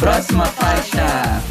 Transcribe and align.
Próxima 0.00 0.46
faixa. 0.46 1.42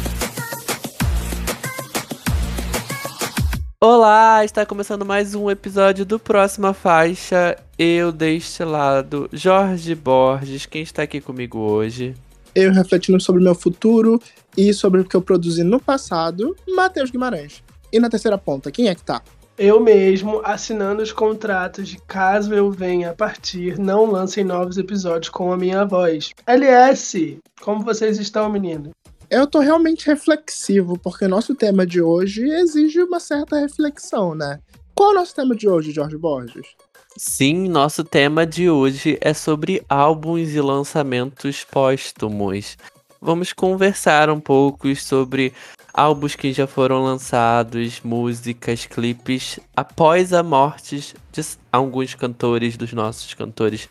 Olá, 3.78 4.42
está 4.42 4.64
começando 4.64 5.04
mais 5.04 5.34
um 5.34 5.50
episódio 5.50 6.06
do 6.06 6.18
Próxima 6.18 6.72
Faixa. 6.72 7.58
Eu 7.78 8.10
deste 8.10 8.64
lado, 8.64 9.28
Jorge 9.34 9.94
Borges, 9.94 10.64
quem 10.64 10.80
está 10.80 11.02
aqui 11.02 11.20
comigo 11.20 11.58
hoje? 11.58 12.14
Eu 12.54 12.72
refletindo 12.72 13.20
sobre 13.20 13.42
o 13.42 13.44
meu 13.44 13.54
futuro 13.54 14.18
e 14.56 14.72
sobre 14.72 15.02
o 15.02 15.04
que 15.04 15.14
eu 15.14 15.20
produzi 15.20 15.62
no 15.62 15.78
passado, 15.78 16.56
Matheus 16.66 17.10
Guimarães. 17.10 17.62
E 17.92 18.00
na 18.00 18.08
terceira 18.08 18.38
ponta, 18.38 18.72
quem 18.72 18.88
é 18.88 18.94
que 18.94 19.04
tá? 19.04 19.20
Eu 19.58 19.80
mesmo 19.80 20.40
assinando 20.44 21.02
os 21.02 21.10
contratos 21.10 21.88
de 21.88 21.98
caso 22.02 22.54
eu 22.54 22.70
venha 22.70 23.10
a 23.10 23.14
partir, 23.14 23.76
não 23.76 24.08
lancem 24.08 24.44
novos 24.44 24.78
episódios 24.78 25.30
com 25.30 25.52
a 25.52 25.56
minha 25.56 25.84
voz. 25.84 26.30
LS, 26.46 27.40
como 27.60 27.82
vocês 27.84 28.20
estão, 28.20 28.48
menino? 28.48 28.92
Eu 29.28 29.48
tô 29.48 29.58
realmente 29.58 30.06
reflexivo, 30.06 30.96
porque 30.96 31.24
o 31.24 31.28
nosso 31.28 31.56
tema 31.56 31.84
de 31.84 32.00
hoje 32.00 32.48
exige 32.48 33.02
uma 33.02 33.18
certa 33.18 33.58
reflexão, 33.58 34.32
né? 34.32 34.60
Qual 34.94 35.10
é 35.10 35.12
o 35.14 35.16
nosso 35.16 35.34
tema 35.34 35.56
de 35.56 35.68
hoje, 35.68 35.90
Jorge 35.90 36.16
Borges? 36.16 36.68
Sim, 37.16 37.68
nosso 37.68 38.04
tema 38.04 38.46
de 38.46 38.70
hoje 38.70 39.18
é 39.20 39.34
sobre 39.34 39.82
álbuns 39.88 40.50
e 40.50 40.60
lançamentos 40.60 41.64
póstumos. 41.64 42.76
Vamos 43.20 43.52
conversar 43.52 44.30
um 44.30 44.38
pouco 44.38 44.94
sobre 44.94 45.52
álbuns 45.92 46.34
que 46.34 46.52
já 46.52 46.66
foram 46.66 47.02
lançados, 47.02 48.00
músicas, 48.02 48.86
clipes 48.86 49.60
após 49.76 50.32
a 50.32 50.42
morte 50.42 51.14
de 51.32 51.42
alguns 51.72 52.14
cantores, 52.14 52.76
dos 52.76 52.92
nossos 52.92 53.34
cantores 53.34 53.88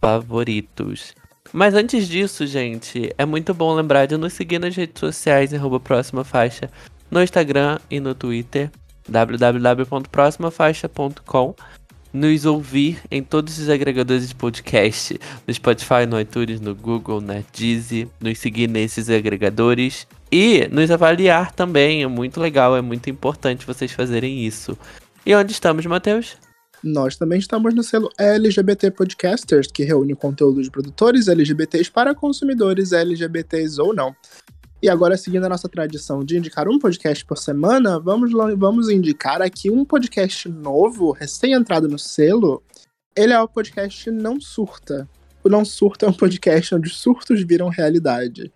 favoritos. 0.00 1.14
Mas 1.52 1.74
antes 1.74 2.08
disso, 2.08 2.46
gente, 2.46 3.12
é 3.16 3.24
muito 3.24 3.54
bom 3.54 3.72
lembrar 3.74 4.06
de 4.06 4.16
nos 4.16 4.32
seguir 4.32 4.58
nas 4.58 4.74
redes 4.74 4.98
sociais, 5.00 5.54
arroba 5.54 5.78
Próxima 5.78 6.24
Faixa, 6.24 6.68
no 7.10 7.22
Instagram 7.22 7.78
e 7.90 8.00
no 8.00 8.14
Twitter, 8.14 8.70
www.proximafaixa.com 9.08 11.54
nos 12.12 12.44
ouvir 12.46 13.00
em 13.10 13.20
todos 13.22 13.58
os 13.58 13.68
agregadores 13.68 14.28
de 14.28 14.34
podcast, 14.34 15.20
no 15.46 15.52
Spotify, 15.52 16.06
no 16.08 16.18
iTunes, 16.18 16.60
no 16.60 16.74
Google, 16.74 17.20
na 17.20 17.42
Deezer, 17.52 18.08
nos 18.18 18.38
seguir 18.38 18.68
nesses 18.68 19.10
agregadores 19.10 20.06
e 20.30 20.66
nos 20.68 20.90
avaliar 20.90 21.52
também, 21.52 22.02
é 22.02 22.06
muito 22.06 22.40
legal, 22.40 22.76
é 22.76 22.80
muito 22.80 23.08
importante 23.08 23.66
vocês 23.66 23.92
fazerem 23.92 24.44
isso. 24.44 24.76
E 25.24 25.34
onde 25.34 25.52
estamos, 25.52 25.84
Matheus? 25.86 26.36
Nós 26.82 27.16
também 27.16 27.38
estamos 27.38 27.74
no 27.74 27.82
selo 27.82 28.10
LGBT 28.18 28.90
Podcasters, 28.90 29.66
que 29.66 29.82
reúne 29.82 30.14
conteúdo 30.14 30.62
de 30.62 30.70
produtores 30.70 31.26
LGBTs 31.26 31.90
para 31.90 32.14
consumidores 32.14 32.92
LGBTs 32.92 33.80
ou 33.80 33.94
não. 33.94 34.14
E 34.82 34.88
agora, 34.88 35.16
seguindo 35.16 35.44
a 35.44 35.48
nossa 35.48 35.68
tradição 35.68 36.22
de 36.22 36.36
indicar 36.36 36.68
um 36.68 36.78
podcast 36.78 37.24
por 37.24 37.38
semana, 37.38 37.98
vamos, 37.98 38.30
vamos 38.56 38.90
indicar 38.90 39.40
aqui 39.40 39.70
um 39.70 39.84
podcast 39.84 40.48
novo, 40.48 41.12
recém-entrado 41.12 41.88
no 41.88 41.98
selo. 41.98 42.62
Ele 43.16 43.32
é 43.32 43.40
o 43.40 43.48
podcast 43.48 44.10
Não 44.10 44.38
Surta. 44.38 45.08
O 45.42 45.48
Não 45.48 45.64
Surta 45.64 46.06
é 46.06 46.08
um 46.08 46.12
podcast 46.12 46.74
onde 46.74 46.90
surtos 46.90 47.42
viram 47.42 47.68
realidade. 47.68 48.52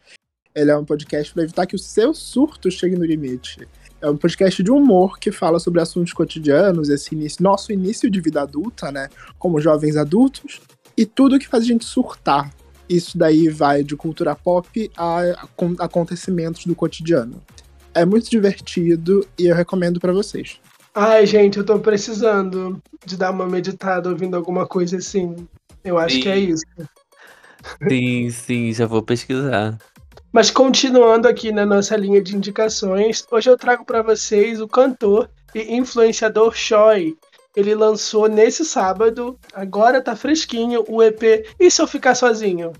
Ele 0.55 0.71
é 0.71 0.77
um 0.77 0.85
podcast 0.85 1.33
para 1.33 1.45
evitar 1.45 1.67
que 1.67 1.77
o 1.77 1.79
seu 1.79 2.13
surto 2.13 2.71
chegue 2.71 2.97
no 2.97 3.05
limite. 3.05 3.67
É 4.01 4.09
um 4.09 4.17
podcast 4.17 4.63
de 4.63 4.71
humor 4.71 5.19
que 5.19 5.31
fala 5.31 5.59
sobre 5.59 5.81
assuntos 5.81 6.13
cotidianos, 6.13 6.89
esse 6.89 7.15
início, 7.15 7.43
nosso 7.43 7.71
início 7.71 8.11
de 8.11 8.21
vida 8.21 8.43
adulta, 8.43 8.91
né? 8.91 9.09
Como 9.39 9.61
jovens 9.61 9.97
adultos, 9.97 10.61
e 10.97 11.05
tudo 11.07 11.39
que 11.39 11.47
faz 11.47 11.65
a 11.65 11.67
gente 11.67 11.85
surtar. 11.85 12.51
Isso 12.89 13.17
daí 13.17 13.49
vai 13.49 13.85
de 13.85 13.95
cultura 13.95 14.35
pop 14.35 14.91
a, 14.97 15.47
acontecimentos 15.79 16.67
do 16.67 16.75
cotidiano. 16.75 17.41
É 17.95 18.05
muito 18.05 18.29
divertido 18.29 19.27
e 19.39 19.47
eu 19.47 19.55
recomendo 19.55 20.01
para 20.01 20.13
vocês. 20.13 20.59
Ai, 20.95 21.25
gente, 21.25 21.59
eu 21.59 21.65
tô 21.65 21.79
precisando 21.79 22.83
de 23.07 23.17
dar 23.17 23.31
uma 23.31 23.47
meditada 23.47 24.09
ouvindo 24.09 24.37
alguma 24.37 24.67
coisa 24.67 24.97
assim. 24.97 25.37
Eu 25.85 25.99
acho 25.99 26.17
sim. 26.17 26.23
que 26.23 26.29
é 26.29 26.39
isso. 26.39 26.65
Sim, 27.89 28.31
sim, 28.31 28.73
já 28.73 28.87
vou 28.87 29.03
pesquisar. 29.03 29.79
Mas 30.33 30.49
continuando 30.49 31.27
aqui 31.27 31.51
na 31.51 31.67
nossa 31.67 31.97
linha 31.97 32.23
de 32.23 32.37
indicações, 32.37 33.27
hoje 33.31 33.51
eu 33.51 33.59
trago 33.59 33.85
para 33.85 34.01
vocês 34.01 34.61
o 34.61 34.69
cantor 34.69 35.29
e 35.53 35.75
influenciador 35.75 36.55
Choi, 36.55 37.17
ele 37.57 37.75
lançou 37.75 38.29
nesse 38.29 38.65
sábado, 38.65 39.37
agora 39.53 40.01
tá 40.01 40.15
fresquinho, 40.15 40.85
o 40.87 41.03
EP 41.03 41.45
E 41.59 41.69
Se 41.69 41.83
Eu 41.83 41.87
Ficar 41.89 42.15
Sozinho? 42.15 42.73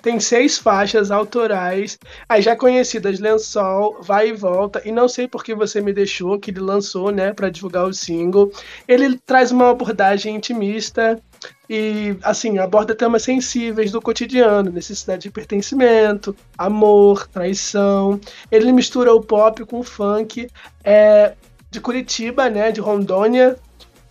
Tem 0.00 0.18
seis 0.18 0.58
faixas 0.58 1.10
autorais, 1.10 1.98
as 2.26 2.44
já 2.44 2.56
conhecidas 2.56 3.20
Lençol, 3.20 3.98
Vai 4.02 4.30
e 4.30 4.32
Volta, 4.32 4.80
e 4.84 4.92
Não 4.92 5.08
Sei 5.08 5.28
Por 5.28 5.44
Que 5.44 5.54
Você 5.54 5.80
Me 5.82 5.92
Deixou, 5.92 6.38
que 6.38 6.50
ele 6.50 6.60
lançou, 6.60 7.10
né, 7.10 7.32
para 7.32 7.50
divulgar 7.50 7.86
o 7.86 7.92
single. 7.92 8.50
Ele 8.88 9.18
traz 9.26 9.50
uma 9.50 9.70
abordagem 9.70 10.36
intimista 10.36 11.20
e, 11.68 12.16
assim, 12.22 12.58
aborda 12.58 12.94
temas 12.94 13.22
sensíveis 13.22 13.90
do 13.90 14.00
cotidiano, 14.00 14.70
necessidade 14.70 15.22
de 15.22 15.30
pertencimento, 15.30 16.36
amor, 16.58 17.26
traição. 17.26 18.20
Ele 18.50 18.72
mistura 18.72 19.14
o 19.14 19.22
pop 19.22 19.64
com 19.64 19.80
o 19.80 19.84
funk, 19.84 20.48
é 20.82 21.34
de 21.70 21.80
Curitiba, 21.80 22.48
né, 22.48 22.70
de 22.70 22.80
Rondônia, 22.80 23.56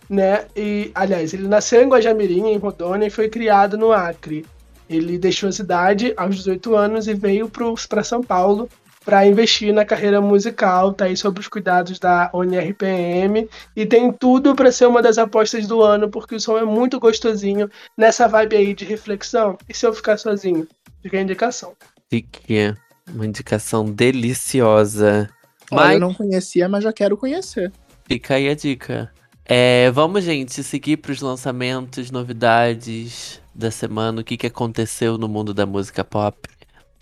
né? 0.08 0.44
E, 0.54 0.90
aliás, 0.94 1.32
ele 1.32 1.48
nasceu 1.48 1.82
em 1.82 1.88
Guajamirim, 1.88 2.48
em 2.48 2.58
Rondônia, 2.58 3.06
e 3.06 3.10
foi 3.10 3.28
criado 3.28 3.78
no 3.78 3.92
Acre. 3.92 4.44
Ele 4.88 5.16
deixou 5.16 5.48
a 5.48 5.52
cidade 5.52 6.12
aos 6.16 6.36
18 6.36 6.76
anos 6.76 7.08
e 7.08 7.14
veio 7.14 7.50
para 7.88 8.04
São 8.04 8.22
Paulo 8.22 8.68
para 9.04 9.26
investir 9.26 9.72
na 9.72 9.84
carreira 9.84 10.20
musical, 10.20 10.92
tá 10.92 11.04
aí 11.04 11.16
sobre 11.16 11.40
os 11.40 11.48
cuidados 11.48 11.98
da 11.98 12.30
ONRPM 12.32 13.48
e 13.76 13.84
tem 13.84 14.10
tudo 14.12 14.54
para 14.54 14.72
ser 14.72 14.86
uma 14.86 15.02
das 15.02 15.18
apostas 15.18 15.66
do 15.66 15.82
ano, 15.82 16.08
porque 16.08 16.34
o 16.34 16.40
som 16.40 16.56
é 16.56 16.64
muito 16.64 16.98
gostosinho 16.98 17.70
nessa 17.96 18.26
vibe 18.26 18.56
aí 18.56 18.74
de 18.74 18.84
reflexão. 18.84 19.58
E 19.68 19.74
se 19.74 19.86
eu 19.86 19.92
ficar 19.92 20.16
sozinho? 20.16 20.66
Fica 21.02 21.18
a 21.18 21.20
indicação. 21.20 21.74
Fique 22.08 22.74
uma 23.12 23.26
indicação 23.26 23.84
deliciosa. 23.84 25.28
Olha, 25.70 25.84
mas... 25.84 25.94
eu 25.94 26.00
não 26.00 26.14
conhecia, 26.14 26.68
mas 26.68 26.82
já 26.82 26.92
quero 26.92 27.16
conhecer. 27.16 27.70
Fica 28.06 28.34
aí 28.34 28.48
a 28.48 28.54
dica. 28.54 29.12
É, 29.44 29.90
vamos, 29.90 30.24
gente, 30.24 30.62
seguir 30.62 30.96
para 30.96 31.12
os 31.12 31.20
lançamentos, 31.20 32.10
novidades 32.10 33.42
da 33.54 33.70
semana, 33.70 34.22
o 34.22 34.24
que, 34.24 34.38
que 34.38 34.46
aconteceu 34.46 35.18
no 35.18 35.28
mundo 35.28 35.52
da 35.52 35.66
música 35.66 36.02
pop. 36.02 36.48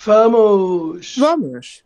Vamos! 0.05 1.15
Vamos! 1.17 1.85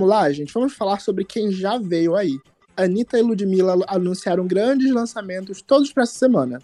Vamos 0.00 0.08
lá, 0.08 0.32
gente. 0.32 0.54
Vamos 0.54 0.72
falar 0.72 0.98
sobre 1.00 1.24
quem 1.24 1.50
já 1.50 1.76
veio 1.76 2.14
aí. 2.14 2.38
Anitta 2.76 3.18
e 3.18 3.22
Ludmilla 3.22 3.76
anunciaram 3.86 4.46
grandes 4.46 4.90
lançamentos 4.92 5.60
todos 5.60 5.92
para 5.92 6.04
essa 6.04 6.14
semana. 6.14 6.58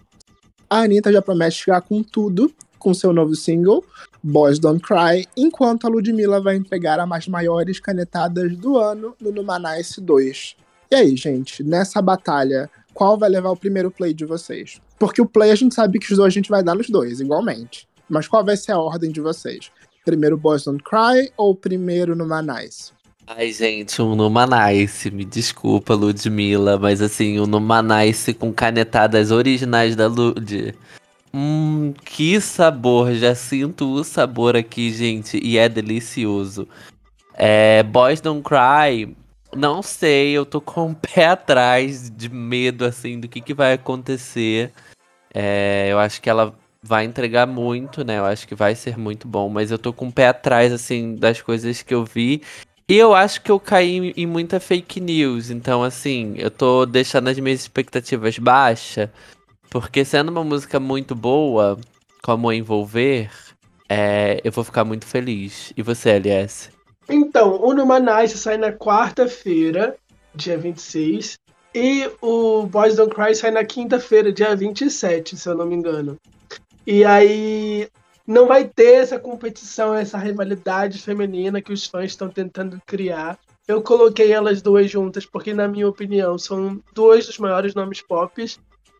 A 0.70 0.78
Anitta 0.78 1.12
já 1.12 1.20
promete 1.20 1.56
chegar 1.56 1.82
com 1.82 2.02
tudo 2.02 2.50
com 2.78 2.94
seu 2.94 3.12
novo 3.12 3.34
single, 3.34 3.84
Boys 4.22 4.58
Don't 4.58 4.80
Cry, 4.80 5.26
enquanto 5.36 5.86
a 5.86 5.90
Ludmilla 5.90 6.40
vai 6.40 6.56
entregar 6.56 6.98
as 7.00 7.28
maiores 7.28 7.78
canetadas 7.78 8.56
do 8.56 8.76
ano 8.76 9.14
no 9.20 9.30
Numanice 9.30 10.00
2. 10.00 10.56
E 10.90 10.94
aí, 10.94 11.16
gente, 11.16 11.62
nessa 11.62 12.00
batalha, 12.00 12.70
qual 12.94 13.18
vai 13.18 13.28
levar 13.28 13.50
o 13.50 13.56
primeiro 13.56 13.90
play 13.90 14.14
de 14.14 14.24
vocês? 14.24 14.80
Porque 14.98 15.20
o 15.20 15.26
play 15.26 15.50
a 15.50 15.54
gente 15.54 15.74
sabe 15.74 15.98
que 15.98 16.10
os 16.10 16.16
dois 16.16 16.32
a 16.32 16.34
gente 16.34 16.48
vai 16.48 16.62
dar 16.62 16.74
nos 16.74 16.88
dois, 16.88 17.20
igualmente. 17.20 17.86
Mas 18.08 18.28
qual 18.28 18.44
vai 18.44 18.56
ser 18.56 18.72
a 18.72 18.78
ordem 18.78 19.10
de 19.10 19.20
vocês? 19.20 19.70
Primeiro 20.04 20.36
Boys 20.36 20.64
Don't 20.64 20.82
Cry 20.82 21.30
ou 21.36 21.54
primeiro 21.54 22.14
Numanice? 22.14 22.92
Ai, 23.26 23.52
gente, 23.52 24.00
um 24.00 24.14
Numanice, 24.14 25.10
me 25.10 25.24
desculpa, 25.24 25.94
Ludmilla, 25.94 26.78
mas 26.78 27.02
assim, 27.02 27.40
um 27.40 27.46
Numanice 27.46 28.32
com 28.32 28.52
canetadas 28.52 29.32
originais 29.32 29.96
da 29.96 30.06
Lud. 30.06 30.72
Hum, 31.32 31.92
que 32.04 32.40
sabor, 32.40 33.12
já 33.14 33.34
sinto 33.34 33.92
o 33.92 34.02
sabor 34.02 34.56
aqui, 34.56 34.90
gente, 34.92 35.38
e 35.42 35.58
é 35.58 35.68
delicioso. 35.68 36.66
É, 37.34 37.82
Boys 37.82 38.20
Don't 38.20 38.42
Cry, 38.42 39.14
não 39.54 39.82
sei, 39.82 40.32
eu 40.32 40.46
tô 40.46 40.60
com 40.60 40.90
o 40.90 40.94
pé 40.96 41.26
atrás 41.26 42.10
de 42.10 42.28
medo, 42.28 42.84
assim, 42.84 43.20
do 43.20 43.28
que, 43.28 43.40
que 43.40 43.54
vai 43.54 43.74
acontecer. 43.74 44.72
É, 45.34 45.88
eu 45.90 45.98
acho 45.98 46.22
que 46.22 46.30
ela 46.30 46.54
vai 46.82 47.04
entregar 47.04 47.46
muito, 47.46 48.04
né? 48.04 48.18
Eu 48.18 48.24
acho 48.24 48.46
que 48.46 48.54
vai 48.54 48.74
ser 48.74 48.96
muito 48.96 49.28
bom, 49.28 49.48
mas 49.48 49.70
eu 49.70 49.78
tô 49.78 49.92
com 49.92 50.08
o 50.08 50.12
pé 50.12 50.28
atrás, 50.28 50.72
assim, 50.72 51.16
das 51.16 51.42
coisas 51.42 51.82
que 51.82 51.92
eu 51.92 52.04
vi. 52.04 52.42
E 52.88 52.96
eu 52.96 53.14
acho 53.14 53.42
que 53.42 53.50
eu 53.50 53.58
caí 53.58 54.12
em 54.16 54.26
muita 54.26 54.60
fake 54.60 55.00
news, 55.00 55.50
então 55.50 55.82
assim, 55.82 56.34
eu 56.36 56.50
tô 56.52 56.86
deixando 56.86 57.28
as 57.28 57.36
minhas 57.36 57.60
expectativas 57.60 58.38
baixas, 58.38 59.10
porque 59.80 60.06
sendo 60.06 60.30
uma 60.30 60.42
música 60.42 60.80
muito 60.80 61.14
boa, 61.14 61.78
como 62.22 62.50
Envolver, 62.50 63.30
é, 63.86 64.40
eu 64.42 64.50
vou 64.50 64.64
ficar 64.64 64.84
muito 64.84 65.04
feliz. 65.04 65.70
E 65.76 65.82
você, 65.82 66.10
LS? 66.10 66.70
Então, 67.08 67.62
o 67.62 67.74
Numanice 67.74 68.38
sai 68.38 68.56
na 68.56 68.72
quarta-feira, 68.72 69.94
dia 70.34 70.56
26. 70.56 71.38
E 71.74 72.10
o 72.22 72.66
Boys 72.66 72.96
Don't 72.96 73.14
Cry 73.14 73.34
sai 73.34 73.50
na 73.50 73.64
quinta-feira, 73.64 74.32
dia 74.32 74.56
27, 74.56 75.36
se 75.36 75.46
eu 75.46 75.54
não 75.54 75.66
me 75.66 75.74
engano. 75.74 76.16
E 76.86 77.04
aí 77.04 77.86
não 78.26 78.46
vai 78.46 78.64
ter 78.64 78.94
essa 78.94 79.18
competição, 79.18 79.94
essa 79.94 80.16
rivalidade 80.16 81.02
feminina 81.02 81.60
que 81.60 81.72
os 81.72 81.86
fãs 81.86 82.12
estão 82.12 82.30
tentando 82.30 82.80
criar. 82.86 83.38
Eu 83.68 83.82
coloquei 83.82 84.32
elas 84.32 84.62
duas 84.62 84.90
juntas 84.90 85.26
porque, 85.26 85.52
na 85.52 85.68
minha 85.68 85.86
opinião, 85.86 86.38
são 86.38 86.80
dois 86.94 87.26
dos 87.26 87.36
maiores 87.38 87.74
nomes 87.74 88.00
pop 88.00 88.42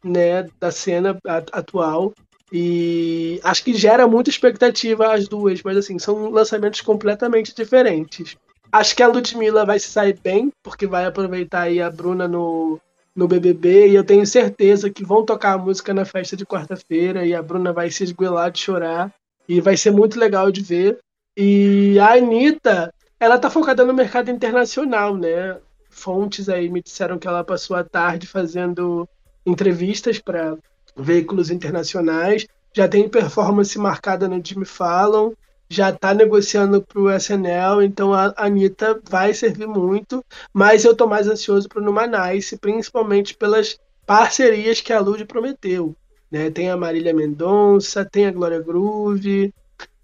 né, 0.05 0.47
da 0.61 0.71
cena 0.71 1.19
atual. 1.53 2.13
E 2.53 3.41
acho 3.43 3.65
que 3.65 3.75
gera 3.75 4.07
muita 4.07 4.31
expectativa 4.31 5.13
as 5.13 5.27
duas, 5.27 5.63
mas 5.63 5.77
assim, 5.77 5.99
são 5.99 6.31
lançamentos 6.31 6.81
completamente 6.81 7.55
diferentes. 7.55 8.37
Acho 8.71 8.95
que 8.95 9.03
a 9.03 9.09
Ludmilla 9.09 9.65
vai 9.65 9.79
se 9.79 9.89
sair 9.89 10.19
bem, 10.23 10.53
porque 10.63 10.87
vai 10.87 11.07
aproveitar 11.07 11.63
aí 11.63 11.81
a 11.81 11.91
Bruna 11.91 12.29
no, 12.29 12.81
no 13.15 13.27
BBB, 13.27 13.89
e 13.89 13.95
eu 13.95 14.05
tenho 14.05 14.27
certeza 14.27 14.91
que 14.91 15.05
vão 15.05 15.25
tocar 15.25 15.55
a 15.55 15.59
música 15.59 15.93
na 15.95 16.05
festa 16.05 16.37
de 16.37 16.47
quarta-feira, 16.47 17.25
e 17.27 17.35
a 17.35 17.43
Bruna 17.43 17.73
vai 17.73 17.91
se 17.91 18.05
esguelar 18.05 18.51
de 18.51 18.61
chorar, 18.61 19.13
e 19.49 19.61
vai 19.61 19.77
ser 19.77 19.91
muito 19.91 20.19
legal 20.19 20.51
de 20.51 20.63
ver. 20.63 20.99
E 21.37 21.99
a 21.99 22.15
Anitta, 22.15 22.93
ela 23.19 23.39
tá 23.39 23.51
focada 23.51 23.85
no 23.85 23.95
mercado 23.95 24.31
internacional, 24.31 25.17
né? 25.17 25.59
Fontes 25.89 26.49
aí 26.49 26.69
me 26.69 26.83
disseram 26.83 27.19
que 27.19 27.27
ela 27.27 27.43
passou 27.43 27.77
a 27.77 27.85
tarde 27.85 28.27
fazendo 28.27 29.09
entrevistas 29.47 30.19
para 30.19 30.59
veículos 30.97 31.51
internacionais, 31.51 32.47
já 32.75 32.89
tem 32.89 33.09
performance 33.09 33.79
marcada 33.79 34.29
no 34.29 34.45
Jimmy 34.45 34.67
Fallon, 34.67 35.33
já 35.69 35.91
está 35.91 36.13
negociando 36.13 36.83
para 36.83 37.01
o 37.01 37.11
SNL, 37.11 37.83
então 37.83 38.13
a 38.13 38.35
Anitta 38.37 39.01
vai 39.09 39.33
servir 39.33 39.67
muito, 39.67 40.25
mas 40.53 40.85
eu 40.85 40.93
estou 40.93 41.09
mais 41.09 41.27
ansioso 41.27 41.69
para 41.69 41.81
o 41.81 41.85
Numanice, 41.85 42.57
principalmente 42.59 43.35
pelas 43.35 43.79
parcerias 44.07 44.81
que 44.81 44.93
a 44.93 45.01
Lud 45.01 45.25
prometeu. 45.25 45.97
Né? 46.31 46.51
Tem 46.51 46.71
a 46.71 46.77
Marília 46.77 47.15
Mendonça, 47.15 48.05
tem 48.05 48.27
a 48.27 48.31
Glória 48.33 48.61
Groove, 48.61 49.53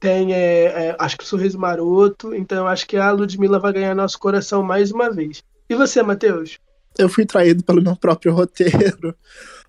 tem, 0.00 0.34
é, 0.34 0.64
é, 0.64 0.96
acho 0.98 1.16
que 1.16 1.22
o 1.22 1.26
Sorriso 1.26 1.58
Maroto, 1.58 2.34
então 2.34 2.66
acho 2.66 2.86
que 2.86 2.96
a 2.96 3.10
Ludmilla 3.12 3.60
vai 3.60 3.72
ganhar 3.72 3.94
nosso 3.94 4.18
coração 4.18 4.62
mais 4.62 4.90
uma 4.90 5.10
vez. 5.10 5.44
E 5.68 5.76
você, 5.76 6.02
Matheus? 6.02 6.58
Eu 6.98 7.08
fui 7.08 7.24
traído 7.24 7.64
pelo 7.64 7.82
meu 7.82 7.96
próprio 7.96 8.32
roteiro 8.32 9.16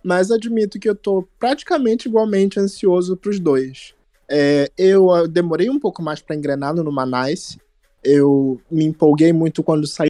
mas 0.04 0.30
admito 0.30 0.78
que 0.78 0.90
eu 0.90 0.96
tô 0.96 1.26
praticamente 1.40 2.10
igualmente 2.10 2.60
ansioso 2.60 3.16
pros 3.16 3.40
dois. 3.40 3.96
É, 4.30 4.70
eu 4.78 5.10
ah, 5.12 5.26
demorei 5.26 5.70
um 5.70 5.80
pouco 5.80 6.04
mais 6.04 6.22
para 6.22 6.36
engrenar 6.36 6.76
no 6.76 6.92
Manice. 6.92 7.58
Eu 8.04 8.60
me 8.70 8.84
empolguei 8.84 9.32
muito 9.32 9.64
quando 9.64 9.88
saiu, 9.88 10.10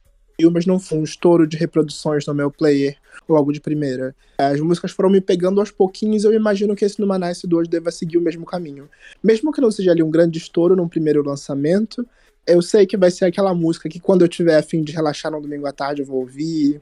mas 0.52 0.66
não 0.66 0.80
foi 0.80 0.98
um 0.98 1.04
estouro 1.04 1.46
de 1.46 1.56
reproduções 1.56 2.26
no 2.26 2.34
meu 2.34 2.50
player 2.50 2.96
logo 3.28 3.52
de 3.52 3.60
primeira. 3.60 4.14
As 4.36 4.60
músicas 4.60 4.90
foram 4.90 5.10
me 5.10 5.20
pegando 5.20 5.60
aos 5.60 5.70
pouquinhos 5.70 6.24
eu 6.24 6.32
imagino 6.32 6.74
que 6.74 6.84
esse 6.84 6.98
Numanice 6.98 7.46
2 7.46 7.68
deva 7.68 7.92
seguir 7.92 8.18
o 8.18 8.20
mesmo 8.20 8.44
caminho. 8.44 8.88
Mesmo 9.22 9.52
que 9.52 9.60
não 9.60 9.70
seja 9.70 9.92
ali 9.92 10.02
um 10.02 10.10
grande 10.10 10.38
estouro 10.38 10.74
num 10.74 10.88
primeiro 10.88 11.22
lançamento, 11.22 12.04
eu 12.46 12.60
sei 12.60 12.84
que 12.84 12.96
vai 12.96 13.10
ser 13.10 13.26
aquela 13.26 13.54
música 13.54 13.88
que 13.88 14.00
quando 14.00 14.22
eu 14.22 14.28
tiver 14.28 14.58
a 14.58 14.62
fim 14.62 14.82
de 14.82 14.92
relaxar 14.92 15.30
no 15.32 15.40
domingo 15.40 15.66
à 15.66 15.72
tarde 15.72 16.02
eu 16.02 16.06
vou 16.06 16.20
ouvir 16.20 16.80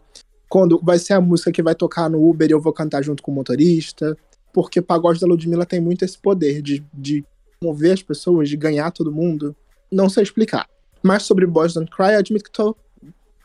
quando 0.53 0.79
vai 0.83 0.99
ser 0.99 1.15
a 1.15 1.21
música 1.21 1.51
que 1.51 1.63
vai 1.63 1.75
tocar 1.75 2.11
no 2.11 2.29
Uber 2.29 2.47
e 2.47 2.53
eu 2.53 2.61
vou 2.61 2.75
cantar 2.75 3.03
junto 3.03 3.23
com 3.23 3.33
o 3.33 3.35
motorista. 3.35 4.15
Porque 4.53 4.83
Pagode 4.83 5.19
da 5.19 5.27
Ludmilla 5.27 5.65
tem 5.65 5.81
muito 5.81 6.05
esse 6.05 6.19
poder 6.19 6.61
de, 6.61 6.85
de 6.93 7.25
mover 7.63 7.95
as 7.95 8.03
pessoas, 8.03 8.51
de 8.51 8.57
ganhar 8.59 8.91
todo 8.91 9.11
mundo. 9.11 9.57
Não 9.91 10.11
sei 10.11 10.23
explicar. 10.23 10.69
Mas 11.03 11.23
sobre 11.23 11.47
Boys 11.47 11.73
Don't 11.73 11.91
Cry, 11.91 12.17
admito 12.17 12.45
que 12.45 12.51
tô, 12.51 12.77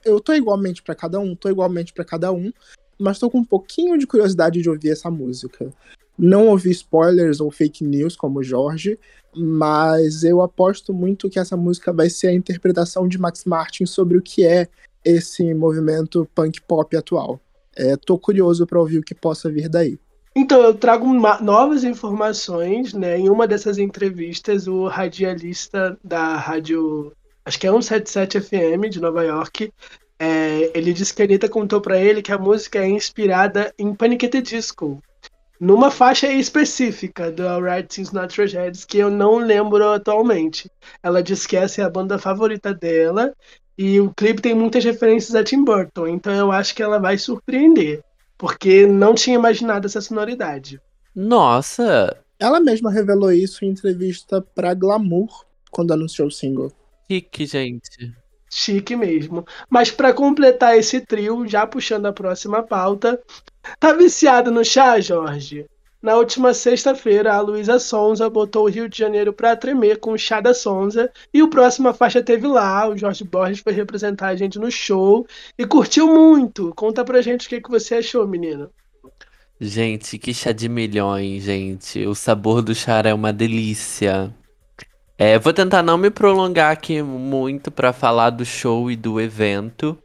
eu 0.04 0.20
tô 0.20 0.34
igualmente 0.34 0.84
para 0.84 0.94
cada 0.94 1.18
um, 1.18 1.34
tô 1.34 1.48
igualmente 1.48 1.94
para 1.94 2.04
cada 2.04 2.30
um, 2.34 2.52
mas 3.00 3.20
tô 3.20 3.30
com 3.30 3.38
um 3.38 3.46
pouquinho 3.46 3.98
de 3.98 4.06
curiosidade 4.06 4.62
de 4.62 4.70
ouvir 4.70 4.90
essa 4.90 5.10
música. 5.10 5.74
Não 6.18 6.50
ouvi 6.50 6.72
spoilers 6.72 7.40
ou 7.40 7.50
fake 7.50 7.86
news 7.86 8.18
como 8.18 8.44
Jorge, 8.44 9.00
mas 9.34 10.26
eu 10.26 10.42
aposto 10.42 10.94
muito 10.94 11.30
que 11.30 11.40
essa 11.40 11.56
música 11.56 11.94
vai 11.94 12.10
ser 12.10 12.28
a 12.28 12.34
interpretação 12.34 13.08
de 13.08 13.18
Max 13.18 13.46
Martin 13.46 13.86
sobre 13.86 14.18
o 14.18 14.22
que 14.22 14.46
é 14.46 14.68
esse 15.08 15.54
movimento 15.54 16.28
punk 16.36 16.62
pop 16.62 16.96
atual. 16.96 17.40
É, 17.76 17.96
tô 17.96 18.18
curioso 18.20 18.68
para 18.68 18.80
ouvir 18.80 19.00
o 19.00 19.04
que 19.04 19.16
possa 19.16 19.50
vir 19.50 19.70
daí. 19.70 19.98
Então, 20.36 20.62
eu 20.62 20.74
trago 20.74 21.12
novas 21.42 21.84
informações, 21.84 22.94
né? 22.94 23.18
Em 23.18 23.30
uma 23.30 23.48
dessas 23.48 23.78
entrevistas, 23.78 24.68
o 24.68 24.86
radialista 24.88 25.98
da 26.04 26.36
rádio, 26.36 27.12
acho 27.44 27.60
que 27.60 27.66
é 27.66 27.72
177 27.72 28.42
FM 28.42 28.90
de 28.90 29.00
Nova 29.00 29.24
York, 29.24 29.72
é, 30.20 30.72
ele 30.78 30.94
disse 30.94 31.14
que 31.14 31.22
a 31.22 31.26
Anitta 31.26 31.50
contou 31.50 31.80
para 31.80 32.00
ele 32.00 32.22
que 32.22 32.32
a 32.32 32.38
música 32.38 32.80
é 32.80 32.88
inspirada 32.88 33.74
em 33.80 33.96
Panic! 33.96 34.26
at 34.26 34.42
Disco, 34.42 35.02
numa 35.60 35.90
faixa 35.90 36.32
específica 36.32 37.32
do 37.32 37.48
Alright 37.48 37.94
Since 37.94 38.14
Not 38.14 38.34
Tragedies, 38.36 38.86
que 38.86 39.00
eu 39.00 39.10
não 39.10 39.38
lembro 39.38 39.92
atualmente. 39.92 40.70
Ela 41.02 41.24
disse 41.24 41.48
que 41.48 41.58
essa 41.58 41.82
é 41.82 41.84
a 41.84 41.90
banda 41.90 42.20
favorita 42.20 42.74
dela 42.74 43.34
e 43.78 44.00
o 44.00 44.14
clipe 44.14 44.42
tem 44.42 44.56
muitas 44.56 44.84
referências 44.84 45.36
a 45.36 45.44
Tim 45.44 45.64
Burton, 45.64 46.08
então 46.08 46.34
eu 46.34 46.52
acho 46.52 46.74
que 46.74 46.82
ela 46.82 46.98
vai 46.98 47.18
surpreender. 47.18 48.02
Porque 48.38 48.86
não 48.86 49.14
tinha 49.14 49.36
imaginado 49.36 49.88
essa 49.88 50.02
sonoridade. 50.02 50.80
Nossa! 51.16 52.16
Ela 52.40 52.60
mesma 52.60 52.92
revelou 52.92 53.32
isso 53.32 53.66
em 53.66 53.70
entrevista 53.70 54.42
pra 54.54 54.74
Glamour, 54.74 55.46
quando 55.72 55.92
anunciou 55.92 56.28
o 56.28 56.32
single. 56.32 56.72
Chique, 57.10 57.46
gente. 57.46 58.14
Chique 58.50 58.96
mesmo. 58.96 59.46
Mas 59.70 59.92
para 59.92 60.14
completar 60.14 60.78
esse 60.78 61.02
trio, 61.02 61.48
já 61.48 61.66
puxando 61.66 62.06
a 62.06 62.14
próxima 62.14 62.64
pauta, 62.64 63.20
tá 63.80 63.94
viciado 63.94 64.52
no 64.52 64.64
chá, 64.64 65.00
Jorge? 65.00 65.66
Na 66.08 66.16
última 66.16 66.54
sexta-feira, 66.54 67.34
a 67.34 67.42
Luísa 67.42 67.78
Sonza 67.80 68.30
botou 68.30 68.64
o 68.64 68.70
Rio 68.70 68.88
de 68.88 68.98
Janeiro 68.98 69.34
para 69.34 69.58
tremer 69.58 70.00
com 70.00 70.14
o 70.14 70.18
Chá 70.18 70.40
da 70.40 70.54
Sonza 70.54 71.12
e 71.34 71.44
o 71.44 71.50
próximo 71.50 71.94
faixa 71.94 72.24
teve 72.24 72.48
lá. 72.48 72.88
O 72.88 72.96
Jorge 72.96 73.26
Borges 73.26 73.60
foi 73.60 73.74
representar 73.74 74.30
a 74.30 74.36
gente 74.38 74.58
no 74.58 74.72
show 74.72 75.28
e 75.60 75.66
curtiu 75.66 76.08
muito. 76.08 76.74
Conta 76.78 77.04
pra 77.04 77.22
gente 77.22 77.46
o 77.46 77.50
que, 77.50 77.60
que 77.60 77.70
você 77.70 77.96
achou, 77.96 78.26
menina. 78.26 78.70
Gente, 79.60 80.18
que 80.18 80.34
chá 80.34 80.54
de 80.54 80.70
milhões, 80.70 81.44
gente. 81.44 82.08
O 82.08 82.16
sabor 82.16 82.62
do 82.62 82.74
chá 82.74 83.02
é 83.04 83.14
uma 83.14 83.34
delícia. 83.34 84.34
É, 85.18 85.38
vou 85.38 85.52
tentar 85.52 85.84
não 85.84 85.98
me 85.98 86.10
prolongar 86.10 86.72
aqui 86.72 87.02
muito 87.02 87.70
para 87.70 87.92
falar 87.92 88.30
do 88.30 88.46
show 88.46 88.90
e 88.90 88.96
do 88.96 89.20
evento, 89.20 89.98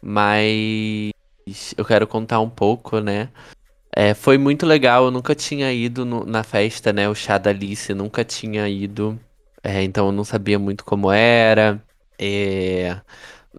mas 0.00 1.12
eu 1.76 1.84
quero 1.84 2.06
contar 2.06 2.40
um 2.40 2.48
pouco, 2.48 2.98
né? 2.98 3.28
É, 3.94 4.14
foi 4.14 4.38
muito 4.38 4.64
legal, 4.66 5.04
eu 5.06 5.10
nunca 5.10 5.34
tinha 5.34 5.72
ido 5.72 6.04
no- 6.04 6.24
na 6.24 6.42
festa, 6.44 6.92
né? 6.92 7.08
O 7.08 7.14
chá 7.14 7.38
da 7.38 7.50
Alice, 7.50 7.92
nunca 7.94 8.24
tinha 8.24 8.68
ido. 8.68 9.18
É, 9.62 9.82
então 9.82 10.06
eu 10.06 10.12
não 10.12 10.24
sabia 10.24 10.58
muito 10.58 10.84
como 10.84 11.10
era. 11.10 11.82
é, 12.22 13.00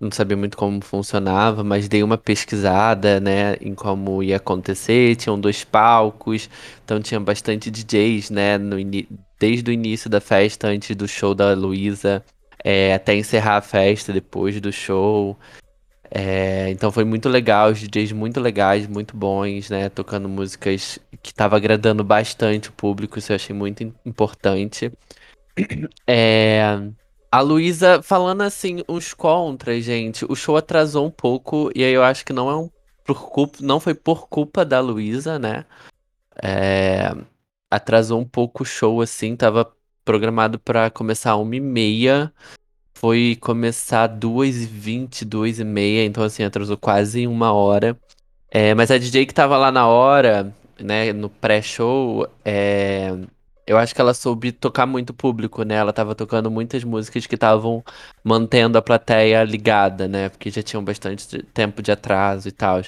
não 0.01 0.11
sabia 0.11 0.37
muito 0.37 0.57
como 0.57 0.81
funcionava, 0.83 1.63
mas 1.63 1.87
dei 1.89 2.03
uma 2.03 2.17
pesquisada, 2.17 3.19
né, 3.19 3.55
em 3.61 3.75
como 3.75 4.23
ia 4.23 4.37
acontecer. 4.37 5.15
Tinham 5.17 5.39
dois 5.39 5.63
palcos, 5.63 6.49
então 6.85 7.01
tinha 7.01 7.19
bastante 7.19 7.71
DJs, 7.71 8.29
né, 8.31 8.57
no 8.59 8.77
desde 9.39 9.71
o 9.71 9.73
início 9.73 10.09
da 10.09 10.21
festa, 10.21 10.67
antes 10.67 10.95
do 10.95 11.07
show 11.07 11.33
da 11.35 11.53
Luísa, 11.53 12.23
é, 12.63 12.93
até 12.93 13.15
encerrar 13.15 13.57
a 13.57 13.61
festa, 13.61 14.13
depois 14.13 14.59
do 14.61 14.71
show. 14.71 15.37
É, 16.13 16.69
então 16.69 16.91
foi 16.91 17.05
muito 17.05 17.29
legal, 17.29 17.71
os 17.71 17.79
DJs 17.79 18.11
muito 18.11 18.41
legais, 18.41 18.85
muito 18.85 19.15
bons, 19.15 19.69
né? 19.69 19.87
Tocando 19.87 20.27
músicas 20.27 20.99
que 21.23 21.33
tava 21.33 21.55
agradando 21.55 22.03
bastante 22.03 22.67
o 22.67 22.73
público, 22.73 23.17
isso 23.17 23.31
eu 23.31 23.37
achei 23.37 23.55
muito 23.55 23.81
importante. 24.05 24.91
É, 26.05 26.61
a 27.31 27.39
Luísa, 27.39 28.01
falando 28.01 28.41
assim, 28.41 28.83
os 28.89 29.13
contras, 29.13 29.85
gente, 29.85 30.25
o 30.29 30.35
show 30.35 30.57
atrasou 30.57 31.07
um 31.07 31.11
pouco, 31.11 31.71
e 31.73 31.81
aí 31.81 31.93
eu 31.93 32.03
acho 32.03 32.25
que 32.25 32.33
não 32.33 32.49
é 32.49 32.57
um, 32.57 32.69
por 33.05 33.29
culpa, 33.29 33.59
não 33.61 33.79
foi 33.79 33.93
por 33.93 34.27
culpa 34.27 34.65
da 34.65 34.81
Luísa, 34.81 35.39
né? 35.39 35.65
É, 36.43 37.15
atrasou 37.69 38.19
um 38.19 38.25
pouco 38.27 38.63
o 38.63 38.65
show, 38.65 39.01
assim, 39.01 39.35
tava 39.37 39.71
programado 40.03 40.59
para 40.59 40.89
começar 40.89 41.37
uma 41.37 41.55
e 41.55 41.59
meia 41.61 42.33
foi 43.01 43.35
começar 43.41 44.07
2h20, 44.07 45.25
2h30, 45.25 46.05
então 46.05 46.23
assim, 46.23 46.43
atrasou 46.43 46.77
quase 46.77 47.25
uma 47.25 47.51
hora. 47.51 47.97
É, 48.51 48.75
mas 48.75 48.91
a 48.91 48.97
DJ 48.99 49.25
que 49.25 49.33
tava 49.33 49.57
lá 49.57 49.71
na 49.71 49.87
hora, 49.87 50.53
né, 50.79 51.11
no 51.11 51.27
pré-show, 51.27 52.27
é, 52.45 53.11
eu 53.65 53.77
acho 53.77 53.95
que 53.95 54.01
ela 54.01 54.13
soube 54.13 54.51
tocar 54.51 54.85
muito 54.85 55.13
público, 55.15 55.63
né? 55.63 55.75
Ela 55.75 55.91
tava 55.93 56.13
tocando 56.13 56.51
muitas 56.51 56.83
músicas 56.83 57.25
que 57.25 57.35
estavam 57.35 57.83
mantendo 58.23 58.77
a 58.77 58.81
plateia 58.83 59.43
ligada, 59.43 60.07
né? 60.07 60.29
Porque 60.29 60.51
já 60.51 60.61
tinham 60.61 60.83
bastante 60.83 61.41
tempo 61.43 61.81
de 61.81 61.91
atraso 61.91 62.47
e 62.49 62.51
tal. 62.51 62.81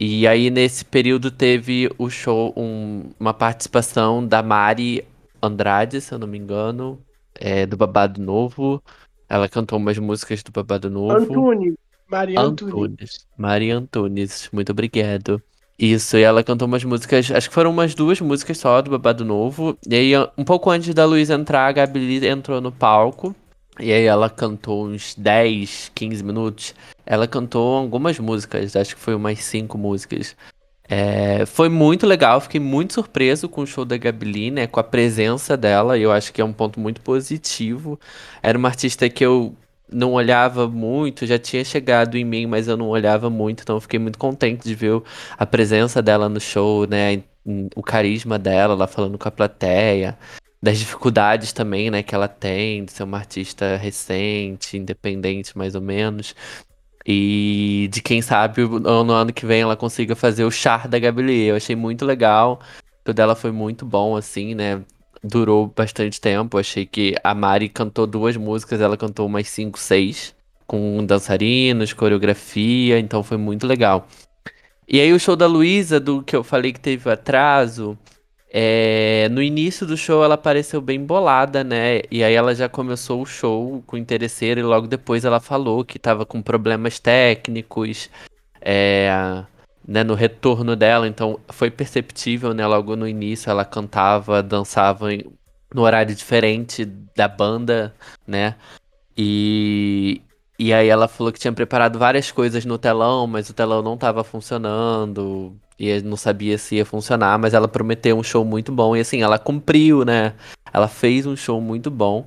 E 0.00 0.26
aí, 0.26 0.50
nesse 0.50 0.84
período, 0.86 1.30
teve 1.30 1.90
o 1.98 2.08
show, 2.10 2.52
um, 2.56 3.10
uma 3.20 3.34
participação 3.34 4.26
da 4.26 4.42
Mari 4.42 5.04
Andrade, 5.42 6.00
se 6.00 6.12
eu 6.14 6.18
não 6.18 6.26
me 6.26 6.38
engano, 6.38 6.98
é, 7.34 7.66
do 7.66 7.76
Babado 7.76 8.20
Novo. 8.22 8.82
Ela 9.28 9.48
cantou 9.48 9.78
umas 9.78 9.98
músicas 9.98 10.42
do 10.42 10.52
Babado 10.52 10.90
Novo. 10.90 11.14
Antunes. 11.14 11.74
Maria 12.08 12.40
Antunes. 12.40 12.74
Antunes. 12.74 13.26
Maria 13.36 13.76
Antunes, 13.76 14.48
muito 14.52 14.72
obrigado. 14.72 15.42
Isso, 15.78 16.16
e 16.16 16.22
ela 16.22 16.44
cantou 16.44 16.68
umas 16.68 16.84
músicas, 16.84 17.30
acho 17.30 17.48
que 17.48 17.54
foram 17.54 17.70
umas 17.70 17.94
duas 17.94 18.20
músicas 18.20 18.58
só 18.58 18.80
do 18.80 18.90
Babado 18.90 19.24
Novo. 19.24 19.76
E 19.88 19.94
aí, 19.94 20.12
um 20.38 20.44
pouco 20.44 20.70
antes 20.70 20.94
da 20.94 21.04
Luísa 21.04 21.34
entrar, 21.34 21.66
a 21.66 21.72
Gabi 21.72 22.24
entrou 22.26 22.60
no 22.60 22.70
palco. 22.70 23.34
E 23.80 23.92
aí 23.92 24.04
ela 24.04 24.30
cantou 24.30 24.86
uns 24.86 25.16
10, 25.16 25.90
15 25.92 26.22
minutos. 26.22 26.74
Ela 27.04 27.26
cantou 27.26 27.76
algumas 27.76 28.18
músicas, 28.20 28.76
acho 28.76 28.94
que 28.94 29.00
foi 29.00 29.16
umas 29.16 29.40
5 29.40 29.76
músicas. 29.76 30.36
É, 30.88 31.46
foi 31.46 31.68
muito 31.68 32.06
legal, 32.06 32.40
fiquei 32.40 32.60
muito 32.60 32.94
surpreso 32.94 33.48
com 33.48 33.62
o 33.62 33.66
show 33.66 33.84
da 33.84 33.96
Gabi 33.96 34.50
né, 34.50 34.66
com 34.66 34.78
a 34.78 34.84
presença 34.84 35.56
dela, 35.56 35.96
e 35.96 36.02
eu 36.02 36.12
acho 36.12 36.32
que 36.32 36.40
é 36.40 36.44
um 36.44 36.52
ponto 36.52 36.78
muito 36.78 37.00
positivo. 37.00 37.98
Era 38.42 38.58
uma 38.58 38.68
artista 38.68 39.08
que 39.08 39.24
eu 39.24 39.54
não 39.90 40.12
olhava 40.12 40.68
muito, 40.68 41.26
já 41.26 41.38
tinha 41.38 41.64
chegado 41.64 42.16
em 42.16 42.24
mim, 42.24 42.46
mas 42.46 42.68
eu 42.68 42.76
não 42.76 42.88
olhava 42.88 43.30
muito, 43.30 43.62
então 43.62 43.80
fiquei 43.80 43.98
muito 43.98 44.18
contente 44.18 44.64
de 44.64 44.74
ver 44.74 45.02
a 45.38 45.46
presença 45.46 46.02
dela 46.02 46.28
no 46.28 46.40
show, 46.40 46.86
né, 46.86 47.22
o 47.74 47.82
carisma 47.82 48.38
dela, 48.38 48.74
lá 48.74 48.86
falando 48.86 49.18
com 49.18 49.28
a 49.28 49.30
plateia, 49.30 50.18
das 50.62 50.78
dificuldades 50.78 51.52
também, 51.52 51.90
né, 51.90 52.02
que 52.02 52.14
ela 52.14 52.28
tem 52.28 52.84
de 52.84 52.92
ser 52.92 53.02
uma 53.04 53.18
artista 53.18 53.76
recente, 53.76 54.76
independente 54.76 55.56
mais 55.56 55.74
ou 55.74 55.80
menos. 55.82 56.34
E 57.06 57.88
de 57.92 58.00
quem 58.00 58.22
sabe 58.22 58.62
no 58.62 59.12
ano 59.12 59.32
que 59.32 59.44
vem 59.44 59.60
ela 59.60 59.76
consiga 59.76 60.16
fazer 60.16 60.44
o 60.44 60.50
char 60.50 60.88
da 60.88 60.98
Gabrielle. 60.98 61.48
Eu 61.48 61.56
achei 61.56 61.76
muito 61.76 62.04
legal. 62.04 62.60
O 63.06 63.12
dela 63.12 63.34
foi 63.34 63.52
muito 63.52 63.84
bom, 63.84 64.16
assim, 64.16 64.54
né? 64.54 64.82
Durou 65.22 65.66
bastante 65.66 66.20
tempo. 66.20 66.58
Achei 66.58 66.86
que 66.86 67.14
a 67.22 67.34
Mari 67.34 67.68
cantou 67.68 68.06
duas 68.06 68.36
músicas, 68.36 68.80
ela 68.80 68.96
cantou 68.96 69.26
umas 69.26 69.48
cinco, 69.48 69.78
seis. 69.78 70.34
Com 70.66 71.04
dançarinos, 71.04 71.92
coreografia, 71.92 72.98
então 72.98 73.22
foi 73.22 73.36
muito 73.36 73.66
legal. 73.66 74.08
E 74.88 75.00
aí 75.00 75.12
o 75.12 75.20
show 75.20 75.36
da 75.36 75.46
Luísa, 75.46 76.00
do 76.00 76.22
que 76.22 76.34
eu 76.34 76.42
falei 76.42 76.72
que 76.72 76.80
teve 76.80 77.10
atraso, 77.10 77.98
é, 78.56 79.28
no 79.30 79.42
início 79.42 79.84
do 79.84 79.96
show 79.96 80.22
ela 80.22 80.38
pareceu 80.38 80.80
bem 80.80 81.04
bolada, 81.04 81.64
né? 81.64 82.02
E 82.08 82.22
aí 82.22 82.34
ela 82.34 82.54
já 82.54 82.68
começou 82.68 83.20
o 83.20 83.26
show 83.26 83.82
com 83.84 83.96
interesseiro 83.96 84.60
e 84.60 84.62
logo 84.62 84.86
depois 84.86 85.24
ela 85.24 85.40
falou 85.40 85.84
que 85.84 85.98
tava 85.98 86.24
com 86.24 86.40
problemas 86.40 87.00
técnicos, 87.00 88.08
é, 88.60 89.42
né, 89.84 90.04
no 90.04 90.14
retorno 90.14 90.76
dela. 90.76 91.08
Então 91.08 91.40
foi 91.48 91.68
perceptível, 91.68 92.54
né? 92.54 92.64
Logo 92.64 92.94
no 92.94 93.08
início 93.08 93.50
ela 93.50 93.64
cantava, 93.64 94.40
dançava 94.40 95.08
no 95.74 95.82
horário 95.82 96.14
diferente 96.14 96.84
da 96.84 97.26
banda, 97.26 97.92
né? 98.24 98.54
E, 99.18 100.22
e 100.56 100.72
aí 100.72 100.86
ela 100.88 101.08
falou 101.08 101.32
que 101.32 101.40
tinha 101.40 101.52
preparado 101.52 101.98
várias 101.98 102.30
coisas 102.30 102.64
no 102.64 102.78
telão, 102.78 103.26
mas 103.26 103.50
o 103.50 103.54
telão 103.54 103.82
não 103.82 103.94
estava 103.94 104.22
funcionando 104.22 105.58
e 105.78 106.00
não 106.02 106.16
sabia 106.16 106.56
se 106.58 106.76
ia 106.76 106.84
funcionar, 106.84 107.38
mas 107.38 107.54
ela 107.54 107.68
prometeu 107.68 108.18
um 108.18 108.22
show 108.22 108.44
muito 108.44 108.72
bom 108.72 108.96
e 108.96 109.00
assim, 109.00 109.22
ela 109.22 109.38
cumpriu, 109.38 110.04
né? 110.04 110.34
Ela 110.72 110.88
fez 110.88 111.26
um 111.26 111.36
show 111.36 111.60
muito 111.60 111.90
bom. 111.90 112.26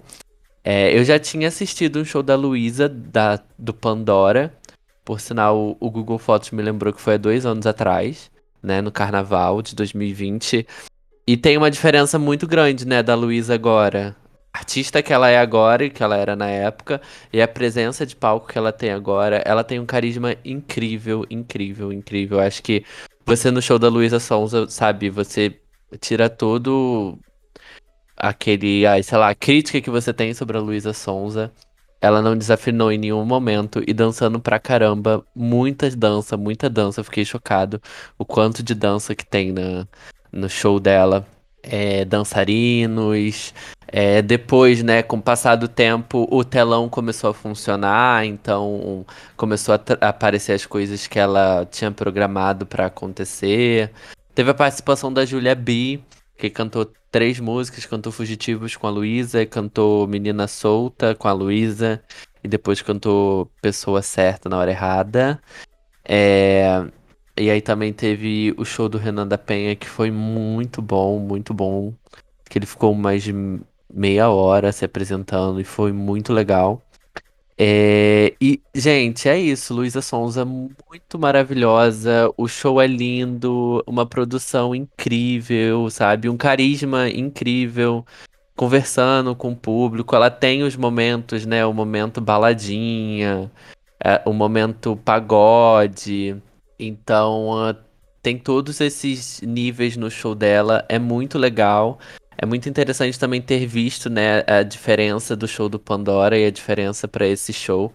É, 0.64 0.98
eu 0.98 1.04
já 1.04 1.18
tinha 1.18 1.48
assistido 1.48 2.00
um 2.00 2.06
show 2.06 2.22
da 2.22 2.36
Luísa, 2.36 2.90
da, 2.90 3.40
do 3.58 3.74
Pandora. 3.74 4.54
Por 5.06 5.20
sinal, 5.20 5.78
o, 5.80 5.90
Google 5.90 6.18
Fotos 6.18 6.52
me 6.52 6.62
lembrou 6.62 6.94
que 6.94 7.02
foi 7.02 7.14
há 7.14 7.18
dois 7.18 7.46
anos 7.46 7.66
atrás, 7.66 8.30
né? 8.62 8.82
No 8.82 8.92
carnaval 8.92 9.62
de 9.62 9.76
2020. 9.76 10.68
E 11.26 11.38
tem 11.38 11.58
uma 11.58 11.72
diferença 11.72 12.20
muito 12.20 12.48
grande, 12.48 12.88
né, 12.88 13.04
da 13.04 13.16
Luísa 13.16 13.54
agora 13.54 14.16
artista 14.58 15.04
que 15.04 15.14
ela 15.14 15.30
é 15.30 15.38
agora 15.38 15.86
e 15.86 15.90
que 15.90 16.02
ela 16.04 16.18
era 16.18 16.36
na 16.36 16.50
época, 16.50 17.00
e 17.32 17.42
a 17.42 17.48
presença 17.48 18.06
de 18.06 18.16
palco 18.16 18.48
que 18.48 18.58
ela 18.58 18.72
tem 18.72 18.92
agora, 18.92 19.38
ela 19.46 19.64
tem 19.64 19.80
um 19.80 19.86
carisma 19.86 20.36
incrível, 20.44 21.26
incrível, 21.30 21.94
incrível. 21.94 22.40
Acho 22.40 22.64
que 22.64 22.84
você 23.28 23.52
no 23.52 23.62
show 23.62 23.78
da 23.78 23.90
Luísa 23.90 24.22
Sonza, 24.22 24.70
sabe, 24.70 25.10
você 25.10 25.60
tira 26.00 26.30
todo 26.30 27.20
aquele, 28.16 28.88
ai, 28.88 29.04
sei 29.04 29.18
lá, 29.18 29.36
crítica 29.36 29.82
que 29.82 29.90
você 29.90 30.14
tem 30.14 30.34
sobre 30.34 30.58
a 30.58 30.62
Luísa 30.62 30.94
Sonza. 30.94 31.52
Ela 32.02 32.22
não 32.22 32.38
desafinou 32.38 32.90
em 32.90 32.98
nenhum 32.98 33.26
momento 33.26 33.84
e 33.86 33.94
dançando 33.94 34.40
pra 34.40 34.60
caramba, 34.60 35.26
muita 35.36 35.90
dança, 35.92 36.38
muita 36.38 36.70
dança. 36.70 37.04
Fiquei 37.04 37.26
chocado 37.26 37.82
o 38.18 38.24
quanto 38.26 38.64
de 38.64 38.74
dança 38.74 39.14
que 39.14 39.26
tem 39.26 39.52
na, 39.52 39.86
no 40.32 40.50
show 40.50 40.80
dela. 40.80 41.28
É, 41.64 42.06
dançarinos, 42.06 43.54
é, 43.88 44.22
depois, 44.22 44.84
né, 44.84 45.02
com 45.02 45.18
o 45.18 45.22
passar 45.22 45.56
do 45.56 45.68
tempo, 45.68 46.28
o 46.30 46.44
telão 46.44 46.90
começou 46.90 47.30
a 47.30 47.34
funcionar, 47.34 48.26
então 48.26 49.06
começou 49.36 49.76
a, 49.76 50.08
aparecer 50.08 50.54
as 50.54 50.66
coisas 50.66 51.08
que 51.08 51.18
ela 51.18 51.66
tinha 51.72 51.90
programado 51.92 52.66
para 52.66 52.88
acontecer. 52.88 53.92
Teve 54.36 54.52
a 54.52 54.54
participação 54.54 55.12
da 55.12 55.26
Julia 55.26 55.56
B, 55.56 56.00
que 56.38 56.50
cantou 56.50 56.92
três 57.12 57.40
músicas, 57.40 57.86
cantou 57.86 58.12
Fugitivos 58.12 58.76
com 58.76 58.88
a 58.88 58.90
Luísa, 58.90 59.46
cantou 59.46 60.06
Menina 60.06 60.48
Solta 60.48 61.16
com 61.16 61.28
a 61.28 61.34
Luísa, 61.34 62.04
e 62.44 62.48
depois 62.48 62.82
cantou 62.82 63.50
Pessoa 63.62 64.02
Certa 64.02 64.50
na 64.50 64.58
hora 64.58 64.72
errada. 64.72 65.42
É, 66.04 66.86
e 67.38 67.50
aí 67.50 67.62
também 67.62 67.94
teve 67.94 68.54
o 68.58 68.66
show 68.66 68.90
do 68.90 68.98
Renan 68.98 69.28
da 69.28 69.38
Penha, 69.38 69.76
que 69.76 69.88
foi 69.88 70.12
muito 70.12 70.82
bom, 70.82 71.20
muito 71.20 71.54
bom. 71.54 71.94
Que 72.50 72.58
ele 72.58 72.66
ficou 72.66 72.94
mais 72.96 73.24
de 73.24 73.34
meia 73.94 74.30
hora 74.30 74.72
se 74.72 74.86
apresentando 74.86 75.60
e 75.62 75.64
foi 75.64 75.92
muito 75.92 76.34
legal. 76.34 76.82
É, 77.60 78.36
e, 78.40 78.62
gente, 78.76 79.28
é 79.28 79.38
isso. 79.40 79.74
Luísa 79.74 80.02
Sonza, 80.02 80.46
muito 80.46 81.18
maravilhosa. 81.20 82.32
O 82.38 82.48
show 82.48 82.80
é 82.82 82.86
lindo, 82.88 83.84
uma 83.88 84.06
produção 84.06 84.76
incrível, 84.76 85.90
sabe? 85.90 86.30
Um 86.30 86.38
carisma 86.38 87.10
incrível. 87.10 88.06
Conversando 88.56 89.36
com 89.36 89.52
o 89.52 89.56
público. 89.56 90.16
Ela 90.16 90.30
tem 90.32 90.64
os 90.64 90.76
momentos, 90.76 91.46
né? 91.46 91.66
O 91.66 91.74
momento 91.74 92.22
baladinha, 92.22 93.52
é, 94.04 94.22
o 94.26 94.34
momento 94.34 94.96
pagode. 94.98 96.42
Então, 96.80 97.50
uh, 97.50 97.76
tem 98.22 98.38
todos 98.38 98.82
esses 98.82 99.42
níveis 99.42 99.96
no 99.96 100.12
show 100.12 100.36
dela. 100.36 100.86
É 100.90 101.00
muito 101.00 101.38
legal. 101.38 102.00
É 102.38 102.46
muito 102.46 102.70
interessante 102.70 103.18
também 103.18 103.42
ter 103.42 103.66
visto, 103.66 104.10
né, 104.10 104.44
a 104.46 104.62
diferença 104.62 105.36
do 105.36 105.48
show 105.48 105.68
do 105.68 105.80
Pandora 105.80 106.38
e 106.38 106.46
a 106.46 106.52
diferença 106.52 107.08
para 107.08 107.26
esse 107.26 107.52
show. 107.52 107.92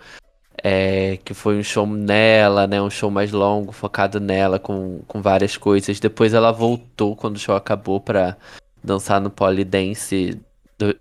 É, 0.64 1.16
que 1.24 1.34
foi 1.34 1.58
um 1.58 1.62
show 1.62 1.86
nela, 1.86 2.66
né? 2.66 2.80
Um 2.80 2.90
show 2.90 3.10
mais 3.10 3.32
longo, 3.32 3.72
focado 3.72 4.20
nela, 4.20 4.58
com, 4.58 5.00
com 5.08 5.20
várias 5.20 5.56
coisas. 5.56 5.98
Depois 5.98 6.34
ela 6.34 6.52
voltou 6.52 7.16
quando 7.16 7.36
o 7.36 7.38
show 7.38 7.56
acabou 7.56 8.00
para 8.00 8.36
dançar 8.82 9.20
no 9.20 9.30
Polydance 9.30 10.40
do, 10.78 10.96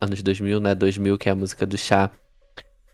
anos 0.00 0.22
2000, 0.22 0.60
né? 0.60 0.74
2000, 0.74 1.18
que 1.18 1.28
é 1.28 1.32
a 1.32 1.36
música 1.36 1.64
do 1.66 1.78
chá. 1.78 2.10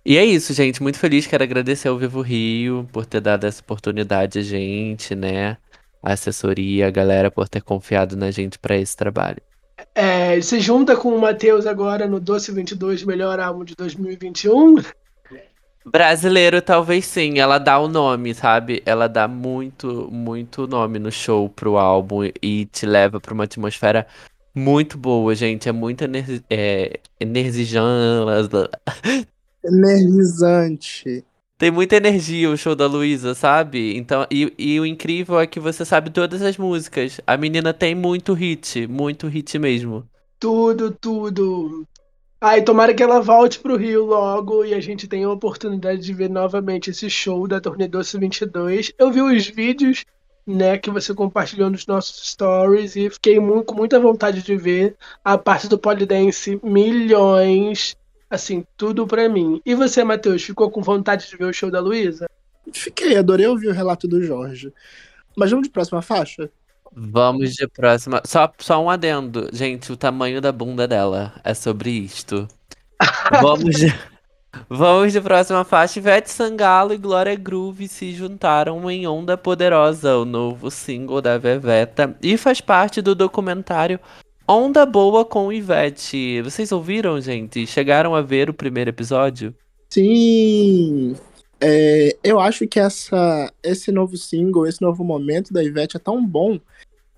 E 0.05 0.17
é 0.17 0.25
isso, 0.25 0.55
gente. 0.55 0.83
Muito 0.83 0.99
feliz. 0.99 1.27
Quero 1.27 1.45
agradecer 1.45 1.89
ao 1.89 1.99
Vivo 1.99 2.23
Rio 2.23 2.89
por 2.93 3.05
ter 3.05 3.21
dado 3.21 3.45
essa 3.45 3.61
oportunidade 3.61 4.39
a 4.39 4.43
gente, 4.43 5.15
né? 5.15 5.57
A 6.03 6.13
assessoria, 6.13 6.89
a 6.89 6.91
galera 6.91 7.31
por 7.31 7.49
ter 7.49 7.63
confiado 7.63 8.17
na 8.17 8.31
gente 8.31 8.59
para 8.59 8.77
esse 8.77 8.97
trabalho. 8.97 9.43
É, 9.95 10.41
se 10.41 10.61
junta 10.61 10.97
com 10.97 11.11
o 11.11 11.21
Matheus 11.21 11.67
agora 11.67 12.07
no 12.07 12.21
Doce 12.21 12.53
22 12.53 13.05
Melhor 13.05 13.39
Álbum 13.41 13.65
de 13.65 13.75
2021? 13.75 14.77
Brasileiro, 15.85 16.61
talvez 16.63 17.05
sim. 17.07 17.39
Ela 17.39 17.59
dá 17.59 17.79
o 17.79 17.89
nome, 17.89 18.35
sabe? 18.35 18.83
Ela 18.87 19.09
dá 19.09 19.27
muito, 19.27 20.09
muito 20.11 20.67
nome 20.67 20.99
no 20.99 21.11
show 21.11 21.49
pro 21.49 21.77
álbum 21.77 22.31
e 22.43 22.67
te 22.67 22.87
leva 22.87 23.21
pra 23.21 23.35
uma 23.35 23.45
atmosfera 23.45 24.07
muito 24.55 24.99
boa, 24.99 25.35
gente. 25.35 25.69
É 25.69 25.73
muito 25.73 26.05
ener 26.05 26.43
é, 26.51 27.01
energizante. 27.19 28.71
Energizante. 29.65 31.25
Tem 31.61 31.71
muita 31.71 31.97
energia 31.97 32.49
o 32.49 32.57
show 32.57 32.75
da 32.75 32.87
Luísa, 32.87 33.35
sabe? 33.35 33.95
Então, 33.95 34.27
e, 34.31 34.51
e, 34.59 34.81
o 34.81 34.87
incrível 34.87 35.39
é 35.39 35.47
que 35.47 35.61
você 35.61 35.85
sabe 35.85 36.09
todas 36.09 36.41
as 36.41 36.57
músicas. 36.57 37.21
A 37.27 37.37
menina 37.37 37.75
tem 37.75 37.95
muito 37.95 38.33
hit, 38.33 38.87
muito 38.87 39.27
hit 39.27 39.59
mesmo. 39.59 40.09
Tudo, 40.39 40.91
tudo. 40.91 41.87
Ai, 42.41 42.63
tomara 42.63 42.95
que 42.95 43.03
ela 43.03 43.21
volte 43.21 43.59
pro 43.61 43.77
Rio 43.77 44.07
logo 44.07 44.65
e 44.65 44.73
a 44.73 44.81
gente 44.81 45.07
tenha 45.07 45.27
a 45.27 45.33
oportunidade 45.33 46.01
de 46.01 46.15
ver 46.15 46.31
novamente 46.31 46.89
esse 46.89 47.11
show 47.11 47.47
da 47.47 47.61
Turnê 47.61 47.87
Doce 47.87 48.19
22. 48.19 48.95
Eu 48.99 49.13
vi 49.13 49.21
os 49.21 49.47
vídeos, 49.47 50.07
né, 50.47 50.79
que 50.79 50.91
você 50.91 51.13
compartilhou 51.13 51.69
nos 51.69 51.87
nossos 51.87 52.31
stories 52.31 52.97
e 52.97 53.11
fiquei 53.11 53.39
muito, 53.39 53.67
com 53.67 53.75
muita 53.75 54.01
vontade 54.01 54.43
de 54.43 54.57
ver 54.57 54.97
a 55.23 55.37
parte 55.37 55.69
do 55.69 55.79
Polydance 55.79 56.59
milhões 56.65 57.95
Assim, 58.31 58.65
tudo 58.77 59.07
para 59.07 59.29
mim. 59.29 59.61
E 59.67 59.75
você, 59.75 60.05
Matheus, 60.05 60.43
ficou 60.43 60.71
com 60.71 60.81
vontade 60.81 61.29
de 61.29 61.37
ver 61.37 61.47
o 61.47 61.53
show 61.53 61.71
da 61.71 61.81
Luísa? 61.81 62.29
Fiquei, 62.73 63.17
adorei 63.17 63.47
ouvir 63.47 63.69
o 63.69 63.73
relato 63.73 64.07
do 64.07 64.23
Jorge. 64.23 64.73
Mas 65.37 65.51
vamos 65.51 65.67
de 65.67 65.73
próxima 65.73 66.01
faixa? 66.01 66.49
Vamos 66.93 67.55
de 67.55 67.67
próxima. 67.69 68.23
Só, 68.25 68.53
só 68.59 68.83
um 68.83 68.89
adendo. 68.89 69.49
Gente, 69.53 69.93
o 69.93 69.97
tamanho 69.97 70.41
da 70.41 70.53
bunda 70.53 70.87
dela 70.87 71.35
é 71.43 71.55
sobre 71.55 71.91
isto. 71.91 72.47
Vamos 73.41 73.77
de, 73.77 73.99
vamos 74.69 75.13
de 75.13 75.21
próxima 75.23 75.65
faixa. 75.65 75.99
Ivete 75.99 76.31
Sangalo 76.31 76.93
e 76.93 76.99
Glória 76.99 77.35
Groove 77.35 77.89
se 77.89 78.13
juntaram 78.13 78.91
em 78.91 79.07
Onda 79.07 79.39
Poderosa, 79.39 80.19
o 80.19 80.27
novo 80.27 80.71
single 80.71 81.23
da 81.23 81.39
Veveta. 81.39 82.15
E 82.23 82.37
faz 82.37 82.61
parte 82.61 83.01
do 83.01 83.15
documentário 83.15 83.99
Onda 84.53 84.85
Boa 84.85 85.25
com 85.25 85.53
Ivete. 85.53 86.43
Vocês 86.43 86.73
ouviram, 86.73 87.21
gente? 87.21 87.65
Chegaram 87.69 88.17
a 88.17 88.21
ver 88.21 88.51
o 88.51 88.53
primeiro 88.53 88.91
episódio? 88.91 89.55
Sim! 89.89 91.15
É, 91.61 92.17
eu 92.25 92.41
acho 92.41 92.67
que 92.67 92.81
essa, 92.81 93.49
esse 93.63 93.93
novo 93.93 94.17
single, 94.17 94.67
esse 94.67 94.83
novo 94.83 95.05
momento 95.05 95.53
da 95.53 95.63
Ivete 95.63 95.97
é 95.97 96.01
tão 96.01 96.27
bom 96.27 96.59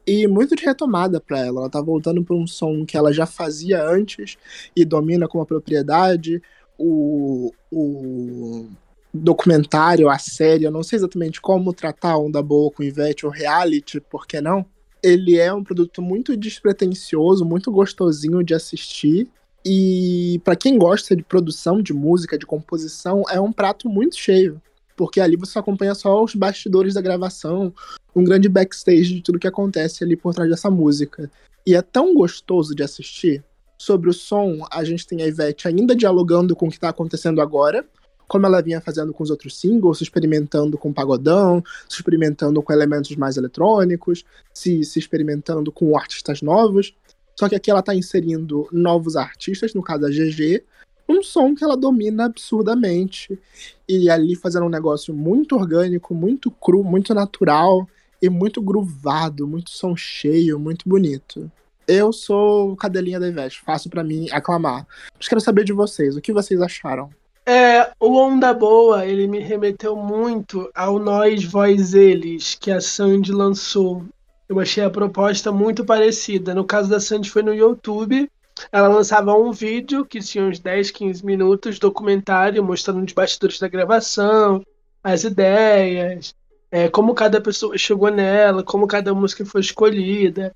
e 0.07 0.27
muito 0.27 0.55
de 0.55 0.63
retomada 0.63 1.23
para 1.23 1.39
ela. 1.39 1.61
Ela 1.61 1.71
tá 1.71 1.81
voltando 1.81 2.23
para 2.23 2.37
um 2.37 2.47
som 2.47 2.85
que 2.85 2.99
ela 2.99 3.15
já 3.15 3.25
fazia 3.25 3.83
antes 3.83 4.37
e 4.77 4.85
domina 4.85 5.27
com 5.27 5.41
a 5.41 5.47
propriedade. 5.47 6.43
O, 6.79 7.51
o 7.73 8.67
documentário, 9.15 10.11
a 10.11 10.19
série, 10.19 10.65
eu 10.65 10.71
não 10.71 10.83
sei 10.83 10.99
exatamente 10.99 11.41
como 11.41 11.73
tratar 11.73 12.19
Onda 12.19 12.43
Boa 12.43 12.71
com 12.71 12.83
Ivete, 12.83 13.25
ou 13.25 13.33
reality, 13.33 14.01
por 14.03 14.27
que 14.27 14.39
não? 14.39 14.67
Ele 15.03 15.39
é 15.39 15.53
um 15.53 15.65
produto 15.65 16.01
muito 16.01 16.37
despretensioso, 16.37 17.45
muito 17.45 17.71
gostosinho 17.71 18.43
de 18.43 18.55
assistir. 18.55 19.29
E 19.65 20.41
para 20.45 20.57
quem 20.57 20.79
gosta 20.79 21.15
de 21.15 21.23
produção 21.23 21.81
de 21.81 21.93
música, 21.93 22.39
de 22.39 22.47
composição, 22.47 23.23
é 23.29 23.41
um 23.41 23.53
prato 23.53 23.89
muito 23.89 24.17
cheio 24.17 24.61
porque 24.97 25.21
ali 25.21 25.37
você 25.37 25.59
acompanha 25.59 25.95
só 25.95 26.23
os 26.23 26.35
bastidores 26.35 26.95
da 26.95 27.01
gravação, 27.01 27.73
um 28.15 28.25
grande 28.25 28.49
backstage 28.49 29.15
de 29.15 29.23
tudo 29.23 29.39
que 29.39 29.47
acontece 29.47 30.05
ali 30.05 30.17
por 30.17 30.35
trás 30.35 30.49
dessa 30.49 30.71
música. 30.71 31.31
E 31.67 31.75
é 31.75 31.83
tão 31.83 32.15
gostoso 32.15 32.75
de 32.75 32.83
assistir. 32.83 33.45
Sobre 33.79 34.09
o 34.11 34.13
som, 34.13 34.65
a 34.71 34.85
gente 34.85 35.07
tem 35.07 35.23
a 35.23 35.27
Ivete 35.27 35.67
ainda 35.67 35.97
dialogando 35.97 36.55
com 36.55 36.67
o 36.67 36.69
que 36.69 36.77
está 36.77 36.91
acontecendo 36.91 37.41
agora, 37.41 37.85
como 38.33 38.47
ela 38.47 38.63
vinha 38.63 38.81
fazendo 38.81 39.13
com 39.13 39.23
os 39.23 39.29
outros 39.29 39.61
singles, 39.61 39.99
se 39.99 40.05
experimentando 40.05 40.79
com 40.79 40.91
pagodão, 40.91 41.63
se 41.87 41.97
experimentando 41.97 42.63
com 42.63 42.73
elementos 42.73 43.15
mais 43.15 43.37
eletrônicos, 43.37 44.25
se, 44.55 44.83
se 44.85 44.99
experimentando 44.99 45.71
com 45.71 45.95
artistas 45.95 46.41
novos. 46.41 46.95
Só 47.39 47.47
que 47.47 47.55
aqui 47.55 47.71
ela 47.71 47.81
está 47.81 47.95
inserindo 47.95 48.67
novos 48.73 49.17
artistas, 49.17 49.75
no 49.75 49.83
caso 49.83 50.07
a 50.07 50.09
GG, 50.09 50.65
um 51.07 51.23
som 51.23 51.55
que 51.55 51.63
ela 51.63 51.77
domina 51.77 52.25
absurdamente. 52.25 53.39
E 53.87 54.09
ali 54.09 54.35
fazendo 54.35 54.65
um 54.65 54.71
negócio 54.71 55.13
muito 55.13 55.55
orgânico, 55.55 56.15
muito 56.15 56.51
cru, 56.51 56.83
muito 56.83 57.13
natural 57.13 57.87
e 58.23 58.31
muito 58.31 58.63
groovado, 58.63 59.47
muito 59.47 59.69
som 59.69 59.95
cheio, 59.95 60.59
muito 60.59 60.89
bonito. 60.89 61.53
Eu 61.87 62.15
sou 62.15 62.75
cadelinha 62.77 63.21
da 63.21 63.29
Ivete, 63.29 63.61
fácil 63.61 63.91
para 63.91 64.03
mim 64.03 64.31
aclamar. 64.31 64.87
Mas 65.19 65.29
quero 65.29 65.41
saber 65.43 65.65
de 65.65 65.75
vocês, 65.75 66.17
o 66.17 66.21
que 66.23 66.33
vocês 66.33 66.63
acharam? 66.63 67.11
É, 67.45 67.91
o 67.99 68.17
Onda 68.17 68.55
Boa, 68.55 69.05
ele 69.05 69.27
me 69.27 69.41
remeteu 69.41 69.97
muito 69.97 70.71
ao 70.73 70.99
Nós, 70.99 71.45
Voz, 71.45 71.93
Eles, 71.93 72.55
que 72.55 72.71
a 72.71 72.81
Sandy 72.81 73.33
lançou. 73.33 74.05
Eu 74.49 74.61
achei 74.61 74.85
a 74.85 74.91
proposta 74.91 75.51
muito 75.51 75.85
parecida. 75.85 76.55
No 76.55 76.65
caso 76.65 76.89
da 76.89 77.01
Sandy 77.01 77.29
foi 77.29 77.43
no 77.43 77.53
YouTube, 77.53 78.31
ela 78.71 78.87
lançava 78.87 79.35
um 79.35 79.51
vídeo 79.51 80.05
que 80.05 80.21
tinha 80.21 80.45
uns 80.45 80.61
10, 80.61 80.93
15 80.93 81.27
minutos, 81.27 81.79
documentário, 81.81 82.63
mostrando 82.63 83.05
os 83.05 83.13
bastidores 83.13 83.59
da 83.59 83.67
gravação, 83.67 84.65
as 85.03 85.25
ideias, 85.25 86.35
é, 86.71 86.89
como 86.89 87.15
cada 87.15 87.41
pessoa 87.41 87.77
chegou 87.77 88.11
nela, 88.11 88.63
como 88.63 88.87
cada 88.87 89.13
música 89.13 89.45
foi 89.45 89.63
escolhida. 89.63 90.55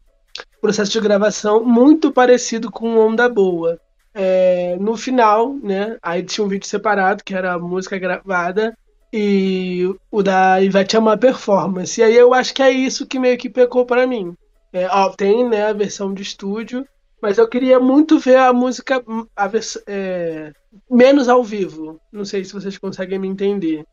Processo 0.60 0.92
de 0.92 1.00
gravação 1.00 1.64
muito 1.64 2.12
parecido 2.12 2.70
com 2.70 2.96
Onda 2.96 3.28
Boa. 3.28 3.80
É, 4.18 4.78
no 4.80 4.96
final, 4.96 5.52
né, 5.62 5.98
aí 6.02 6.22
tinha 6.22 6.42
um 6.42 6.48
vídeo 6.48 6.66
separado, 6.66 7.22
que 7.22 7.34
era 7.34 7.52
a 7.52 7.58
música 7.58 7.98
gravada, 7.98 8.74
e 9.12 9.94
o 10.10 10.22
da 10.22 10.58
Ivete 10.58 10.96
é 10.96 10.98
uma 10.98 11.18
performance. 11.18 12.00
E 12.00 12.04
aí 12.04 12.16
eu 12.16 12.32
acho 12.32 12.54
que 12.54 12.62
é 12.62 12.70
isso 12.70 13.06
que 13.06 13.18
meio 13.18 13.36
que 13.36 13.50
pecou 13.50 13.84
para 13.84 14.06
mim. 14.06 14.34
É, 14.72 14.86
ó, 14.88 15.10
tem 15.10 15.46
né, 15.46 15.66
a 15.66 15.72
versão 15.74 16.14
de 16.14 16.22
estúdio, 16.22 16.86
mas 17.20 17.36
eu 17.36 17.46
queria 17.46 17.78
muito 17.78 18.18
ver 18.18 18.36
a 18.36 18.54
música 18.54 19.04
a 19.36 19.50
é, 19.86 20.52
menos 20.90 21.28
ao 21.28 21.44
vivo. 21.44 22.00
Não 22.10 22.24
sei 22.24 22.42
se 22.42 22.54
vocês 22.54 22.78
conseguem 22.78 23.18
me 23.18 23.28
entender. 23.28 23.84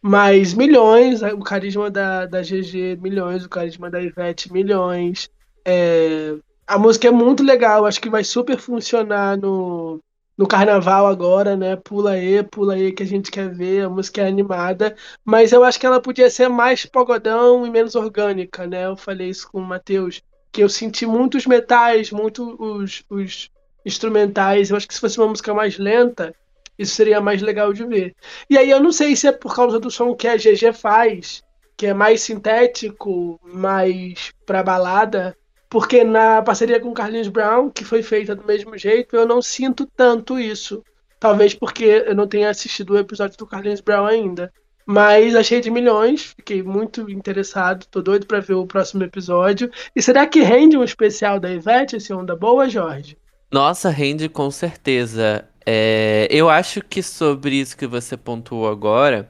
Mas 0.00 0.54
milhões, 0.54 1.22
o 1.22 1.38
carisma 1.38 1.88
da, 1.88 2.26
da 2.26 2.42
GG, 2.42 2.98
milhões, 3.00 3.44
o 3.44 3.48
carisma 3.48 3.88
da 3.88 4.02
Ivete, 4.02 4.52
milhões. 4.52 5.30
É, 5.64 6.34
a 6.72 6.78
música 6.78 7.06
é 7.06 7.10
muito 7.10 7.42
legal, 7.42 7.84
acho 7.84 8.00
que 8.00 8.08
vai 8.08 8.24
super 8.24 8.58
funcionar 8.58 9.36
no, 9.36 10.00
no 10.38 10.48
carnaval 10.48 11.06
agora, 11.06 11.54
né? 11.54 11.76
Pula 11.76 12.12
aí, 12.12 12.42
pula 12.42 12.72
aí 12.72 12.92
que 12.92 13.02
a 13.02 13.06
gente 13.06 13.30
quer 13.30 13.50
ver, 13.52 13.84
a 13.84 13.90
música 13.90 14.22
é 14.22 14.26
animada, 14.26 14.96
mas 15.22 15.52
eu 15.52 15.62
acho 15.64 15.78
que 15.78 15.84
ela 15.84 16.00
podia 16.00 16.30
ser 16.30 16.48
mais 16.48 16.86
pagodão 16.86 17.66
e 17.66 17.70
menos 17.70 17.94
orgânica, 17.94 18.66
né? 18.66 18.86
Eu 18.86 18.96
falei 18.96 19.28
isso 19.28 19.50
com 19.52 19.58
o 19.58 19.62
Matheus 19.62 20.22
que 20.50 20.62
eu 20.62 20.68
senti 20.68 21.04
muitos 21.04 21.46
metais, 21.46 22.10
muito 22.10 22.56
os, 22.58 23.04
os 23.10 23.50
instrumentais. 23.84 24.70
Eu 24.70 24.76
acho 24.78 24.88
que 24.88 24.94
se 24.94 25.00
fosse 25.00 25.18
uma 25.18 25.28
música 25.28 25.52
mais 25.52 25.76
lenta, 25.76 26.34
isso 26.78 26.94
seria 26.94 27.20
mais 27.20 27.42
legal 27.42 27.70
de 27.74 27.84
ver. 27.84 28.14
E 28.48 28.56
aí 28.56 28.70
eu 28.70 28.80
não 28.80 28.92
sei 28.92 29.14
se 29.14 29.26
é 29.26 29.32
por 29.32 29.54
causa 29.54 29.78
do 29.78 29.90
som 29.90 30.14
que 30.14 30.26
a 30.26 30.38
GG 30.38 30.72
faz, 30.72 31.42
que 31.76 31.86
é 31.86 31.92
mais 31.92 32.22
sintético, 32.22 33.38
mais 33.42 34.32
pra 34.46 34.62
balada, 34.62 35.36
porque 35.72 36.04
na 36.04 36.42
parceria 36.42 36.78
com 36.78 36.92
Carlinhos 36.92 37.28
Brown, 37.28 37.70
que 37.70 37.82
foi 37.82 38.02
feita 38.02 38.36
do 38.36 38.44
mesmo 38.44 38.76
jeito, 38.76 39.16
eu 39.16 39.26
não 39.26 39.40
sinto 39.40 39.86
tanto 39.86 40.38
isso. 40.38 40.84
Talvez 41.18 41.54
porque 41.54 42.04
eu 42.06 42.14
não 42.14 42.28
tenha 42.28 42.50
assistido 42.50 42.90
o 42.90 42.98
episódio 42.98 43.38
do 43.38 43.46
Carlinhos 43.46 43.80
Brown 43.80 44.04
ainda. 44.04 44.52
Mas 44.84 45.34
achei 45.34 45.62
de 45.62 45.70
milhões, 45.70 46.34
fiquei 46.36 46.62
muito 46.62 47.10
interessado, 47.10 47.86
tô 47.90 48.02
doido 48.02 48.26
para 48.26 48.40
ver 48.40 48.52
o 48.52 48.66
próximo 48.66 49.02
episódio. 49.02 49.70
E 49.96 50.02
será 50.02 50.26
que 50.26 50.42
rende 50.42 50.76
um 50.76 50.84
especial 50.84 51.40
da 51.40 51.50
Ivete, 51.50 51.96
esse 51.96 52.12
Onda 52.12 52.36
Boa, 52.36 52.68
Jorge? 52.68 53.16
Nossa, 53.50 53.88
rende 53.88 54.28
com 54.28 54.50
certeza. 54.50 55.48
É, 55.64 56.28
eu 56.30 56.50
acho 56.50 56.82
que 56.82 57.02
sobre 57.02 57.54
isso 57.54 57.78
que 57.78 57.86
você 57.86 58.14
pontuou 58.14 58.68
agora, 58.68 59.26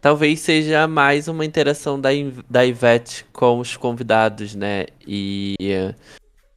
talvez 0.00 0.40
seja 0.40 0.86
mais 0.86 1.28
uma 1.28 1.44
interação 1.44 2.00
da, 2.00 2.10
da 2.48 2.64
Ivete 2.64 3.24
com 3.32 3.58
os 3.58 3.76
convidados, 3.76 4.54
né? 4.54 4.86
E 5.06 5.56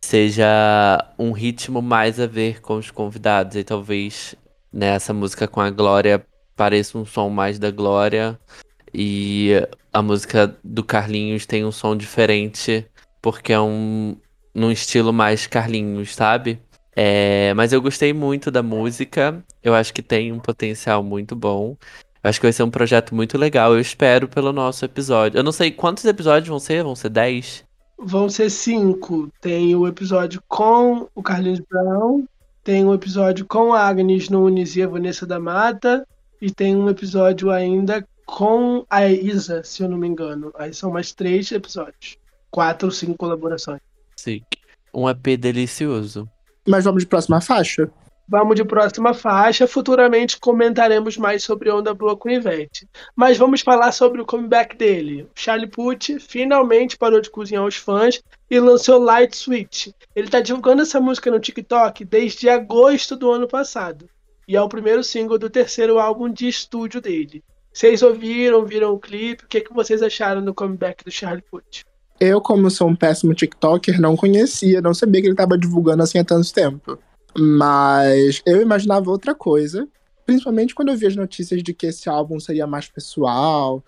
seja 0.01 0.45
um 1.17 1.31
ritmo 1.31 1.81
mais 1.81 2.19
a 2.19 2.27
ver 2.27 2.61
com 2.61 2.77
os 2.77 2.89
convidados. 2.89 3.55
E 3.55 3.63
talvez 3.63 4.35
né, 4.71 4.97
música 5.13 5.47
com 5.47 5.61
a 5.61 5.69
Glória 5.69 6.25
parece 6.55 6.97
um 6.97 7.05
som 7.05 7.29
mais 7.29 7.59
da 7.59 7.71
Glória. 7.71 8.39
E 8.93 9.51
a 9.91 10.01
música 10.01 10.55
do 10.63 10.83
Carlinhos 10.83 11.45
tem 11.45 11.65
um 11.65 11.71
som 11.71 11.95
diferente, 11.95 12.85
porque 13.21 13.51
é 13.51 13.59
um 13.59 14.15
num 14.53 14.71
estilo 14.71 15.11
mais 15.11 15.47
Carlinhos, 15.47 16.13
sabe? 16.13 16.61
É, 16.95 17.53
mas 17.55 17.73
eu 17.73 17.81
gostei 17.81 18.13
muito 18.13 18.51
da 18.51 18.61
música. 18.61 19.43
Eu 19.63 19.73
acho 19.73 19.93
que 19.93 20.03
tem 20.03 20.31
um 20.31 20.39
potencial 20.39 21.03
muito 21.03 21.35
bom. 21.35 21.75
Acho 22.23 22.39
que 22.39 22.45
vai 22.45 22.53
ser 22.53 22.63
um 22.63 22.71
projeto 22.71 23.13
muito 23.13 23.37
legal. 23.37 23.73
Eu 23.73 23.81
espero 23.81 24.29
pelo 24.29 24.53
nosso 24.53 24.85
episódio. 24.85 25.37
Eu 25.37 25.43
não 25.43 25.51
sei 25.51 25.71
quantos 25.71 26.05
episódios 26.05 26.47
vão 26.47 26.59
ser. 26.59 26.81
Vão 26.81 26.95
ser 26.95 27.09
10? 27.09 27.65
Vão 27.97 28.29
ser 28.29 28.49
cinco. 28.49 29.29
Tem 29.41 29.75
o 29.75 29.85
episódio 29.85 30.41
com 30.47 31.09
o 31.13 31.21
Carlinhos 31.21 31.59
Brown. 31.59 32.23
Tem 32.63 32.85
o 32.85 32.93
episódio 32.93 33.45
com 33.45 33.73
a 33.73 33.81
Agnes 33.81 34.29
Nunes 34.29 34.77
e 34.77 34.83
a 34.83 34.87
Vanessa 34.87 35.25
da 35.25 35.37
Mata. 35.37 36.07
E 36.41 36.49
tem 36.49 36.75
um 36.75 36.89
episódio 36.89 37.51
ainda 37.51 38.07
com 38.25 38.85
a 38.89 39.05
Isa, 39.05 39.61
se 39.63 39.83
eu 39.83 39.89
não 39.89 39.97
me 39.97 40.07
engano. 40.07 40.51
Aí 40.57 40.73
são 40.73 40.91
mais 40.91 41.11
três 41.11 41.51
episódios. 41.51 42.17
Quatro 42.49 42.87
ou 42.87 42.91
cinco 42.91 43.17
colaborações. 43.17 43.81
Sim. 44.15 44.41
Um 44.93 45.09
EP 45.09 45.37
delicioso. 45.37 46.29
Mas 46.65 46.85
vamos 46.85 47.03
de 47.03 47.07
próxima 47.07 47.41
faixa? 47.41 47.91
Vamos 48.27 48.55
de 48.55 48.63
próxima 48.63 49.13
faixa. 49.13 49.67
Futuramente 49.67 50.39
comentaremos 50.39 51.17
mais 51.17 51.43
sobre 51.43 51.71
Onda 51.71 51.93
Boa 51.93 52.15
com 52.15 52.29
Ivete. 52.29 52.87
Mas 53.15 53.37
vamos 53.37 53.61
falar 53.61 53.91
sobre 53.91 54.21
o 54.21 54.25
comeback 54.25 54.77
dele. 54.77 55.23
O 55.23 55.29
Charlie 55.35 55.69
Puth 55.69 56.19
finalmente 56.19 56.97
parou 56.97 57.21
de 57.21 57.29
cozinhar 57.29 57.65
os 57.65 57.75
fãs 57.75 58.21
e 58.49 58.59
lançou 58.59 58.99
Light 58.99 59.35
Switch. 59.35 59.87
Ele 60.15 60.27
está 60.27 60.39
divulgando 60.39 60.81
essa 60.81 60.99
música 60.99 61.29
no 61.29 61.39
TikTok 61.39 62.05
desde 62.05 62.49
agosto 62.49 63.15
do 63.15 63.31
ano 63.31 63.47
passado 63.47 64.07
e 64.47 64.55
é 64.55 64.61
o 64.61 64.69
primeiro 64.69 65.03
single 65.03 65.37
do 65.37 65.49
terceiro 65.49 65.99
álbum 65.99 66.29
de 66.29 66.47
estúdio 66.47 67.01
dele. 67.01 67.43
Vocês 67.73 68.03
ouviram, 68.03 68.65
viram 68.65 68.93
o 68.93 68.99
clipe? 68.99 69.45
O 69.45 69.47
que, 69.47 69.61
que 69.61 69.73
vocês 69.73 70.03
acharam 70.03 70.43
do 70.43 70.53
comeback 70.53 71.03
do 71.03 71.11
Charlie 71.11 71.43
Puth? 71.49 71.81
Eu, 72.19 72.39
como 72.39 72.69
sou 72.69 72.87
um 72.87 72.95
péssimo 72.95 73.33
TikToker, 73.33 73.99
não 73.99 74.15
conhecia, 74.15 74.81
não 74.81 74.93
sabia 74.93 75.21
que 75.21 75.27
ele 75.27 75.33
estava 75.33 75.57
divulgando 75.57 76.03
assim 76.03 76.19
há 76.19 76.23
tanto 76.23 76.53
tempo. 76.53 76.99
Mas 77.37 78.41
eu 78.45 78.61
imaginava 78.61 79.09
outra 79.09 79.33
coisa, 79.33 79.87
principalmente 80.25 80.75
quando 80.75 80.89
eu 80.89 80.97
vi 80.97 81.07
as 81.07 81.15
notícias 81.15 81.63
de 81.63 81.73
que 81.73 81.87
esse 81.87 82.07
álbum 82.09 82.39
seria 82.39 82.67
mais 82.67 82.87
pessoal, 82.87 83.83